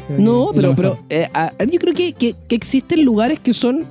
[0.07, 3.85] Creo No, pero, pero eh, a- yo creo que, que- que existen lugares que son,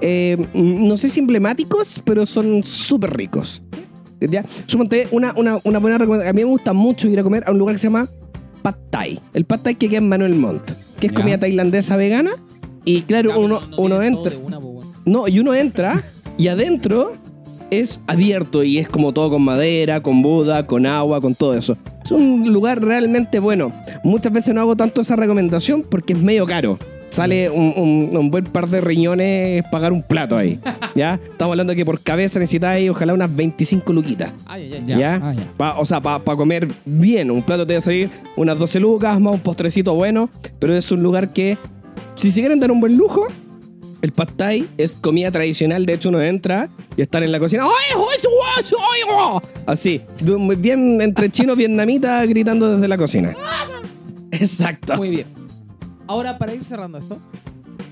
[0.00, 3.62] eh, no sé si emblemáticos, pero son súper ricos.
[4.20, 4.44] ¿Ya?
[4.66, 6.30] Suponte una, una, una buena recomendación.
[6.30, 8.08] A mí me gusta mucho ir a comer a un lugar que se llama
[8.62, 9.20] Pad Thai.
[9.34, 10.62] El Pad Thai que queda en Manuel Montt,
[11.00, 11.16] que es Ya.
[11.18, 12.30] comida tailandesa vegana.
[12.84, 14.32] Y claro, uno, uno entra.
[14.42, 14.58] Una.
[15.04, 16.02] No, y uno entra
[16.38, 17.12] y adentro
[17.70, 21.76] es abierto y es como todo con madera, con Buda, con agua, con todo eso.
[22.04, 23.72] Es un lugar realmente bueno.
[24.04, 26.78] Muchas veces no hago tanto esa recomendación porque es medio caro.
[27.08, 30.58] Sale un, un- un buen par de riñones pagar un plato ahí.
[30.94, 31.14] ¿Ya?
[31.14, 34.32] Estamos hablando de que por cabeza necesitáis ojalá unas 25 luquitas.
[34.44, 34.84] Ay, ay, ay.
[34.86, 34.98] Ya.
[34.98, 35.20] ¿Ya?
[35.22, 35.42] Ah, ya.
[35.56, 39.18] Pa- o sea, para comer bien, un plato te va a salir unas 12 lucas,
[39.20, 40.28] más un postrecito bueno,
[40.58, 41.56] pero es un lugar que,
[42.16, 43.26] si se quieren dar un buen lujo,
[44.06, 47.64] el pad thai es comida tradicional, de hecho uno entra y están en la cocina,
[47.64, 49.42] ¡Ay, ay, su- ay, su- ay, oh!
[49.66, 53.34] así, bien- bien entre chinos vietnamitas gritando desde la cocina.
[54.30, 54.96] Exacto.
[54.96, 55.26] Muy bien.
[56.06, 57.18] Ahora, para ir cerrando esto,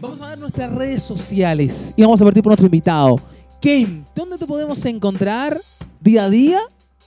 [0.00, 1.92] vamos a ver nuestras redes sociales.
[1.96, 3.20] Y vamos a partir por nuestro invitado.
[3.62, 5.60] Game, ¿dónde te podemos encontrar
[6.00, 6.60] día a día?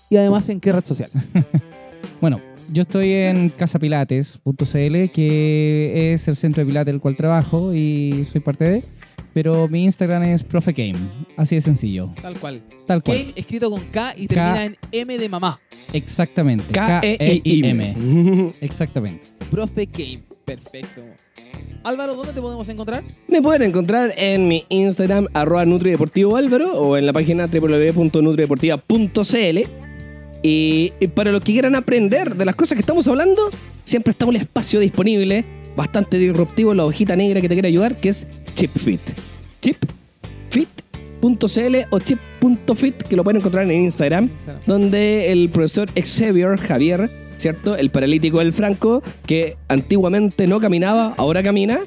[0.10, 1.10] Y además, ¿en qué red social?
[2.20, 2.42] Bueno,
[2.74, 8.42] yo estoy en casapilates.cl, que es el centro de pilates del cual trabajo y soy
[8.42, 8.84] parte de.
[9.38, 10.98] Pero mi Instagram es Profe Game.
[11.36, 12.10] Así de sencillo.
[12.24, 12.60] Tal cual.
[12.88, 13.20] Tal cual.
[13.20, 15.60] Game escrito con K y termina en M de mamá.
[15.94, 16.66] Exactamente.
[16.72, 18.52] E K-E-I-M.
[18.62, 19.30] Exactamente.
[19.52, 20.24] Profe Game.
[20.44, 21.04] Perfecto.
[21.84, 23.04] Álvaro, ¿dónde te podemos encontrar?
[23.28, 29.60] Me pueden encontrar en mi Instagram, arroba Nutrideportivo Álvaro, o en la página www.nutrideportiva.cl.
[30.42, 33.52] Y, y para los que quieran aprender de las cosas que estamos hablando,
[33.84, 35.46] siempre está un espacio disponible,
[35.76, 39.27] bastante disruptivo, en la hojita negra que te quiere ayudar, que es ChipFit.
[39.62, 44.30] ChipFit.cl o chip.fit, que lo pueden encontrar en Instagram,
[44.66, 47.76] donde el profesor Xavier Javier, ¿cierto?
[47.76, 51.80] El paralítico del Franco, que antiguamente no caminaba, ahora camina,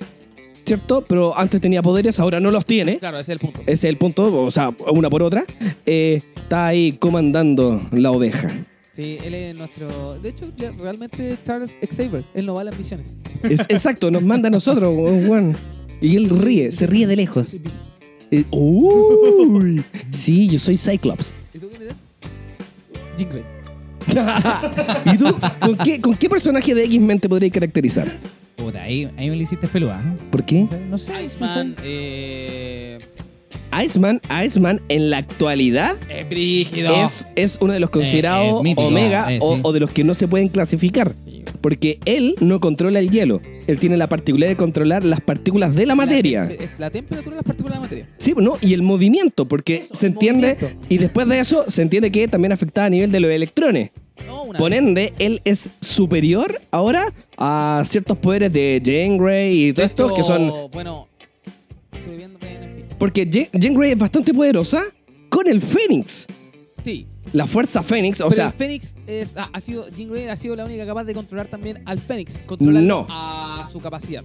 [0.66, 1.04] ¿cierto?
[1.08, 2.98] Pero antes tenía poderes, ahora no los tiene.
[2.98, 3.60] Claro, ese es el punto.
[3.62, 5.44] Ese es el punto, o sea, una por otra.
[5.86, 8.48] Eh, está ahí comandando la oveja.
[8.92, 10.18] Sí, él es nuestro.
[10.20, 10.46] De hecho,
[10.78, 12.24] realmente Charles Xavier.
[12.34, 13.14] Él no va a las misiones.
[13.44, 15.56] Es- exacto, nos manda a nosotros, weón.
[16.00, 17.54] Y él ríe, se ríe de lejos.
[18.30, 19.82] Eh, uy.
[20.10, 21.34] Sí, yo soy Cyclops.
[21.52, 21.96] ¿Y tú quién eres?
[23.18, 23.42] Grey.
[25.04, 25.36] ¿Y tú?
[25.60, 28.18] ¿Con qué, con qué personaje de X-Men te podrías caracterizar?
[28.56, 30.00] Puta, ahí, ahí me lo hiciste peluda.
[30.00, 30.22] ¿eh?
[30.30, 30.66] ¿Por qué?
[30.88, 31.24] No sé, no sé.
[31.24, 31.76] Iceman.
[31.84, 32.98] Eh.
[33.84, 37.04] Iceman, Iceman en la actualidad Es brígido.
[37.04, 40.14] es, es uno de los considerados eh, mítico, Omega eh, o de los que no
[40.14, 41.14] se pueden clasificar.
[41.60, 43.40] Porque él no controla el hielo.
[43.70, 46.44] Él tiene la particularidad de controlar las partículas de la materia.
[46.44, 48.08] Es la temperatura de las partículas de la materia.
[48.18, 48.56] Sí, ¿no?
[48.60, 50.86] Y el movimiento, porque Eso, se entiende, movimiento.
[50.88, 53.90] y después de eso se entiende que también afectaba a nivel de los electrones.
[54.26, 59.86] No, Por ende, él es superior ahora a ciertos poderes de Jane Grey y todo
[59.86, 60.50] esto que son...
[60.72, 61.08] Bueno,
[61.92, 62.38] estoy viendo.
[62.98, 64.82] Porque Je- Jane Grey es bastante poderosa
[65.30, 66.26] con el Fénix.
[66.84, 67.06] Sí.
[67.32, 70.36] La fuerza Fénix, o pero sea, el Fénix es, ah, ha sido, Jean Grey ha
[70.36, 72.42] sido la única capaz de controlar también al Fénix.
[72.42, 73.06] Controlarlo No.
[73.08, 74.24] a su capacidad.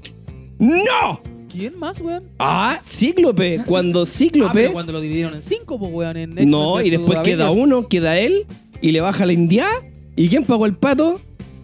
[0.57, 1.22] ¡No!
[1.52, 2.23] ¿Quién más, weón?
[2.40, 3.61] Ah, Cíclope.
[3.65, 4.53] Cuando Ah, Cíclope...
[4.53, 6.18] pero cuando lo dividieron en cinco, pues, weón.
[6.18, 7.65] En no, y después queda Avengers.
[7.65, 8.45] uno, queda él,
[8.82, 9.65] y le baja la india.
[10.15, 11.22] ¿Y quién pagó el pato?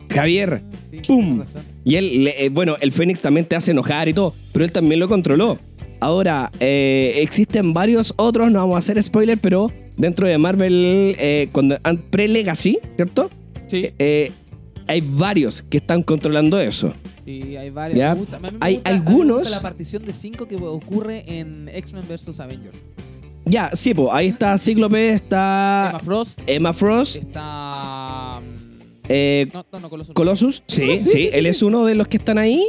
[0.10, 0.62] Javier.
[0.92, 1.44] Sí, ¡Pum!
[1.84, 4.72] Y él, le- eh, bueno, el Fénix también te hace enojar y todo, pero él
[4.72, 5.58] también lo controló.
[6.00, 9.72] Ahora, eh, existen varios otros, no vamos a hacer spoiler, pero
[10.02, 13.30] dentro de Marvel, eh, cuando an- pre-Legacy, ¿cierto?
[13.68, 13.92] Sí.
[14.00, 14.32] Eh,
[14.88, 16.94] hay varios que están controlando eso.
[17.26, 17.98] Y hay varios.
[18.00, 18.14] Ya.
[18.14, 21.70] me gusta- me Hay gusta- me algunos- gusta la partición de cinco que ocurre en
[21.70, 22.40] X-Men vs.
[22.40, 22.78] Avengers.
[23.46, 26.40] Ya, sí, pues ahí está Cíclope, está Emma Frost.
[26.46, 28.40] Emma Frost, Está.
[28.42, 30.14] mm, eh, No, no, no, Colossus.
[30.14, 31.50] Colossus, sí, Colossus, sí, sí, sí, él sí.
[31.50, 32.68] es uno de los que están ahí.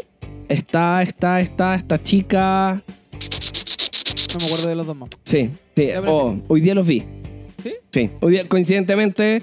[0.49, 2.83] Está, está, está, esta chica.
[4.33, 5.11] No me acuerdo de los dos más.
[5.25, 5.89] Sí, sí.
[6.07, 7.05] Oh, hoy día los vi.
[7.63, 7.75] ¿Sí?
[7.93, 8.11] Sí.
[8.21, 9.43] Hoy día, coincidentemente,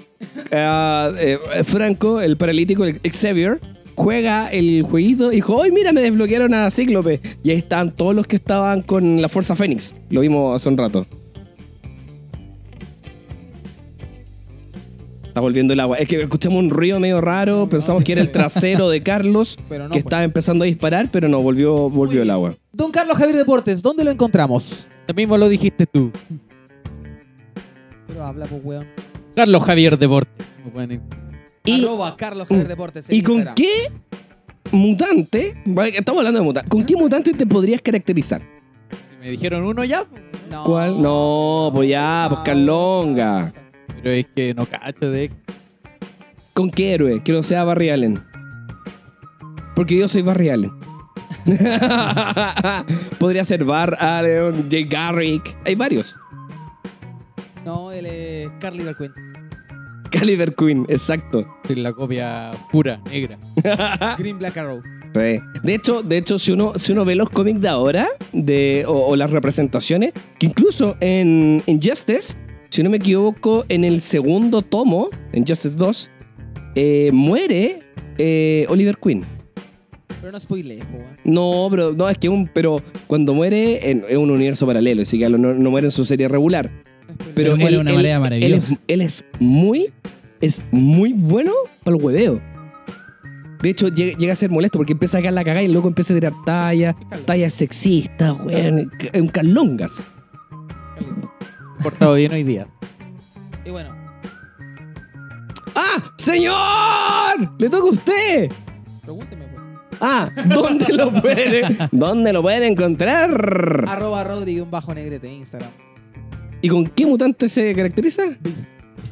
[0.52, 3.60] ah, eh, Franco, el paralítico, el Xavier,
[3.94, 7.20] juega el jueguito y dijo, ¡ay, mira, me desbloquearon a Cíclope!
[7.42, 9.94] Y ahí están todos los que estaban con la Fuerza Fénix.
[10.10, 11.06] Lo vimos hace un rato.
[15.26, 15.96] Está volviendo el agua.
[15.96, 19.84] Es que escuchamos un ruido medio raro, pensamos que era el trasero de Carlos, Pero
[19.84, 19.90] no.
[19.90, 20.08] que fue.
[20.08, 22.56] estaba empezando a disparar, pero no, volvió, volvió el agua.
[22.72, 24.88] Don Carlos Javier Deportes, ¿dónde lo encontramos?
[25.06, 26.10] Lo mismo lo dijiste tú.
[28.24, 28.86] Habla, pues, weón.
[29.34, 30.46] Carlos Javier Deportes.
[30.72, 31.02] Pueden
[31.64, 33.08] Y, Arroba Carlos Javier Deportes.
[33.10, 33.54] en ¿Y con Instagram.
[33.54, 33.92] qué
[34.72, 35.62] mutante?
[35.66, 36.68] vale, Estamos hablando de mutante.
[36.68, 38.42] ¿Con qué mutante te podrías caracterizar?
[38.90, 41.00] Si me dijeron uno ya, pues, No, ¿Cuál?
[41.02, 43.52] No, pues ya, pues Carlonga.
[44.02, 45.30] pero es que no cacho de.
[46.52, 47.22] ¿Con qué héroe?
[47.22, 48.22] Que no sea Barry Allen.
[49.76, 50.72] Porque yo soy Barry Allen.
[53.18, 55.56] Podría ser Bar Allen, Jay Garrick.
[55.64, 56.16] Hay varios.
[57.64, 59.12] No, él es Carly Quinn.
[60.10, 61.46] Caliber Queen, exacto.
[61.66, 63.38] Soy la copia pura, negra.
[64.18, 64.82] Green Black Arrow.
[65.14, 65.40] Sí.
[65.62, 69.08] De hecho, de hecho si, uno, si uno ve los cómics de ahora de, o,
[69.08, 72.36] o las representaciones, que incluso en Injustice,
[72.70, 76.10] si no me equivoco, en el segundo tomo, en Justice 2,
[76.76, 77.80] eh, muere
[78.18, 79.24] eh, Oliver Queen.
[80.20, 80.84] Pero no spoilees.
[81.24, 85.18] No, pero no, es que un, pero cuando muere en, es un universo paralelo, así
[85.18, 86.70] que no, no muere en su serie regular.
[87.18, 88.72] Pero, Pero muere de una él- manera él maravillosa.
[88.74, 89.92] es, él es muy,
[90.40, 91.52] es muy bueno
[91.84, 92.40] para el hueveo.
[93.62, 95.88] De hecho, llega, llega a ser molesto porque empieza a caer la cagada y loco
[95.88, 96.94] empieza a tirar tallas,
[97.26, 100.04] tallas sexistas, weón, en carlongas.
[101.82, 102.66] Portado bien hoy día.
[103.64, 103.94] Y bueno,
[105.74, 106.12] ¡Ah!
[106.18, 107.52] ¡Señor!
[107.58, 108.50] ¡Le toca a usted!
[109.02, 109.98] pregúnteme, pues.
[110.02, 113.84] Ah, ¿dónde lo pueden, ¿dónde lo pueden encontrar?
[113.86, 115.70] Arroba Rodrigo un bajo negrete en Instagram.
[116.62, 118.22] ¿Y con qué mutante se caracteriza?
[118.40, 118.66] Beast.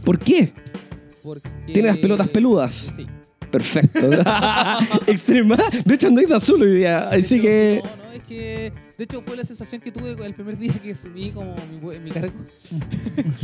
[0.04, 0.52] ¿Por qué?
[1.22, 1.48] Porque...
[1.66, 2.92] Tiene las pelotas peludas.
[2.96, 3.06] Sí.
[3.50, 4.10] Perfecto.
[5.06, 5.56] Extrema.
[5.84, 7.08] De hecho, andáis de azul hoy día.
[7.08, 7.80] Así hecho, que.
[7.82, 10.94] No, no, es que De hecho, fue la sensación que tuve el primer día que
[10.94, 12.32] subí como mi, mi cargo.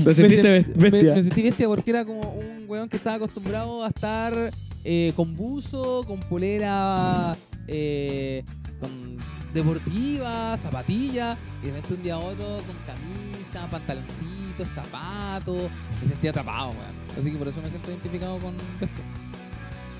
[0.04, 0.74] Te sentiste bestia.
[0.76, 4.52] me- me sentí bestia porque era como un weón que estaba acostumbrado a estar
[4.84, 7.34] eh, con buzo, con polera,
[7.66, 8.44] eh,
[8.80, 9.16] con
[9.54, 13.33] deportiva, zapatilla, y de repente un día a otro con camisa,
[13.70, 15.70] pantaloncitos, zapatos.
[16.02, 16.94] Me sentí atrapado, weón.
[17.18, 19.02] Así que por eso me siento identificado con esto.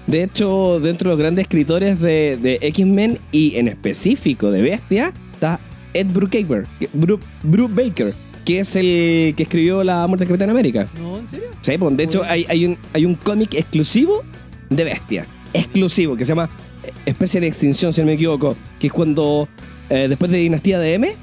[0.06, 5.12] De hecho, dentro de los grandes escritores de, de X-Men y en específico de Bestia,
[5.32, 5.58] está
[5.94, 6.66] Ed Brubaker,
[7.42, 8.12] Brubaker,
[8.44, 10.88] que es el que escribió La muerte de Capitán América.
[11.00, 11.18] ¿No?
[11.18, 11.46] ¿En serio?
[11.62, 14.22] Sí, pues, de hecho hay, hay un, hay un cómic exclusivo
[14.68, 15.26] de Bestia.
[15.54, 16.50] Exclusivo, que se llama
[16.82, 18.56] eh, Especie de Extinción, si no me equivoco.
[18.78, 19.48] Que es cuando,
[19.88, 21.14] eh, después de Dinastía de M,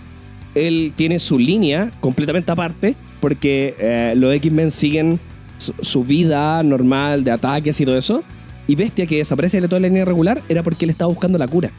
[0.55, 5.19] él tiene su línea completamente aparte, porque eh, los X-Men siguen
[5.57, 8.23] su, su vida normal de ataques y todo eso.
[8.67, 11.47] Y Bestia, que desaparece de toda la línea regular, era porque él estaba buscando la
[11.47, 11.71] cura.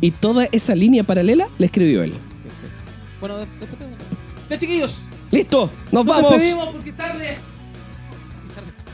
[0.00, 2.12] Y toda esa línea paralela la escribió él.
[3.20, 4.04] Bueno, de- después te pregunto.
[4.50, 5.02] ¡Ya, chiquillos!
[5.30, 5.70] ¡Listo!
[5.92, 6.30] ¡Nos ¡Nos vamos!
[6.32, 7.36] despedimos porque es tarde!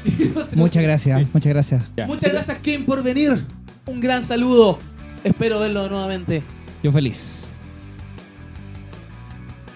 [0.55, 1.83] Muchas gracias, muchas gracias.
[2.07, 3.45] Muchas gracias, Ken, por venir.
[3.87, 4.79] Un gran saludo.
[5.25, 6.43] Espero verlo nuevamente.
[6.83, 7.48] Yo feliz.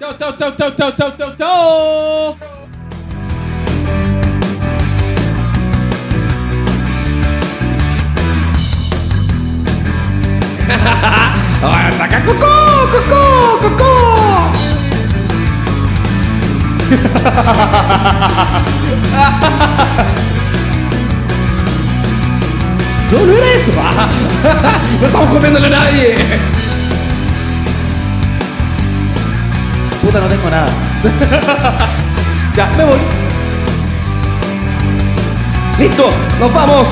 [0.02, 2.36] Chau, chau, chau, chau, chau, chau, chau, chau.
[11.62, 12.50] ¡Ataca, Coco!
[12.90, 13.22] ¡Coco!
[13.62, 13.92] ¡Coco!
[23.12, 23.70] No, no era eso.
[23.78, 24.08] Ah,
[25.00, 25.68] no estamos comiéndole
[30.02, 30.68] Puta, no tengo nada.
[32.54, 32.98] Ya, me voy.
[35.78, 36.86] Listo, nos vamos.